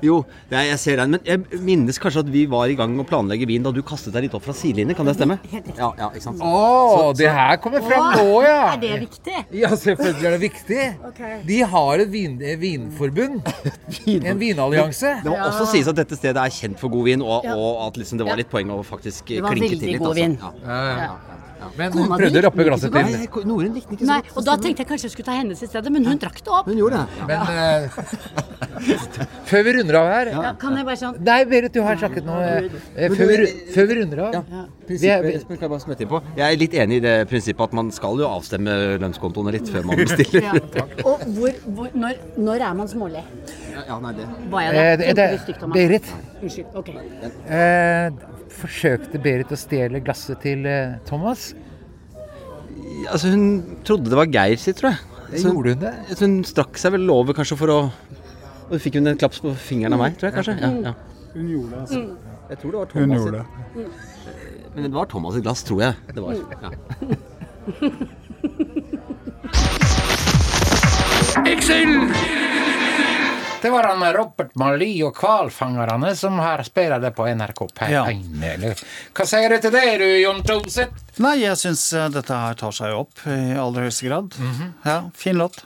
jo, 0.03 0.17
det 0.49 0.57
er, 0.57 0.65
jeg 0.71 0.79
ser 0.81 0.99
den. 0.99 1.13
Men 1.15 1.21
jeg 1.27 1.61
minnes 1.63 1.99
kanskje 2.01 2.23
at 2.25 2.31
vi 2.31 2.43
var 2.51 2.71
i 2.71 2.75
gang 2.79 2.91
med 2.95 3.05
å 3.05 3.07
planlegge 3.07 3.47
vin 3.47 3.63
da 3.63 3.71
du 3.75 3.79
kastet 3.87 4.13
deg 4.15 4.25
litt 4.27 4.35
opp 4.37 4.43
fra 4.45 4.55
sidelinjen. 4.57 4.95
Kan 4.97 5.07
det 5.07 5.15
stemme? 5.15 5.37
Ja, 5.51 5.91
ja, 5.99 6.09
ikke 6.11 6.23
sant? 6.25 6.43
Å, 6.43 7.11
det 7.17 7.29
her 7.31 7.59
kommer 7.63 7.83
fram 7.85 8.09
nå, 8.17 8.25
ja! 8.45 8.57
Er 8.73 8.81
det 8.81 8.91
viktig? 9.05 9.37
Ja, 9.61 9.71
selvfølgelig 9.75 10.27
er 10.27 10.35
det 10.35 10.41
viktig. 10.43 10.89
De 11.47 11.59
har 11.75 12.03
et 12.05 12.11
vin, 12.13 12.35
vinforbund. 12.65 13.47
En 14.17 14.41
vinallianse. 14.41 15.15
Det 15.23 15.31
må 15.31 15.37
også 15.39 15.69
sies 15.71 15.87
at 15.91 15.99
dette 16.01 16.19
stedet 16.19 16.41
er 16.43 16.55
kjent 16.55 16.79
for 16.81 16.91
god 16.93 17.07
vin, 17.11 17.23
og, 17.25 17.47
og 17.51 17.85
at 17.87 18.01
liksom 18.01 18.19
det 18.21 18.27
var 18.27 18.39
litt 18.39 18.51
poeng 18.51 18.73
å 18.75 18.81
faktisk 18.87 19.31
Det 19.31 19.41
var 19.45 19.55
klinke 19.55 19.75
veldig 19.77 19.81
til 19.85 19.95
litt. 19.95 20.03
god 20.03 20.19
vin. 20.19 20.37
Altså. 20.41 20.65
Ja, 20.67 20.81
ja, 20.81 21.07
ja. 21.07 21.39
Men 21.77 21.93
hun 21.93 22.07
prøvde 22.09 22.39
å 22.41 22.43
rappe 22.47 22.63
glasset 22.67 22.91
til. 22.95 23.11
Nei, 23.11 23.27
Norun 23.45 23.73
likte 23.75 23.93
ikke 23.95 24.05
så 24.07 24.15
godt. 24.17 24.31
og 24.37 24.45
da 24.47 24.55
tenkte 24.63 24.81
jeg 24.83 24.87
kanskje 24.89 25.07
jeg 25.07 25.13
skulle 25.15 25.29
ta 25.29 25.35
hennes 25.37 25.61
i 25.61 25.67
stedet, 25.69 25.91
men 25.93 26.05
hun 26.09 26.17
drakk 26.21 26.39
det 26.41 26.51
opp. 26.57 26.65
Hun 26.71 26.77
gjorde 26.79 27.01
det. 27.01 27.07
Men 27.29 27.39
eh, 27.55 27.81
før 29.51 29.63
vi 29.67 29.73
runder 29.77 29.97
av 30.01 30.07
her 30.11 30.31
kan 30.61 30.75
jeg 30.79 30.85
bare 30.87 30.99
sånn 30.99 31.19
Nei, 31.27 31.39
Berit, 31.51 31.73
du 31.75 31.81
har 31.85 31.99
snakket 32.01 32.25
nå. 32.25 32.37
eh, 32.41 33.13
før, 33.13 33.87
vi, 33.91 33.99
runder 34.01 34.23
av 34.25 34.33
Ja, 34.37 34.41
prinsippet, 34.87 35.25
vi- 35.27 35.35
Espen, 35.37 35.57
kan 35.61 35.69
jeg 36.37 36.45
er 36.55 36.57
litt 36.59 36.73
enig 36.73 36.97
i 36.97 37.03
det 37.05 37.15
prinsippet 37.29 37.63
at 37.69 37.73
man 37.77 37.91
skal 37.95 38.17
jo 38.19 38.27
avstemme 38.27 38.97
lønnskontoene 39.03 39.53
litt 39.55 39.69
før 39.71 39.85
man 39.91 40.01
bestiller. 40.05 40.59
Og 41.05 41.23
når, 41.95 42.57
er 42.61 42.73
man 42.81 42.87
smålig? 42.91 43.23
Ja, 43.87 43.99
nei, 44.03 44.11
det. 44.17 44.27
Var 44.51 44.61
jeg 44.67 44.71
Eh, 44.81 45.15
det? 45.15 45.29
Berit. 45.77 46.11
Unnskyld. 46.41 46.65
Ok. 46.75 46.89
Eh, 48.51 48.57
Forsøkte 48.59 49.21
Berit 49.23 49.51
å 49.51 49.57
stjele 49.59 50.01
glasset 50.03 50.41
til 50.43 50.65
eh, 50.69 50.97
Thomas? 51.07 51.51
Altså, 53.09 53.31
hun 53.31 53.45
trodde 53.87 54.11
det 54.11 54.19
var 54.19 54.29
Geir 54.31 54.59
sitt, 54.61 54.77
tror 54.81 54.91
jeg. 54.91 54.99
Så 55.31 55.47
Gjorde 55.53 55.69
hun 55.75 55.83
det? 55.85 55.93
hun 56.19 56.33
strakk 56.43 56.75
seg 56.79 56.91
vel 56.97 57.07
over 57.13 57.33
kanskje 57.37 57.55
for 57.55 57.71
å 57.71 57.77
Og 58.67 58.75
fikk 58.83 58.97
hun 58.99 59.07
en 59.07 59.19
klaps 59.19 59.39
på 59.43 59.53
fingeren 59.55 59.95
av 59.95 60.01
meg, 60.03 60.17
tror 60.19 60.27
jeg 60.29 60.35
kanskje. 60.39 60.55
Ja, 60.59 60.91
ja. 60.91 60.93
Hun 61.31 61.47
gjorde 61.47 61.71
det, 61.71 61.79
altså. 61.85 62.01
Jeg 62.51 62.57
tror 62.59 62.69
det 62.71 62.77
var 62.79 62.87
Hun 62.91 62.91
Thomas 62.99 63.21
gjorde 63.21 63.37
det. 63.39 63.45
Men 64.75 64.81
det 64.87 64.93
var 64.95 65.05
Thomas 65.11 65.33
sitt 65.35 65.45
glass, 65.47 65.63
tror 65.67 65.79
jeg. 65.85 65.93
Det 66.15 66.21
var. 66.23 66.31
Ja. 66.35 66.69
Det 73.61 73.69
var 73.69 73.83
han 73.83 74.01
Robert 74.15 74.55
Mali 74.55 74.89
og 75.05 75.17
Hvalfangerne 75.21 76.15
som 76.17 76.39
har 76.41 76.63
spilt 76.65 77.01
det 77.03 77.11
på 77.13 77.27
NRK 77.29 77.61
P1. 77.77 77.91
Ja. 77.93 78.05
Hva 79.13 79.27
sier 79.29 79.53
du 79.53 79.61
til 79.61 79.75
det, 79.75 79.83
du, 80.01 80.07
Jon 80.23 80.41
Toseth? 80.47 81.10
Nei, 81.21 81.35
jeg 81.43 81.57
syns 81.61 81.83
dette 82.13 82.33
her 82.43 82.55
tar 82.57 82.73
seg 82.73 82.95
opp 82.97 83.21
i 83.29 83.35
aller 83.59 83.85
høyeste 83.87 84.07
grad. 84.09 84.33
Ja, 84.85 84.99
fin 85.17 85.37
låt. 85.37 85.59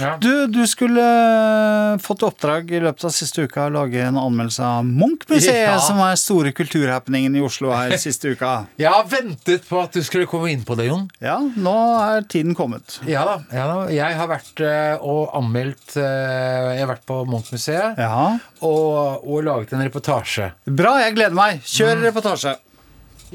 Ja. 0.00 0.14
Du, 0.20 0.46
du 0.48 0.62
skulle 0.64 1.02
eh, 1.04 1.98
fått 2.00 2.22
i 2.22 2.26
oppdrag 2.28 2.70
i 2.72 2.78
løpet 2.80 3.04
av 3.04 3.12
siste 3.12 3.44
uka 3.44 3.66
å 3.66 3.72
lage 3.74 4.00
en 4.06 4.16
anmeldelse 4.16 4.64
av 4.64 4.86
Munch-museet, 4.88 5.58
Ja. 5.66 5.74
som 5.84 5.98
er 6.00 6.16
store 6.16 6.54
kulturhappeningen 6.56 7.36
i 7.36 7.42
Oslo 7.44 7.68
her 7.74 7.92
siste 8.00 8.32
uka. 8.32 8.54
Jeg 8.80 8.88
har 8.94 9.04
ventet 9.12 9.66
på 9.68 9.80
at 9.82 9.92
du 9.96 10.00
skulle 10.06 10.24
komme 10.30 10.48
inn 10.54 10.64
på 10.64 10.76
det, 10.80 10.88
Jon. 10.88 11.04
Ja, 11.20 11.36
nå 11.56 11.74
er 12.00 12.24
tiden 12.32 12.56
kommet. 12.56 12.96
Ja 13.08 13.26
da. 13.28 13.36
ja 13.52 13.66
da. 13.68 13.78
Jeg 13.92 14.16
har 14.22 14.30
vært 14.32 14.64
eh, 14.64 15.04
og 15.04 15.34
anmeldt 15.36 15.98
eh, 16.00 16.72
Jeg 16.76 16.84
har 16.86 16.92
vært 16.94 17.04
på 17.08 17.20
Munch-museet 17.28 18.00
Ja. 18.00 18.38
og, 18.64 19.20
og 19.26 19.44
laget 19.44 19.76
en 19.76 19.84
reportasje. 19.84 20.52
Bra, 20.68 20.96
jeg 21.04 21.16
gleder 21.18 21.36
meg. 21.36 21.60
Kjør 21.68 22.00
reportasje. 22.08 22.56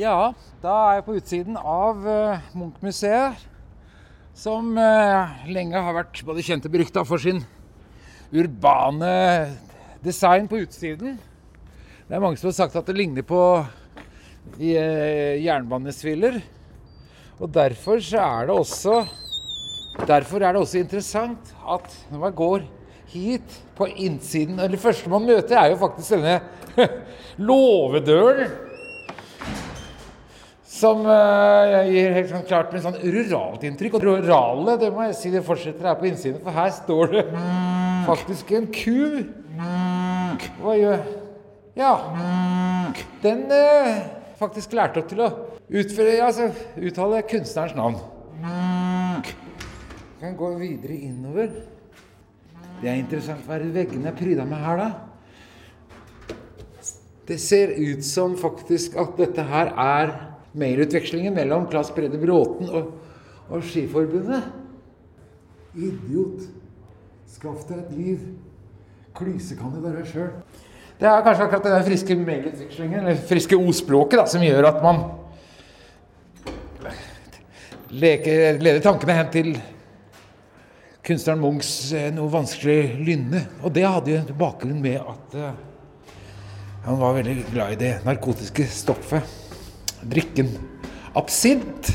Ja, 0.01 0.31
da 0.61 0.73
er 0.91 0.99
jeg 0.99 1.05
på 1.07 1.15
utsiden 1.17 1.55
av 1.57 2.03
uh, 2.05 2.51
Munch-museet. 2.53 3.47
Som 4.37 4.77
eh, 4.79 5.41
lenge 5.51 5.75
har 5.75 5.91
vært 5.91 6.21
både 6.23 6.41
kjent 6.45 6.63
og 6.65 6.71
berykta 6.71 7.01
for 7.05 7.19
sin 7.19 7.41
urbane 8.31 9.09
design 10.01 10.47
på 10.49 10.61
utsiden. 10.63 11.17
Det 12.07 12.15
er 12.15 12.23
mange 12.23 12.39
som 12.39 12.47
har 12.47 12.55
sagt 12.55 12.77
at 12.79 12.87
det 12.87 12.95
ligner 12.95 13.25
på 13.27 13.41
eh, 14.55 15.35
jernbanesviller. 15.43 16.39
Og 17.43 17.51
derfor 17.51 17.99
er 17.99 18.47
det 18.47 18.55
også 18.55 19.01
Derfor 20.07 20.39
er 20.39 20.55
det 20.55 20.61
også 20.63 20.79
interessant 20.79 21.51
at 21.67 21.91
når 22.09 22.21
man 22.21 22.35
går 22.39 22.63
hit 23.11 23.57
på 23.75 23.89
innsiden 23.91 24.55
Eller 24.55 24.77
det 24.77 24.85
første 24.85 25.11
man 25.11 25.27
møter, 25.27 25.57
er 25.59 25.73
jo 25.73 25.81
faktisk 25.81 26.15
denne 26.15 26.39
låvedøren. 27.51 28.70
Som 30.71 31.03
uh, 31.03 31.81
gir 31.91 32.13
helt 32.15 32.29
sånn 32.31 32.45
klart 32.47 32.71
med 32.71 32.83
sånn 32.85 32.95
ruralt 33.01 33.65
inntrykk. 33.67 33.97
Og 33.99 34.05
rurale, 34.05 34.77
det 34.79 34.91
må 34.95 35.03
jeg 35.09 35.17
si, 35.19 35.31
det 35.33 35.43
fortsetter 35.43 35.89
her 35.89 35.97
på 35.99 36.07
innsiden. 36.07 36.39
For 36.45 36.55
her 36.55 36.71
står 36.77 37.11
det 37.11 37.25
faktisk 38.07 38.53
en 38.55 38.69
ku. 38.71 39.01
Hva 40.61 40.77
gjør 40.79 41.03
Ja. 41.75 41.91
Den 43.21 43.43
uh, 43.51 43.99
faktisk 44.39 44.73
lærte 44.79 45.03
opp 45.03 45.11
til 45.11 45.21
å 45.25 45.29
utføre, 45.67 46.15
altså, 46.23 46.49
uttale 46.79 47.21
kunstnerens 47.27 47.75
navn. 47.75 47.99
Kan 50.21 50.35
gå 50.39 50.55
videre 50.55 50.95
innover. 51.03 51.51
Det 52.81 52.89
er 52.89 52.97
interessant. 52.97 53.43
Hva 53.45 53.59
veggene 53.59 54.09
er 54.09 54.17
pryda 54.17 54.47
med 54.47 54.63
her, 54.63 54.85
da? 54.85 54.89
Det 57.27 57.37
ser 57.43 57.75
ut 57.77 58.03
som 58.05 58.33
faktisk 58.39 58.95
at 58.99 59.19
dette 59.19 59.43
her 59.51 59.75
er 59.75 60.30
mailutvekslingen 60.57 61.35
mellom 61.35 61.67
Claes 61.71 61.91
Brede 61.95 62.19
Bråten 62.21 62.69
og, 62.69 62.91
og 63.49 63.63
Skiforbundet. 63.63 64.49
Idiot. 65.75 66.47
Skaff 67.31 67.63
deg 67.69 67.79
et 67.85 67.95
liv. 67.95 68.27
Klyse 69.15 69.55
kan 69.59 69.71
du 69.73 69.79
være 69.83 70.03
sjøl. 70.07 70.33
Det 71.01 71.09
er 71.09 71.23
kanskje 71.25 71.47
akkurat 71.47 71.65
den 71.65 71.87
friske 71.87 72.15
mailutvekslingen, 72.19 72.99
eller 72.99 73.21
friske 73.25 73.57
ordspråket, 73.57 74.19
da, 74.19 74.25
som 74.29 74.43
gjør 74.45 74.67
at 74.69 74.83
man 74.83 74.99
leker, 77.91 78.59
leder 78.61 78.83
tankene 78.83 79.15
hen 79.17 79.31
til 79.33 79.49
kunstneren 81.05 81.41
Munchs 81.41 81.71
eh, 81.97 82.11
noe 82.13 82.29
vanskelig 82.31 83.01
lynne. 83.01 83.45
Og 83.65 83.73
det 83.75 83.87
hadde 83.87 84.13
jo 84.13 84.37
bakgrunn 84.37 84.81
med 84.83 84.99
at 85.01 85.37
eh, 85.39 85.59
han 86.85 87.01
var 87.01 87.17
veldig 87.17 87.37
glad 87.49 87.73
i 87.73 87.79
det 87.81 87.93
narkotiske 88.05 88.67
stoffet. 88.69 89.40
Drikken 90.01 90.53
absint. 91.17 91.91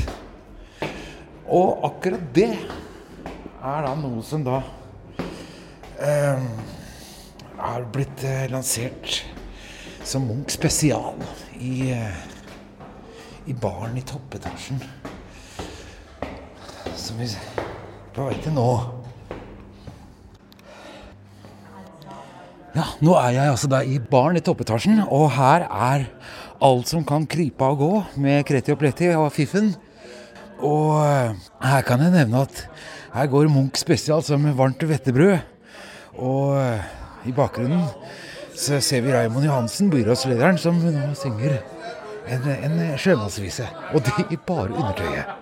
Og 1.47 1.85
akkurat 1.87 2.23
det 2.35 2.51
er 2.53 3.85
da 3.87 3.93
noe 3.97 4.23
som 4.25 4.43
da 4.45 4.61
eh, 6.03 6.43
er 7.57 7.87
blitt 7.91 8.23
eh, 8.27 8.45
lansert 8.51 9.21
som 10.07 10.27
Munch 10.27 10.53
spesial 10.55 11.17
i, 11.59 11.89
eh, 11.91 12.19
i 13.47 13.55
baren 13.55 13.97
i 13.97 14.05
toppetasjen. 14.07 14.79
Som 16.95 17.19
vi 17.19 17.31
er 17.31 17.65
på 18.15 18.27
vei 18.27 18.37
til 18.43 18.55
nå. 18.55 18.69
Ja, 22.77 22.85
nå 23.01 23.15
er 23.17 23.31
jeg 23.33 23.51
altså 23.55 23.69
da 23.71 23.81
i 23.81 23.97
baren 23.97 24.37
i 24.37 24.43
toppetasjen, 24.45 24.99
og 25.07 25.31
her 25.33 25.65
er 25.65 26.05
alt 26.63 26.89
som 26.89 27.05
kan 27.05 27.27
krype 27.29 27.65
og 27.65 27.81
gå 27.81 27.91
med 28.23 28.45
Kreti 28.47 28.73
og 28.73 28.79
Pleti 28.81 29.09
og 29.13 29.29
Fiffen. 29.35 29.73
Og 30.57 30.97
eh, 31.03 31.35
her 31.61 31.83
kan 31.85 32.01
jeg 32.01 32.15
nevne 32.15 32.45
at 32.47 32.63
her 33.13 33.29
går 33.31 33.49
Munch 33.51 33.81
spesial 33.81 34.23
som 34.25 34.45
varmt 34.57 34.81
hvetebrød. 34.81 35.37
Og 36.17 36.57
eh, 36.57 36.85
i 37.29 37.35
bakgrunnen 37.35 37.85
så 38.57 38.81
ser 38.81 39.03
vi 39.05 39.13
Raymond 39.13 39.45
Johansen, 39.45 39.91
byrådslederen, 39.93 40.57
som 40.57 40.79
nå 40.81 41.11
synger 41.17 41.59
en, 42.27 42.47
en 42.55 42.79
sjømannsvise. 42.97 43.67
Og 43.93 44.01
det 44.05 44.25
i 44.33 44.39
bare 44.47 44.73
undertøyet. 44.73 45.35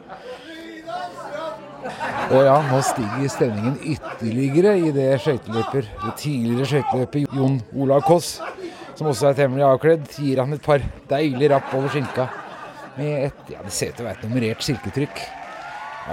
Og 2.34 2.42
ja, 2.42 2.56
nå 2.66 2.80
stiger 2.82 3.30
stemningen 3.30 3.76
ytterligere 3.86 4.74
i 4.82 4.92
det 4.92 5.12
skøyteløper, 5.22 5.86
det 6.02 6.14
tidligere 6.18 6.66
skøyteløper 6.72 7.28
Jon 7.38 7.60
Olav 7.78 8.02
Koss, 8.08 8.40
som 8.96 9.10
også 9.12 9.30
er 9.30 9.40
temmelig 9.42 9.66
avkledd, 9.68 10.08
gir 10.16 10.40
han 10.42 10.56
et 10.56 10.64
par 10.64 10.84
deilige 11.10 11.52
rapp 11.52 11.74
over 11.76 11.92
skinka 11.92 12.30
med 12.96 13.26
et 13.28 13.52
ja, 13.52 13.64
det 13.64 13.74
ser 13.76 13.92
ut 13.92 13.98
til 13.98 14.06
å 14.06 14.08
være 14.08 14.20
et 14.22 14.26
nummerert 14.28 14.64
silketrykk 14.64 15.22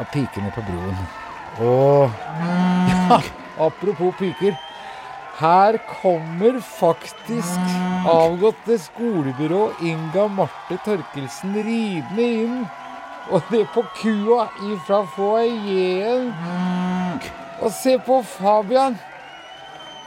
av 0.01 0.09
pikene 0.11 0.51
på 0.55 0.65
broen. 0.67 0.99
Og 1.63 2.11
ja, 2.91 3.21
apropos 3.69 4.15
piker. 4.19 4.57
Her 5.39 5.79
kommer 6.03 6.59
faktisk 6.61 7.59
avgåtte 8.09 8.77
skolebyrå 8.79 9.63
Inga 9.83 10.27
Marte 10.29 10.77
Torkelsen 10.85 11.57
ridende 11.57 12.27
inn. 12.45 12.59
Og 13.33 13.43
det 13.51 13.65
på 13.75 13.85
kua 14.01 14.49
ifra 14.67 15.03
foajeen. 15.15 16.29
Og 17.63 17.73
se 17.75 17.97
på 18.07 18.21
Fabian. 18.27 18.99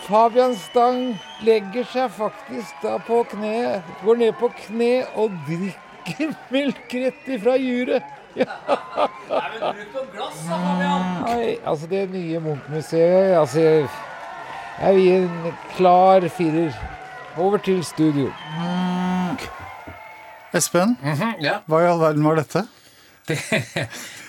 Fabian 0.05 0.53
Stang 0.55 1.15
legger 1.41 1.85
seg 1.89 2.11
faktisk 2.13 2.83
da 2.83 2.99
på 3.01 3.23
kne, 3.31 3.81
går 4.03 4.19
ned 4.21 4.35
på 4.37 4.51
kne 4.53 4.91
og 5.17 5.33
drikker 5.47 6.35
melk 6.53 6.93
rett 6.93 7.31
ifra 7.37 7.57
juret. 7.61 8.05
Ja. 8.35 9.71
Nei, 11.23 11.55
altså 11.63 11.87
det 11.87 12.01
nye 12.11 12.39
Munch-museet 12.43 13.31
Altså, 13.39 13.61
jeg 13.61 14.95
vil 14.97 15.05
gi 15.05 15.13
en 15.21 15.53
klar 15.77 16.27
firer. 16.35 16.75
Over 17.39 17.63
til 17.63 17.79
studio. 17.87 18.27
Espen, 20.55 20.97
ja. 21.43 21.61
hva 21.67 21.81
i 21.83 21.87
all 21.89 22.03
verden 22.03 22.27
var 22.27 22.37
dette? 22.43 22.65
Det, 23.25 23.37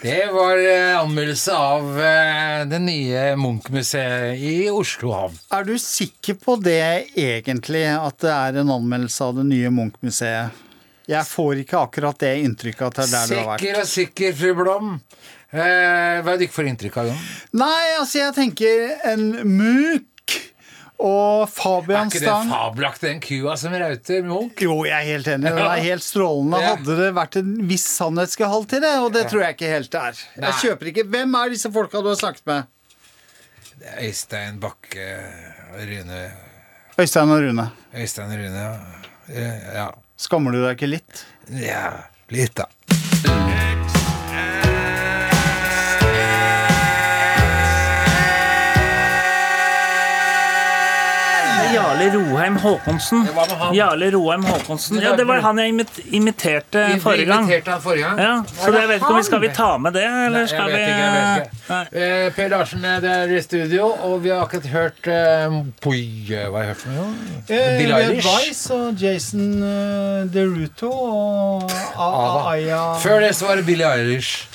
det 0.03 0.33
var 0.33 0.57
eh, 0.57 0.95
anmeldelse 1.01 1.53
av 1.53 1.99
eh, 2.01 2.63
det 2.71 2.79
nye 2.81 3.25
Munch-museet 3.37 4.41
i 4.41 4.71
Oslo 4.73 5.13
havn. 5.13 5.37
Er 5.53 5.67
du 5.69 5.75
sikker 5.81 6.39
på 6.41 6.57
det 6.65 7.13
egentlig, 7.13 7.85
at 7.93 8.17
det 8.25 8.33
er 8.33 8.61
en 8.63 8.73
anmeldelse 8.79 9.29
av 9.29 9.37
det 9.41 9.45
nye 9.51 9.73
Munch-museet? 9.75 10.63
Jeg 11.07 11.23
får 11.29 11.63
ikke 11.63 11.85
akkurat 11.85 12.19
det 12.25 12.33
inntrykket 12.43 12.89
at 12.89 12.97
det 12.97 13.05
er 13.05 13.13
der 13.13 13.29
du 13.29 13.37
har 13.37 13.51
vært. 13.53 13.63
Sikker 13.63 13.83
og 13.83 13.91
sikker, 13.93 14.33
fru 14.41 14.55
Blom. 14.59 14.95
Eh, 15.53 15.61
hva 15.61 16.25
er 16.25 16.33
det 16.33 16.41
du 16.41 16.47
ikke 16.49 16.59
får 16.59 16.73
inntrykk 16.73 17.01
av, 17.03 17.11
Jon? 17.13 17.21
Nei, 17.61 17.85
altså 18.01 18.25
jeg 18.25 18.37
tenker 18.41 19.11
en 19.13 19.29
Munch 19.45 20.16
og 21.03 21.49
Fabian 21.53 22.09
Stang 22.11 22.23
Er 22.23 22.29
ikke 22.29 22.47
det 22.47 22.53
fabelaktig, 22.53 23.09
den 23.11 23.21
kua 23.25 23.57
som 23.61 23.75
rauter 23.77 24.25
Munch? 24.27 24.63
Jo, 24.65 24.79
jeg 24.89 24.97
er 24.97 25.11
helt 25.13 25.29
enig. 25.35 25.51
Den 25.51 25.61
er 25.67 25.83
helt 25.85 26.07
strålende. 26.07 26.63
Hadde 26.65 26.97
det 27.01 27.11
vært 27.19 27.39
en 27.43 27.53
viss 27.69 27.85
sannhetsgehalt 27.99 28.71
til 28.73 28.83
det, 28.85 28.95
og 29.03 29.13
det 29.17 29.27
tror 29.31 29.45
jeg 29.45 29.59
ikke 29.59 29.75
helt 29.75 29.93
det 29.93 30.03
er. 30.11 30.25
Jeg 30.47 30.59
kjøper 30.63 30.93
ikke. 30.93 31.07
Hvem 31.13 31.39
er 31.43 31.55
disse 31.57 31.73
folka 31.75 32.03
du 32.05 32.11
har 32.13 32.19
snakket 32.21 32.47
med? 32.49 32.73
Det 33.77 33.93
er 33.93 34.05
Øystein 34.09 34.61
Bakke 34.63 35.09
Rune 35.77 36.21
Øystein 36.99 37.29
og 37.29 37.43
Rune. 37.45 37.71
Øystein 37.95 38.31
Rune, 38.33 38.57
ja. 38.57 38.75
Eh, 39.29 39.75
ja. 39.75 39.91
Skammer 40.17 40.55
du 40.55 40.63
deg 40.63 40.79
ikke 40.79 40.89
litt? 40.95 41.27
Ja, 41.61 41.91
litt, 42.33 42.57
da. 42.57 42.71
Jarle 51.87 52.07
Roheim 52.17 52.57
Håkonsen. 52.59 53.29
Jarle 53.75 54.11
Roheim 54.15 54.45
Håkonsen. 54.45 54.99
Ja, 55.03 55.13
det 55.17 55.27
var 55.29 55.41
han 55.45 55.59
jeg 55.59 55.69
imit 55.69 55.99
imiterte 56.13 56.83
Vi- 56.89 56.95
vi 56.95 57.01
forrige 57.01 57.27
gang. 57.27 57.45
imiterte 57.47 57.71
han 57.71 57.81
forrige 57.83 58.03
gang. 58.05 58.19
Ja, 58.19 58.43
så 58.65 58.71
det 58.73 58.81
jeg 58.81 58.89
vet 58.89 58.97
ikke 59.01 59.11
om 59.11 59.17
vi 59.17 59.23
skal 59.23 59.41
vi 59.41 59.49
ta 59.55 59.69
med 59.79 59.93
det, 59.95 60.03
eller 60.05 60.39
Nei, 60.39 60.47
skal 60.47 60.67
vi 60.67 60.81
ikke, 60.81 61.07
ikke. 61.37 61.81
Eh, 62.03 62.31
per 62.37 62.49
Larsen 62.49 62.85
er 62.85 63.01
det 63.01 63.11
er 63.11 63.37
i 63.37 63.41
studio, 63.43 63.87
og 64.03 64.23
vi 64.25 64.29
har 64.31 64.43
akkurat 64.45 64.67
hørt 64.67 65.07
uh, 65.07 65.63
Poi, 65.83 66.03
eh, 66.31 66.47
Hva 66.51 66.59
har 66.59 66.65
jeg 66.65 66.69
hørt 66.75 66.83
for 66.83 66.91
noe? 66.91 67.15
Eh, 67.49 67.79
Bill 67.79 67.93
Eilish. 67.93 68.27
Vice 68.27 68.75
og 68.75 68.95
Jason 69.03 69.63
uh, 69.63 70.27
Deruto 70.33 70.91
og 70.91 71.71
Aya 72.53 72.95
Før 73.03 73.21
det 73.21 73.35
så 73.37 73.47
var 73.47 73.57
det 73.57 73.67
Billie 73.67 73.87
Eilish. 73.87 74.47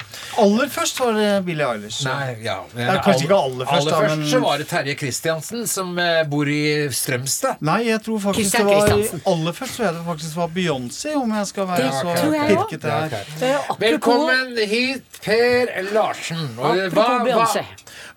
Aller 0.42 0.70
først 0.74 1.00
var 1.00 1.14
det 1.18 1.28
Billie 1.46 1.66
Eilish. 1.68 2.02
Nei, 2.08 2.36
ja. 2.46 2.58
Det 2.74 2.86
er 2.88 3.02
kanskje 3.06 3.28
ikke 3.28 3.38
aller 3.38 3.66
først, 3.70 3.88
da, 3.90 3.96
Aller 3.96 4.08
men- 4.10 4.22
først 4.24 4.32
så 4.32 4.40
var 4.44 4.58
det 4.62 4.68
Terje 4.72 4.96
Kristiansen, 5.00 5.68
som 5.68 5.92
eh, 6.00 6.24
bor 6.32 6.50
i 6.50 6.62
Strømstad. 6.92 7.62
Nei, 7.62 7.80
jeg 7.88 8.02
tror 8.06 8.20
faktisk 8.26 8.58
det 8.58 8.66
var 8.66 8.80
Christiansen. 8.88 9.22
Aller 9.34 9.58
først 9.60 9.78
tror 9.78 9.86
jeg 9.86 9.94
det 10.00 10.06
faktisk 10.06 10.36
var 10.42 10.48
Beyoncé, 10.58 11.16
om 11.22 11.36
jeg 11.38 11.48
skal 11.52 11.68
være 11.68 11.78
Det 11.78 11.94
så 11.94 12.32
pirkete 12.48 12.92
her. 12.92 13.16
Er 13.52 13.76
Velkommen 13.86 14.58
hit, 14.68 15.04
Per 15.24 15.76
Larsen. 15.94 16.48
Og 16.58 16.78
Apropos 16.78 16.94
hva, 16.94 17.08
hva, 17.18 17.26
Beyoncé. 17.28 17.66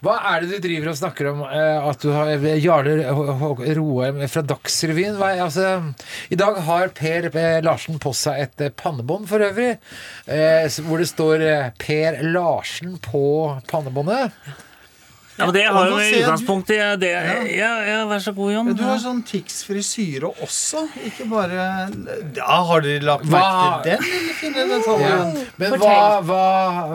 Hva 0.03 0.17
er 0.33 0.43
det 0.43 0.59
du 0.59 0.65
driver 0.69 0.91
og 0.91 0.97
snakker 0.99 1.29
om? 1.31 1.43
eh, 1.47 1.87
At 1.91 2.01
du 2.03 2.11
har 2.13 2.33
Jarle 2.61 2.97
H- 3.07 3.37
H- 3.41 3.75
Roheim 3.79 4.21
fra 4.29 4.43
Dagsrevyen? 4.43 5.17
Altså, 5.23 5.95
I 6.31 6.37
dag 6.41 6.59
har 6.67 6.89
Per 6.97 7.31
eh, 7.31 7.61
Larsen 7.65 7.99
på 8.03 8.13
seg 8.17 8.41
et 8.49 8.61
eh, 8.67 8.75
pannebånd 8.75 9.29
for 9.31 9.39
øvrig, 9.47 9.77
eh, 10.27 10.67
hvor 10.89 10.99
det 11.01 11.09
står 11.13 11.47
eh, 11.47 11.71
Per 11.79 12.21
Larsen 12.35 12.99
på 13.05 13.25
pannebåndet. 13.71 14.33
Ja, 15.35 15.47
men 15.49 15.55
Det 15.57 15.63
har 15.67 15.89
jo 15.91 15.97
utgangspunkt 15.99 16.69
i 16.71 16.77
det, 17.03 17.09
ja, 17.59 17.71
ja, 17.83 17.97
vær 18.07 18.21
så 18.23 18.31
god, 18.37 18.53
Jon. 18.55 18.69
Du 18.79 18.83
har 18.87 19.01
sånn 19.03 19.25
Tix 19.27 19.65
frisyre 19.67 20.29
også, 20.45 20.85
ikke 21.09 21.27
bare 21.33 21.65
Ja, 22.37 22.61
Har 22.69 22.85
dere 22.85 23.03
lagt 23.03 23.27
Hva- 23.27 23.41
merke 23.41 23.83
til 23.83 23.97
den 23.99 24.07
lille 24.13 24.37
fine 24.39 24.67
detaljen? 24.71 25.35
Ja. 25.35 25.49
Men 25.59 25.75
hva, 25.83 25.97
hva 26.23 26.45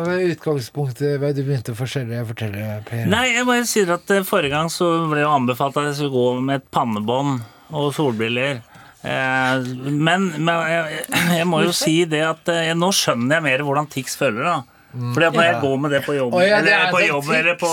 var 0.06 0.24
utgangspunktet 0.30 1.20
hva 1.20 1.34
du 1.36 1.44
begynte 1.44 1.76
å 1.76 1.80
fortelle, 1.82 2.24
fortelle, 2.32 2.80
Per? 2.88 3.06
Nei, 3.12 3.26
jeg 3.36 3.46
bare 3.52 3.68
sier 3.68 3.92
at 3.98 4.16
eh, 4.16 4.24
forrige 4.24 4.56
gang 4.56 4.72
så 4.72 4.88
ble 5.12 5.26
jo 5.26 5.36
anbefalt 5.36 5.76
at 5.82 5.90
jeg 5.92 6.00
skulle 6.00 6.16
gå 6.16 6.42
med 6.48 6.62
et 6.62 6.70
pannebånd 6.72 7.42
og 7.76 7.92
solbriller. 7.94 8.62
Eh, 9.04 9.68
men, 9.92 10.32
men 10.40 10.56
jeg, 10.72 11.04
jeg 11.42 11.48
må 11.48 11.62
jo 11.68 11.76
si 11.76 12.02
det 12.10 12.24
at 12.32 12.50
eh, 12.56 12.72
nå 12.76 12.90
skjønner 12.96 13.36
jeg 13.42 13.46
mer 13.52 13.68
hvordan 13.68 13.92
Tix 13.92 14.16
føler, 14.20 14.48
da. 14.48 14.79
Fordi 14.90 15.26
at 15.26 15.36
når 15.38 15.44
jeg 15.46 15.58
går 15.62 15.76
med 15.78 15.92
det 15.94 16.00
på 16.06 16.14
jobb, 16.18 16.34
oh, 16.34 16.42
ja, 16.42 16.62
det 16.64 16.72
eller, 16.72 16.88
er 16.88 16.94
på, 16.94 17.02
jobb 17.06 17.30
eller 17.38 17.58
på, 17.62 17.70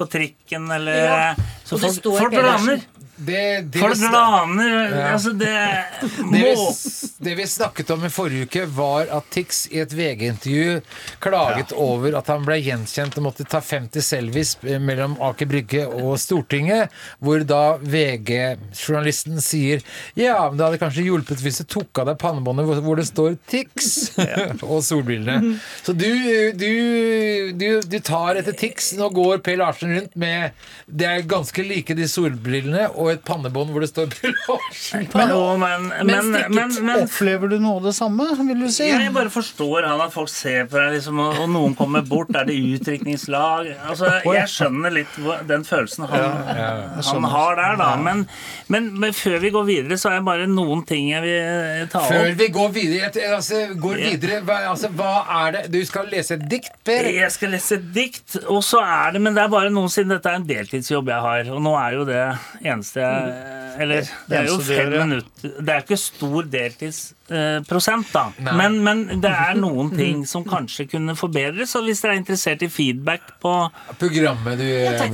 på 0.00 0.06
trikken 0.08 0.70
eller 0.72 0.96
Ja, 0.96 1.34
Så 1.64 1.76
det 1.76 1.90
folk, 2.00 2.16
folk 2.18 2.32
blander. 2.32 2.80
Det, 3.26 3.60
det, 3.60 3.80
vi. 3.80 4.06
Ja. 4.08 5.12
Altså, 5.12 5.32
det 5.36 5.46
det, 6.32 6.40
vi, 6.40 6.54
det 7.18 7.34
vi 7.34 7.46
snakket 7.46 7.90
om 7.90 8.04
i 8.04 8.10
forrige 8.12 8.46
uke, 8.48 8.64
var 8.72 9.10
at 9.12 9.26
Tix 9.34 9.66
i 9.70 9.82
et 9.82 9.92
VG-intervju 9.92 10.78
klaget 11.20 11.74
over 11.76 12.16
at 12.16 12.30
han 12.32 12.46
ble 12.46 12.56
gjenkjent 12.62 13.18
og 13.20 13.26
måtte 13.28 13.44
ta 13.44 13.60
50 13.60 14.06
selfies 14.06 14.54
mellom 14.62 15.18
Aker 15.20 15.50
Brygge 15.50 15.84
og 15.84 16.14
Stortinget, 16.22 16.88
hvor 17.20 17.44
da 17.44 17.76
VG-journalisten 17.82 19.40
sier 19.44 19.84
ja, 20.16 20.38
men 20.48 20.56
det 20.56 20.66
hadde 20.66 20.80
kanskje 20.80 21.04
hjulpet 21.04 21.42
hvis 21.44 21.60
du 21.60 21.68
tok 21.76 22.00
av 22.00 22.08
deg 22.10 22.18
pannebåndet 22.20 22.70
hvor, 22.86 22.96
det 22.96 23.06
står 23.08 23.36
Tix 23.50 23.90
og 24.70 24.80
solbrillene. 24.86 25.56
Så 25.84 25.92
du, 25.96 26.08
du, 26.56 26.72
du, 27.52 27.68
du 27.84 27.98
tar 28.04 28.40
etter 28.40 28.56
Tix. 28.56 28.92
Nå 28.98 29.10
går 29.14 29.44
Per 29.44 29.60
Larsen 29.60 29.92
rundt 29.96 30.16
med 30.18 30.56
Det 30.86 31.06
er 31.06 31.28
ganske 31.28 31.64
like 31.66 31.94
de 31.96 32.08
solbrillene 32.10 32.88
og 32.94 33.09
og 33.10 33.18
et 33.18 33.24
pannebånd 33.26 33.72
hvor 33.74 33.84
det 33.84 33.90
står 33.90 34.10
Larsen 34.48 35.06
på. 35.10 35.18
Men, 35.60 35.88
men, 36.06 36.30
men, 36.30 36.48
men, 36.54 36.74
men 36.86 37.04
Opplever 37.04 37.50
du 37.50 37.58
noe 37.60 37.80
av 37.80 37.88
det 37.88 37.94
samme, 37.96 38.26
vil 38.38 38.64
du 38.64 38.68
si? 38.72 38.86
Jeg 38.90 39.12
bare 39.14 39.32
forstår 39.32 39.88
han 39.88 40.02
at 40.04 40.14
folk 40.14 40.30
ser 40.32 40.68
på 40.70 40.78
deg, 40.78 40.94
liksom, 40.96 41.20
og, 41.22 41.40
og 41.42 41.50
noen 41.52 41.76
kommer 41.78 42.04
bort. 42.06 42.32
Er 42.36 42.46
det 42.48 42.56
utdrikningslag? 42.56 43.72
Altså, 43.90 44.12
jeg 44.26 44.50
skjønner 44.52 44.94
litt 44.94 45.18
den 45.48 45.66
følelsen 45.66 46.06
han, 46.10 47.00
han 47.00 47.28
har 47.34 47.58
der, 47.58 47.78
da. 47.80 47.90
Men, 48.00 48.24
men, 48.72 48.90
men 49.00 49.14
før 49.16 49.38
vi 49.42 49.52
går 49.54 49.66
videre, 49.68 49.98
så 50.00 50.12
er 50.12 50.20
det 50.20 50.26
bare 50.28 50.48
noen 50.50 50.84
ting 50.88 51.10
jeg 51.10 51.24
vil 51.24 51.88
ta 51.92 52.04
Før 52.08 52.30
vi 52.38 52.50
går 52.54 52.72
videre, 52.74 53.10
altså, 53.34 53.62
går 53.80 54.02
videre 54.04 54.40
hva, 54.46 54.60
altså, 54.72 54.90
hva 54.96 55.14
er 55.42 55.56
det 55.56 55.64
Du 55.74 55.80
skal 55.86 56.08
lese 56.12 56.36
et 56.38 56.46
dikt, 56.50 56.72
Per? 56.86 57.10
Jeg 57.10 57.30
skal 57.34 57.54
lese 57.54 57.78
et 57.80 57.88
dikt, 57.94 58.38
og 58.46 58.62
så 58.66 58.82
er 58.84 59.16
det 59.16 59.24
Men 59.24 59.36
det 59.36 59.44
er 59.44 59.52
bare 59.52 59.72
noen 59.72 59.90
siden 59.92 60.14
dette 60.14 60.30
er 60.30 60.40
en 60.40 60.48
deltidsjobb 60.48 61.10
jeg 61.10 61.26
har, 61.26 61.52
og 61.54 61.62
nå 61.64 61.74
er 61.80 61.98
jo 61.98 62.06
det 62.08 62.22
eneste 62.60 62.99
jeg 63.00 63.56
Eller 63.80 64.06
det 64.28 64.36
er 64.36 64.48
jo 64.48 64.56
fem 64.66 64.90
minutter 64.92 65.52
Det 65.62 65.74
er 65.74 65.84
ikke 65.84 65.96
stor 66.00 66.48
deltidsprosent, 66.52 68.10
da. 68.12 68.24
Men, 68.58 68.78
men 68.84 69.02
det 69.22 69.30
er 69.30 69.58
noen 69.60 69.92
ting 69.96 70.24
som 70.28 70.44
kanskje 70.46 70.88
kunne 70.90 71.14
forbedres, 71.18 71.74
og 71.78 71.86
hvis 71.86 72.02
dere 72.02 72.16
er 72.16 72.22
interessert 72.22 72.64
i 72.66 72.70
feedback 72.72 73.36
på 73.42 73.54
Programmet 74.00 74.60
du 74.60 74.66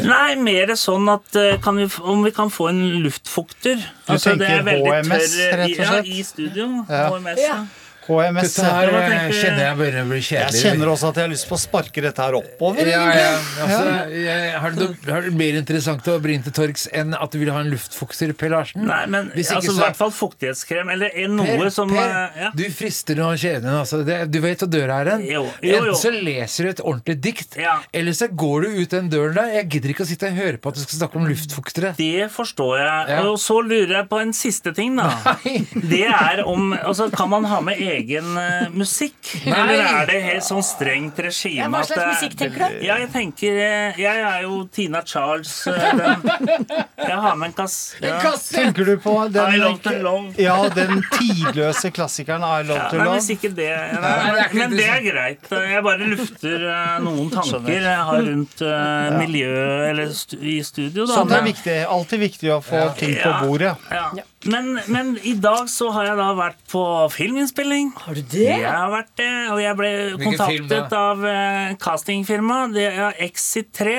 Nei, 0.07 0.37
mer 0.41 0.75
sånn 0.81 1.09
at 1.13 1.37
eh, 1.39 1.57
kan 1.63 1.79
vi, 1.79 1.89
om 2.03 2.25
vi 2.27 2.33
kan 2.37 2.51
få 2.53 2.71
en 2.73 2.83
luftfukter. 3.05 3.81
Altså, 4.07 4.35
Du 4.37 4.45
tenker 4.45 4.87
HMS, 4.87 5.37
rett 5.61 5.81
og 5.81 5.85
Ja, 5.87 5.99
i 6.03 6.23
studio. 6.27 6.71
Ja. 6.89 7.09
HMS, 7.13 7.43
ja. 7.45 7.59
HMS. 8.07 8.55
Dette 8.57 8.67
her 8.71 8.89
eh, 8.89 9.09
tenker- 9.11 9.37
kjenner 9.41 9.63
jeg 9.67 9.79
begynner 9.81 10.05
å 10.07 10.11
bli 10.11 10.21
kjedelig. 10.27 10.63
kjenner 10.63 10.91
også 10.93 11.09
at 11.11 11.17
jeg 11.21 11.27
har 11.27 11.33
lyst 11.33 11.49
på 11.51 11.57
å 11.57 11.61
sparke 11.61 12.03
dette 12.05 12.23
her 12.27 12.37
oppover. 12.39 12.87
Ja, 12.91 13.03
ja. 13.17 13.33
Altså, 13.65 14.13
jeg, 14.15 14.53
har, 14.63 14.77
du, 14.79 14.85
har 15.11 15.29
mer 15.43 15.59
interessant 15.61 16.09
å 16.13 16.19
bringe 16.23 16.47
til 16.47 16.55
torgs 16.57 16.87
enn 16.93 17.15
at 17.17 17.33
du 17.35 17.39
vil 17.43 17.51
ha 17.55 17.61
en 17.65 17.71
luftfukter, 17.73 18.33
Per 18.39 18.53
Larsen? 18.55 18.85
Nei, 18.87 19.03
men 19.11 19.31
Hvis 19.35 19.51
ikke 19.51 19.61
altså, 19.63 19.75
i 19.77 19.83
hvert 19.83 19.99
fall 19.99 20.13
fuktighetskrem, 20.15 20.93
eller 20.95 21.11
er 21.17 21.29
noe 21.33 21.47
Per, 21.57 21.71
som 21.75 21.91
per, 21.91 22.13
eh, 22.13 22.41
ja. 22.47 22.51
Du 22.57 22.65
frister 22.71 23.19
nå 23.19 23.33
kjeden. 23.41 23.71
Altså. 23.81 24.03
Det, 24.07 24.21
du 24.31 24.41
vet 24.45 24.63
hvor 24.63 24.71
døra 24.71 25.01
er 25.03 25.13
hen. 25.17 25.27
Jo, 25.27 25.43
jo, 25.61 25.73
jo. 25.73 25.81
Enten 25.83 26.01
så 26.03 26.13
leser 26.15 26.69
du 26.69 26.73
et 26.77 26.85
ordentlig 26.85 27.19
dikt, 27.25 27.59
Ja. 27.61 27.79
eller 27.93 28.13
så 28.17 28.29
går 28.31 28.67
du 28.69 28.81
ut 28.83 28.91
den 28.95 29.11
døren 29.11 29.35
der. 29.35 29.51
Jeg 29.61 29.69
gidder 29.75 29.95
ikke 29.97 30.05
å 30.07 30.11
sitte 30.13 30.31
og 30.31 30.37
høre 30.39 30.61
på 30.63 30.69
at 30.73 30.79
du 30.79 30.85
skal 30.85 30.99
snakke 31.03 31.17
om 31.21 31.27
luftfuktere. 31.31 31.95
Det 31.99 32.29
forstår 32.35 32.77
jeg. 32.83 33.09
Ja. 33.17 33.21
Og 33.31 33.39
så 33.43 33.59
lurer 33.65 33.97
jeg 34.03 34.09
på 34.13 34.21
en 34.23 34.33
siste 34.37 34.73
ting, 34.77 34.97
da. 35.01 35.11
Det 35.97 36.05
er 36.07 36.43
om 36.47 36.73
altså, 36.77 37.09
Kan 37.17 37.31
man 37.33 37.45
ha 37.49 37.61
med 37.65 37.79
egen 37.81 37.96
eh, 37.97 38.69
musikk? 38.73 39.17
Nei. 39.47 39.53
Eller 39.57 39.85
er 40.03 40.07
det 40.11 40.21
helt 40.23 40.45
sånn 40.45 40.63
strengt 40.63 41.19
regime? 41.19 41.55
Ja, 41.57 41.69
hva 41.73 41.81
slags 41.85 42.01
det- 42.01 42.07
musikk 42.13 42.37
tenker 42.39 42.59
du? 42.75 42.85
Ja, 42.87 42.97
jeg 42.99 43.11
tenker 43.13 43.57
eh, 43.65 43.99
Jeg 44.01 44.21
er 44.21 44.43
jo 44.43 44.59
Tina 44.73 45.03
Charles. 45.03 45.67
eh, 45.67 45.97
Den, 45.97 46.27
jeg 47.09 47.17
har 47.25 47.37
med 47.37 47.47
en 47.49 47.53
kass. 47.63 47.77
Ja. 48.03 48.21
Tenker 48.53 48.85
du 48.85 48.97
på 48.99 49.15
den, 49.33 49.55
I 49.55 49.57
love 49.63 49.79
to 49.83 49.95
love. 50.03 50.35
Ja, 50.39 50.57
den 50.69 51.03
tidløse 51.17 51.91
klassikeren 51.91 52.43
I 52.45 52.63
Love 52.67 52.79
Ja, 52.83 52.89
to 52.91 52.97
Love? 53.01 53.17
hvis 53.17 53.31
ikke 53.37 53.53
det 53.57 53.71
nei, 53.71 54.01
Nei, 54.01 54.31
det 54.37 54.45
er 54.45 54.55
Men 54.61 54.71
det 54.77 54.89
er 54.91 55.03
greit. 55.07 55.51
Jeg 55.51 55.83
bare 55.87 56.11
lufter 56.13 56.67
uh, 56.69 56.99
noen 57.05 57.31
tanker 57.33 57.73
jeg 57.77 57.97
har 58.11 58.23
rundt 58.27 58.63
uh, 58.63 59.19
miljøet 59.19 59.91
eller 59.91 60.13
stu, 60.17 60.37
i 60.41 60.59
studio. 60.67 61.07
Da. 61.07 61.15
Sånt 61.15 61.31
er 61.33 61.43
Men- 61.43 61.53
viktig. 61.53 61.77
Alltid 61.97 62.21
viktig 62.21 62.51
å 62.57 62.61
få 62.65 62.87
ting 62.99 63.15
på 63.17 63.29
Ja. 63.31 63.41
bordet. 63.45 63.75
Ja. 63.91 64.09
Men, 64.51 64.81
men 64.93 65.15
i 65.27 65.35
dag 65.41 65.71
så 65.71 65.91
har 65.95 66.11
jeg 66.11 66.19
da 66.21 66.29
vært 66.39 66.61
på 66.71 66.83
filminnspilling. 67.15 67.93
Har 68.05 68.19
du 68.19 68.23
det? 68.23 68.47
Jeg 68.51 68.67
har 68.69 68.93
vært 68.93 69.13
det, 69.19 69.33
og 69.55 69.63
jeg 69.63 69.79
ble 69.79 69.91
Hvilken 69.97 70.27
kontaktet 70.27 70.97
av 70.99 71.25
uh, 71.25 71.75
castingfirma. 71.83 72.61
Det 72.75 72.87
er 72.91 73.21
Exit 73.27 73.73
3. 73.77 73.99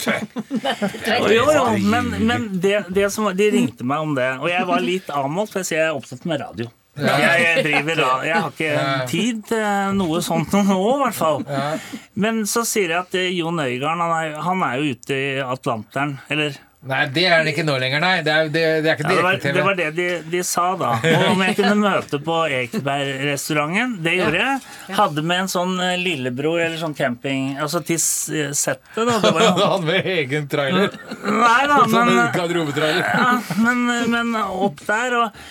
Og 1.22 1.28
jo, 1.30 1.44
jo, 1.46 1.60
men, 1.86 2.08
men 2.26 2.48
det, 2.58 2.80
det 2.90 3.06
som, 3.14 3.28
de 3.38 3.46
ringte 3.54 3.86
meg 3.86 4.02
om 4.02 4.16
det, 4.16 4.32
og 4.42 4.48
jeg 4.50 4.66
var 4.66 4.82
litt 4.82 5.12
avmålt, 5.14 5.52
for 5.52 5.62
jeg 5.62 5.68
sier 5.68 5.78
jeg 5.78 5.92
er 5.92 6.00
opptatt 6.00 6.26
med 6.26 6.42
radio. 6.42 6.66
Jeg, 6.96 7.40
jeg, 7.42 7.64
driver, 7.66 7.98
da, 8.00 8.10
jeg 8.24 8.40
har 8.40 8.52
ikke 8.54 9.08
tid 9.10 9.40
til 9.50 9.96
noe 9.98 10.20
sånt 10.24 10.54
nå, 10.56 10.78
i 10.80 11.00
hvert 11.02 11.16
fall. 11.16 11.42
Men 12.16 12.40
så 12.48 12.64
sier 12.64 12.94
jeg 12.94 13.02
at 13.02 13.18
eh, 13.20 13.34
Jon 13.36 13.60
Øigarden 13.60 14.00
han 14.00 14.38
han 14.46 14.64
er 14.64 14.80
jo 14.80 14.94
ute 14.96 15.18
i 15.18 15.26
Atlanteren. 15.44 16.16
Eller 16.32 16.56
Nei, 16.86 17.00
det 17.10 17.24
er 17.26 17.42
det 17.44 17.52
ikke 17.54 17.64
nå 17.66 17.74
lenger, 17.82 18.00
nei. 18.04 18.14
Det 18.22 18.32
er, 18.32 18.48
det, 18.54 18.62
det 18.84 18.90
er 18.92 18.98
ikke 19.00 19.10
direkte-TV. 19.10 19.54
det 19.56 19.64
var 19.66 19.78
det 19.78 19.86
de, 19.96 20.06
de 20.32 20.42
sa 20.46 20.66
da. 20.78 20.92
Og 21.16 21.24
om 21.32 21.42
jeg 21.42 21.56
kunne 21.58 21.74
møte 21.80 22.20
på 22.22 22.36
Ekebergrestauranten, 22.60 23.96
Det 24.04 24.14
gjorde 24.18 24.40
jeg. 24.42 24.60
Hadde 24.98 25.24
med 25.26 25.44
en 25.44 25.50
sånn 25.52 25.74
eh, 25.82 25.96
lillebror 26.00 26.60
eller 26.62 26.78
sånn 26.80 26.94
camping 26.96 27.56
Altså 27.62 27.80
til 27.86 27.98
s- 28.00 28.30
settet, 28.58 29.02
da. 29.02 29.18
Det 29.22 29.34
var 29.34 29.60
Han 29.76 29.86
med 29.88 30.06
egen 30.16 30.48
trailer. 30.52 30.94
Nei 31.26 31.60
da, 31.70 31.82
Sånn 31.86 32.10
men, 32.14 32.18
ja, 33.14 33.30
men, 33.62 33.86
men 34.12 34.34
opp 34.42 34.82
der 34.86 35.20
og 35.24 35.46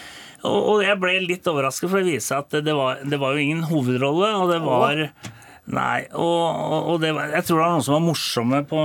og, 0.45 0.83
jeg 0.85 0.93
ble 1.01 1.15
litt 1.23 1.47
overrasket, 1.49 1.89
for 1.89 2.03
det 2.03 2.05
viser 2.19 2.27
seg 2.35 2.43
at 2.43 2.65
det 2.67 2.73
var, 2.77 2.99
det 3.01 3.17
var 3.17 3.33
jo 3.33 3.41
ingen 3.41 3.63
hovedrolle. 3.65 4.27
Og 4.37 4.51
det 4.51 4.59
var 4.61 4.99
Nei. 5.65 6.05
Og, 6.13 6.91
og, 6.91 6.99
det 7.01 7.13
var, 7.15 7.31
jeg 7.33 7.47
tror 7.47 7.57
det 7.57 7.63
var 7.63 7.71
noen 7.73 7.85
som 7.87 7.95
var 7.97 8.03
morsomme 8.05 8.61
på 8.69 8.81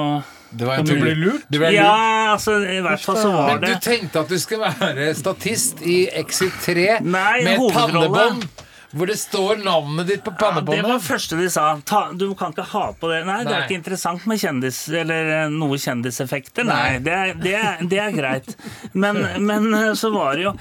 Det 0.49 0.69
var 0.69 0.81
en 0.81 0.89
Du 0.89 0.95
ble 0.97 1.13
lurt? 1.19 1.45
Du 1.53 1.59
ble 1.59 1.75
lurt. 1.75 1.77
Ja, 1.77 2.33
altså 2.33 2.57
i 2.65 2.81
hvert 2.85 3.05
fall 3.05 3.21
så 3.21 3.35
var 3.35 3.61
det 3.61 3.69
Men 3.69 3.77
du 3.77 3.85
tenkte 3.85 4.25
at 4.25 4.33
du 4.33 4.41
skulle 4.41 4.73
være 4.81 5.13
statist 5.19 5.85
i 5.85 6.01
Exit 6.23 6.57
3 6.65 6.89
Nei, 7.05 7.45
med 7.45 7.69
pannebånd 7.77 8.49
hvor 8.91 9.07
det 9.07 9.21
står 9.21 9.61
navnet 9.63 10.09
ditt 10.09 10.25
på 10.27 10.33
Ja, 10.35 10.49
det 10.67 10.81
var 10.83 10.97
det 10.97 11.05
første 11.05 11.37
de 11.39 11.47
sa. 11.53 11.67
Ta, 11.87 12.09
du 12.11 12.33
kan 12.35 12.51
ikke 12.51 12.67
ha 12.73 12.89
på 12.99 13.11
det. 13.13 13.21
Nei, 13.29 13.37
det 13.47 13.53
er 13.55 13.67
ikke 13.69 13.79
interessant 13.79 14.25
med 14.27 14.41
kjendis 14.43 14.81
eller 14.89 15.31
eh, 15.37 15.53
noe 15.55 15.79
kjendiseffekter. 15.79 16.67
Nei, 16.67 16.99
det 17.05 17.15
er, 17.15 17.37
det 17.39 17.53
er, 17.55 17.85
det 17.87 18.01
er 18.03 18.17
greit. 18.17 18.51
Men, 18.93 19.23
men 19.47 19.71
eh, 19.79 19.93
så 19.99 20.11
var 20.15 20.35
det 20.35 20.49
jo 20.49 20.55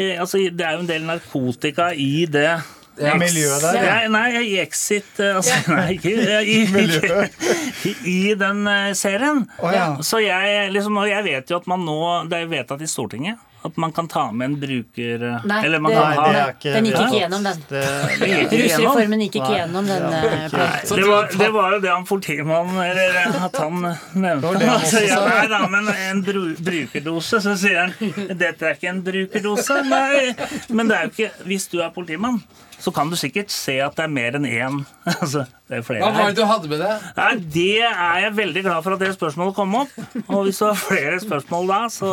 eh, 0.00 0.16
Altså, 0.16 0.40
det 0.48 0.64
er 0.64 0.78
jo 0.78 0.86
en 0.86 0.88
del 0.88 1.04
narkotika 1.10 1.90
i 1.92 2.24
det. 2.24 2.56
Ja, 3.00 3.14
miljøet 3.18 3.62
der, 3.64 3.78
ja. 3.78 3.94
Nei, 4.06 4.10
nei, 4.12 4.42
i 4.46 4.52
Exit 4.62 5.18
eh, 5.18 5.34
altså, 5.40 5.56
Nei, 5.72 5.96
ikke 5.96 6.12
i, 6.46 6.60
i, 7.90 7.94
i 8.12 8.18
den 8.38 8.62
eh, 8.70 8.92
serien. 8.98 9.42
Oh, 9.58 9.72
ja. 9.74 9.88
Så 10.06 10.22
jeg 10.22 10.70
liksom 10.74 11.00
Og 11.02 11.10
jeg 11.10 11.26
vet 11.26 11.50
jo 11.50 11.58
at 11.58 11.66
man 11.70 11.82
nå 11.86 11.98
Det 12.30 12.44
er 12.44 12.52
vedtatt 12.52 12.84
i 12.84 12.90
Stortinget 12.90 13.42
at 13.64 13.76
man 13.80 13.92
kan 13.96 14.08
ta 14.12 14.26
med 14.32 14.44
en 14.50 14.54
bruker 14.60 15.22
eh, 15.24 15.44
Nei, 15.48 15.60
Eller 15.64 15.80
man 15.80 15.92
det- 15.92 15.98
kan 16.00 16.10
Nei, 16.10 16.16
ha 16.16 16.24
det 16.32 16.40
er 16.40 16.50
ikke 16.54 16.72
Den 16.74 16.84
gikk 16.88 16.98
ikke 17.00 17.20
gjennom, 17.20 17.42
den. 17.46 17.62
Det, 17.68 17.84
Det 17.84 18.28
gikk 18.28 18.42
ikke 18.44 18.58
gjennom. 18.58 18.64
Rusreformen 18.64 19.22
gikk 19.24 19.38
ikke 19.40 19.54
gjennom, 19.56 19.86
den. 19.88 20.02
Ja, 20.02 20.18
eh, 20.18 20.92
det 20.98 21.06
var, 21.08 21.28
det 21.44 21.48
var 21.54 21.72
jo 21.76 21.78
det 21.86 21.92
han 21.94 22.04
politimannen 22.10 22.82
Eller 22.84 23.18
eh, 23.22 23.38
at 23.48 23.56
han 23.62 23.80
nevnte. 24.14 24.52
det 24.60 24.68
Altså, 24.74 25.00
ja, 25.08 25.20
nei 25.28 25.46
da, 25.54 25.62
men 25.72 25.88
en 25.94 26.22
bru, 26.26 26.42
brukerdose, 26.68 27.40
så 27.44 27.56
sier 27.56 27.80
han 27.86 28.36
dette 28.36 28.68
er 28.68 28.76
ikke 28.76 28.90
en 28.92 29.02
brukerdose. 29.06 29.80
Nei, 29.88 30.34
men 30.68 30.88
det 30.92 30.96
er 31.00 31.08
jo 31.08 31.14
ikke 31.16 31.48
Hvis 31.48 31.68
du 31.72 31.80
er 31.80 31.90
politimann, 31.94 32.42
så 32.84 32.92
kan 32.92 33.08
du 33.08 33.16
sikkert 33.16 33.48
se 33.54 33.78
at 33.80 33.94
det 33.96 34.04
er 34.04 34.12
mer 34.12 34.36
enn 34.36 34.44
én. 34.50 34.82
Altså, 35.14 35.44
det 35.68 35.78
er 35.78 35.84
flere 35.86 36.00
Hva 36.04 36.10
var 36.12 36.32
det 36.32 36.36
du 36.36 36.44
hadde 36.48 36.68
med 36.68 36.80
deg? 36.82 37.04
Nei, 37.16 37.28
det 37.54 37.68
er 37.86 38.18
jeg 38.26 38.32
veldig 38.36 38.62
glad 38.66 38.82
for 38.84 38.96
at 38.96 39.00
det 39.04 39.10
spørsmålet 39.14 39.54
kom 39.56 39.74
opp. 39.78 39.92
Og 40.26 40.42
hvis 40.46 40.58
du 40.60 40.64
har 40.66 40.76
flere 40.76 41.20
spørsmål 41.22 41.70
da, 41.70 41.78
så, 41.92 42.10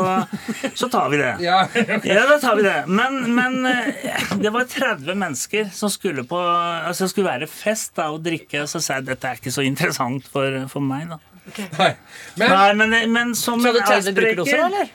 så 0.77 0.87
tar 0.91 1.09
vi 1.11 1.19
det. 1.19 1.31
Ja. 1.41 1.57
Ja, 2.07 2.23
da 2.29 2.37
tar 2.41 2.55
vi 2.59 2.63
det. 2.65 2.77
Men, 2.87 3.19
men 3.35 3.65
eh, 3.65 4.31
det 4.41 4.51
var 4.53 4.67
30 4.69 5.17
mennesker 5.17 5.69
som 5.75 5.91
skulle 5.91 6.23
på 6.29 6.39
Altså 6.41 7.07
skulle 7.11 7.29
være 7.29 7.49
fest 7.49 7.95
da, 7.99 8.09
og 8.13 8.23
drikke. 8.25 8.63
Og 8.63 8.71
så 8.71 8.81
sa 8.83 8.99
jeg 8.99 9.09
dette 9.11 9.27
er 9.29 9.41
ikke 9.41 9.53
så 9.53 9.65
interessant 9.65 10.27
for, 10.31 10.61
for 10.71 10.85
meg, 10.85 11.09
da. 11.11 11.19
Nei. 11.79 11.93
Men 12.37 12.51
Nei, 12.53 12.73
men, 12.77 12.97
men 13.11 13.31
som 13.35 13.61
Så 13.61 13.71
en 13.71 13.79
hadde 13.81 14.01
30 14.05 14.17
brukerdoser, 14.17 14.61
også, 14.61 14.67
eller? 14.69 14.91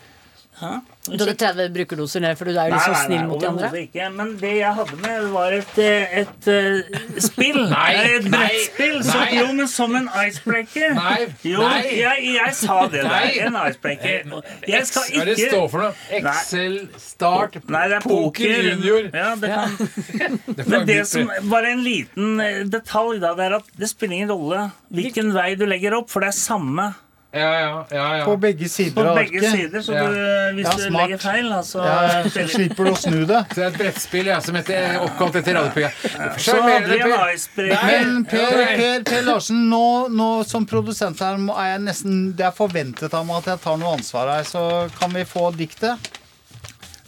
Hæ? 0.60 0.74
Du 1.06 1.22
hadde 1.22 1.34
30 1.38 1.72
brukerdoser 1.74 2.22
ned, 2.24 2.36
for 2.38 2.48
du 2.48 2.56
er 2.58 2.72
jo 2.72 2.80
så 2.82 2.94
snill 3.04 3.26
mot 3.28 3.40
de 3.40 3.48
andre. 3.48 3.70
ikke. 3.86 4.08
Men 4.16 4.32
det 4.40 4.52
jeg 4.58 4.72
hadde 4.78 4.98
med, 5.02 5.26
var 5.34 5.56
et, 5.56 5.78
et, 5.78 6.22
et, 6.22 6.48
eh, 6.52 7.20
spill. 7.22 7.60
Nei, 7.76 7.92
et 8.16 8.26
nei, 8.26 8.32
brettspill. 8.32 8.98
Som, 9.06 9.22
nei. 9.22 9.38
jo, 9.38 9.46
men 9.60 9.70
som 9.70 9.96
en 9.98 10.08
icebreaker. 10.26 10.96
Nei, 10.98 11.18
Jo, 11.46 11.62
nei. 11.62 11.82
Jeg, 12.00 12.26
jeg 12.36 12.56
sa 12.58 12.78
det 12.92 13.04
der. 13.06 13.28
En 13.46 13.60
icebreaker. 13.62 14.34
Jeg 14.66 14.88
skal 14.90 15.06
hva 15.06 15.22
er 15.22 15.28
det 15.30 15.36
ikke 15.36 15.50
står 15.52 15.68
for 15.72 15.84
noe? 15.84 15.92
Excel, 16.20 16.76
Start, 17.00 17.58
Nei, 17.70 17.84
det 17.90 17.98
er 18.00 18.04
Poker 18.06 18.26
poker. 18.26 18.68
Junior. 18.70 19.08
Ja, 19.14 19.34
det 19.40 19.52
kan. 19.52 19.76
Men 20.70 20.86
det 20.88 21.00
som 21.10 21.30
bare 21.50 21.72
en 21.74 21.82
liten 21.84 22.40
eh, 22.42 22.62
detalj, 22.70 23.20
da, 23.22 23.34
det 23.38 23.48
er 23.48 23.58
at 23.60 23.72
det 23.78 23.90
spiller 23.90 24.20
ingen 24.20 24.32
rolle 24.34 24.68
hvilken 24.94 25.32
vei 25.36 25.52
du 25.58 25.66
legger 25.68 25.96
opp, 25.98 26.10
for 26.12 26.24
det 26.24 26.32
er 26.32 26.38
samme 26.38 26.90
Ja, 27.36 27.50
ja, 27.60 27.70
ja, 27.92 28.04
ja. 28.18 28.24
på 28.24 28.34
begge 28.40 28.64
på 28.64 28.72
sider 28.72 29.08
av 29.10 29.18
begge 29.18 29.42
sider. 29.44 29.82
Så 29.84 29.92
Ja. 29.94 30.04
du, 30.08 30.16
hvis 30.56 30.64
Ja, 30.64 30.72
du 30.76 30.82
smart. 30.86 31.02
legger 31.02 31.18
feil, 31.20 31.50
altså 31.52 31.84
Ja, 31.84 32.22
så 32.24 32.46
slipper 32.48 32.84
du 32.84 32.90
å 32.90 32.96
snu 32.96 33.18
det. 33.28 33.40
Så 33.50 33.54
det 33.60 33.64
er 33.64 33.68
et 33.68 33.78
brettspill 33.82 34.26
ja, 34.26 34.38
som 34.40 34.54
heter 34.58 34.98
oppkalt 35.04 35.36
etter 35.42 35.58
radioprogrammet. 35.58 36.40
Så 36.40 36.56
hadde 36.62 36.88
det 36.88 37.00
en 37.02 37.34
icebreaker. 37.34 37.86
Men 37.92 38.24
Per, 38.24 38.56
per, 38.76 39.02
per 39.10 39.22
Larsen, 39.28 39.68
nå, 39.70 40.08
nå 40.08 40.30
som 40.48 40.66
produsent 40.66 41.20
her 41.20 41.36
er 41.36 41.70
jeg 41.74 41.84
nesten 41.84 42.16
Det 42.36 42.46
er 42.46 42.56
forventet 42.56 43.14
av 43.14 43.26
meg 43.28 43.36
at 43.42 43.52
jeg 43.52 43.60
tar 43.66 43.76
noe 43.78 43.94
ansvar 43.98 44.32
her, 44.36 44.48
så 44.48 44.90
kan 44.98 45.12
vi 45.12 45.24
få 45.28 45.50
diktet? 45.56 46.10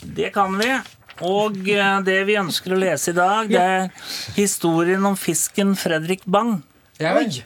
Det 0.05 0.33
kan 0.35 0.55
vi. 0.59 0.71
Og 1.27 1.57
eh, 1.69 2.01
det 2.07 2.21
vi 2.29 2.37
ønsker 2.39 2.75
å 2.75 2.79
lese 2.79 3.11
i 3.11 3.17
dag, 3.17 3.49
det 3.51 3.59
er 3.59 3.89
historien 4.37 5.05
om 5.09 5.17
fisken 5.19 5.75
Fredrik 5.79 6.23
Bang. 6.27 6.61
Ja, 7.01 7.15
vel. 7.15 7.41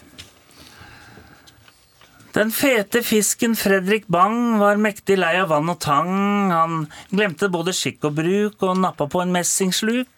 Den 2.33 2.49
fete 2.51 3.03
fisken 3.05 3.53
Fredrik 3.57 4.07
Bang 4.09 4.57
var 4.61 4.79
mektig 4.81 5.19
lei 5.21 5.35
av 5.37 5.51
vann 5.53 5.69
og 5.69 5.77
tang. 5.85 6.49
Han 6.49 6.87
glemte 7.11 7.51
både 7.53 7.75
skikk 7.77 8.07
og 8.09 8.17
bruk 8.23 8.65
og 8.65 8.79
nappa 8.81 9.05
på 9.13 9.21
en 9.21 9.35
messingsluk. 9.35 10.09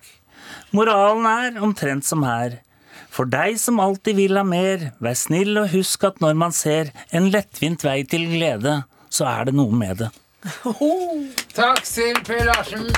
Moralen 0.75 1.27
er 1.27 1.59
omtrent 1.63 2.07
som 2.07 2.23
her. 2.27 2.61
For 3.15 3.27
deg 3.31 3.59
som 3.63 3.83
alltid 3.83 4.19
vil 4.19 4.39
ha 4.39 4.45
mer, 4.47 4.93
vær 5.03 5.19
snill 5.19 5.59
og 5.59 5.71
husk 5.75 6.07
at 6.07 6.23
når 6.23 6.39
man 6.39 6.55
ser 6.55 6.91
en 7.15 7.31
lettvint 7.35 7.83
vei 7.87 8.01
til 8.07 8.29
glede, 8.31 8.81
så 9.11 9.27
er 9.31 9.51
det 9.51 9.57
noe 9.59 9.75
med 9.75 10.05
det. 10.05 10.11
Takk, 11.55 11.83
Sil 11.83 12.19
P. 12.27 12.39
Larsen. 12.47 12.91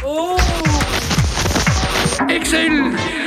Excel! 2.32 3.25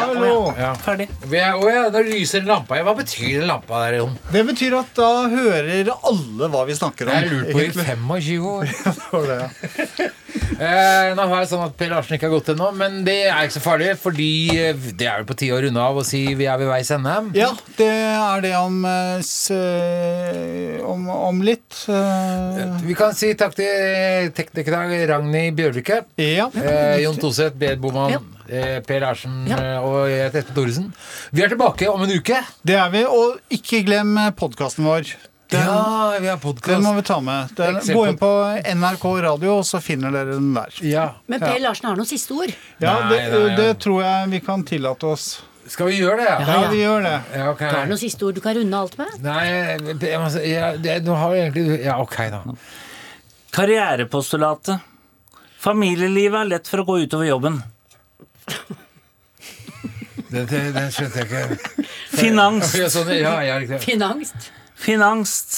Hallo. 0.00 0.54
Ja. 0.58 0.70
Ferdig. 0.84 1.08
Vi 1.30 1.38
er, 1.40 1.58
å 1.60 1.68
ja, 1.70 1.84
da 1.92 2.02
lyser 2.06 2.44
lampa. 2.48 2.78
Hva 2.86 2.94
betyr 2.98 3.40
den 3.40 3.48
lampa 3.50 3.84
der, 3.86 3.98
Jon? 4.00 4.16
Det 4.32 4.44
betyr 4.48 4.78
at 4.80 4.94
da 4.96 5.10
hører 5.32 5.92
alle 5.96 6.48
hva 6.52 6.64
vi 6.68 6.76
snakker 6.78 7.10
om. 7.10 7.14
Jeg 7.14 7.28
har 7.28 7.36
lurt 7.36 7.52
på 7.52 7.60
i 7.64 7.70
25 7.74 8.48
år. 8.54 8.74
Det 9.10 9.12
var 9.12 9.30
det, 9.30 9.38
ja. 9.44 10.08
Eh, 10.60 11.08
nå 11.16 11.24
har 11.30 11.40
jeg 11.40 11.48
sånn 11.50 11.62
at 11.64 11.72
Per 11.78 11.88
Larsen 11.90 12.14
ikke 12.14 12.28
har 12.28 12.32
gått 12.34 12.50
ennå, 12.52 12.66
men 12.76 12.98
det 13.06 13.14
er 13.30 13.46
ikke 13.46 13.54
så 13.56 13.62
farlig, 13.64 13.88
fordi 13.98 14.26
eh, 14.60 14.76
det 14.98 15.06
er 15.08 15.22
vel 15.22 15.26
på 15.30 15.34
tide 15.40 15.56
å 15.56 15.60
runde 15.64 15.80
av 15.82 15.96
og 16.02 16.04
si 16.06 16.20
vi 16.38 16.46
er 16.50 16.58
ved 16.60 16.68
veis 16.70 16.90
ende. 16.94 17.14
Ja, 17.38 17.48
det 17.78 17.88
er 17.88 18.44
det 18.44 18.52
om, 18.58 18.76
eh, 18.86 19.22
s, 19.24 19.48
eh, 19.56 20.76
om, 20.86 21.08
om 21.16 21.40
litt. 21.46 21.80
eh. 21.90 22.76
Vi 22.84 22.94
kan 22.98 23.16
si 23.16 23.32
takk 23.40 23.56
til 23.58 24.30
tekniker 24.36 24.76
Ragnhild 25.14 25.56
Bjørvike. 25.58 26.02
Ja. 26.20 26.50
Eh, 26.60 27.00
Jon 27.06 27.18
Toseth, 27.18 27.56
Bed 27.58 27.80
Boman, 27.82 28.14
Ja. 28.18 28.20
Eh, 28.50 28.76
Per 28.86 29.00
Larsen 29.06 29.40
ja. 29.50 29.58
og 29.80 30.04
jeg 30.10 30.26
heter 30.26 30.42
Espen 30.42 30.56
Thoresen. 30.58 30.92
Vi 31.30 31.42
er 31.46 31.52
tilbake 31.52 31.88
om 31.90 32.02
en 32.06 32.12
uke. 32.12 32.42
Det 32.66 32.76
er 32.76 32.90
vi, 32.92 33.04
og 33.08 33.38
ikke 33.56 33.82
glem 33.86 34.16
podkasten 34.38 34.84
vår. 34.88 35.12
Den, 35.50 35.66
ja, 35.66 36.18
vi 36.22 36.28
har 36.30 36.36
podkast. 36.38 36.70
Den 36.76 36.84
må 36.86 36.92
vi 36.94 37.02
ta 37.02 37.16
med. 37.26 37.50
Den, 37.58 37.80
gå 37.82 38.02
inn 38.06 38.18
på 38.20 38.28
NRK 38.76 39.06
radio, 39.24 39.56
og 39.58 39.64
så 39.66 39.80
finner 39.82 40.12
dere 40.14 40.36
den 40.36 40.52
der. 40.54 40.76
Ja. 40.86 41.06
Men 41.26 41.42
Per 41.42 41.56
Larsen 41.64 41.88
har 41.90 41.98
noen 41.98 42.06
siste 42.06 42.36
ord. 42.38 42.52
Ja, 42.78 42.92
Nei, 43.00 43.08
det, 43.10 43.22
nei, 43.32 43.40
nei. 43.48 43.56
det 43.58 43.70
tror 43.82 44.04
jeg 44.04 44.28
vi 44.36 44.40
kan 44.46 44.62
tillate 44.68 45.08
oss. 45.10 45.24
Skal 45.70 45.90
vi 45.90 45.98
gjøre 46.00 46.22
det? 46.22 46.28
Ja, 46.30 46.38
Ja, 46.46 46.60
ja. 46.62 46.68
vi 46.70 46.78
gjør 46.84 47.02
det. 47.06 47.16
Ja, 47.34 47.48
ok. 47.50 47.60
Er 47.66 47.90
noen 47.90 47.98
siste 48.00 48.26
ord 48.28 48.38
du 48.38 48.40
kan 48.44 48.54
runde 48.58 48.78
alt 48.78 48.94
med? 48.98 49.18
Nei, 49.26 49.42
jeg 49.48 49.82
jeg, 49.88 49.98
jeg, 50.06 50.54
jeg 50.54 50.80
det, 50.86 50.94
nå 51.06 51.18
har 51.18 51.34
egentlig 51.40 51.80
Ja, 51.84 51.98
ok, 52.02 52.16
da. 52.32 52.40
Karrierepostulatet. 53.54 54.86
Familielivet 55.60 56.40
er 56.40 56.48
lett 56.54 56.70
for 56.70 56.82
å 56.82 56.86
gå 56.88 56.96
utover 57.04 57.26
jobben. 57.28 57.58
Den, 60.30 60.46
skjønte 60.94 61.24
jeg 61.24 61.26
ikke. 61.26 61.84
Finans. 62.14 62.74
Ja, 62.78 62.88
sånn, 62.92 63.10
ja, 63.18 63.34
ja. 63.42 63.78
Finangst. 63.82 64.50
Finangst. 64.78 65.56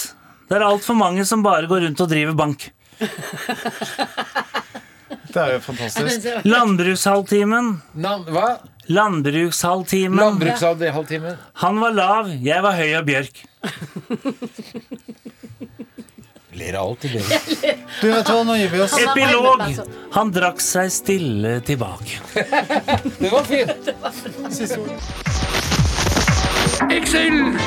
Det 0.49 0.57
er 0.59 0.65
altfor 0.67 0.97
mange 0.97 1.25
som 1.29 1.45
bare 1.45 1.69
går 1.69 1.87
rundt 1.87 2.01
og 2.05 2.09
driver 2.11 2.37
bank. 2.37 2.71
Det 5.33 5.41
er 5.41 5.55
jo 5.55 5.61
fantastisk. 5.65 6.27
Landbrukshalvtimen. 6.49 7.71
Hva? 8.33 8.49
Landbrukshalvtimen. 8.93 10.19
Landbrukshalvtimen. 10.21 11.39
Han 11.65 11.81
var 11.81 11.97
lav, 11.97 12.33
jeg 12.45 12.65
var 12.65 12.77
høy 12.77 12.91
og 12.99 13.07
bjørk. 13.09 13.45
Ler 16.63 16.75
av 16.79 16.89
alt, 16.89 17.03
det. 17.03 17.23
Du 18.01 18.07
vet 18.07 18.29
hva, 18.29 18.43
nå 18.47 18.55
gir 18.55 18.69
vi 18.71 18.81
oss. 18.85 18.93
Epilog. 18.95 19.63
Han 20.15 20.31
drakk 20.31 20.63
seg 20.63 20.93
stille 20.95 21.57
tilbake. 21.67 22.21
Det 23.23 23.31
var 23.33 23.49
fint. 23.49 23.91
Siste 24.55 24.79
ord. 24.79 24.93
Excel! 26.95 27.59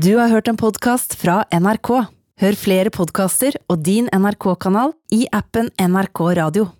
Du 0.00 0.14
har 0.16 0.32
hørt 0.32 0.48
en 0.48 0.56
podkast 0.56 1.18
fra 1.20 1.42
NRK. 1.52 1.92
Hør 2.40 2.56
flere 2.56 2.90
podkaster 2.94 3.60
og 3.68 3.84
din 3.84 4.08
NRK-kanal 4.08 4.96
i 5.12 5.26
appen 5.36 5.68
NRK 5.76 6.24
Radio. 6.40 6.72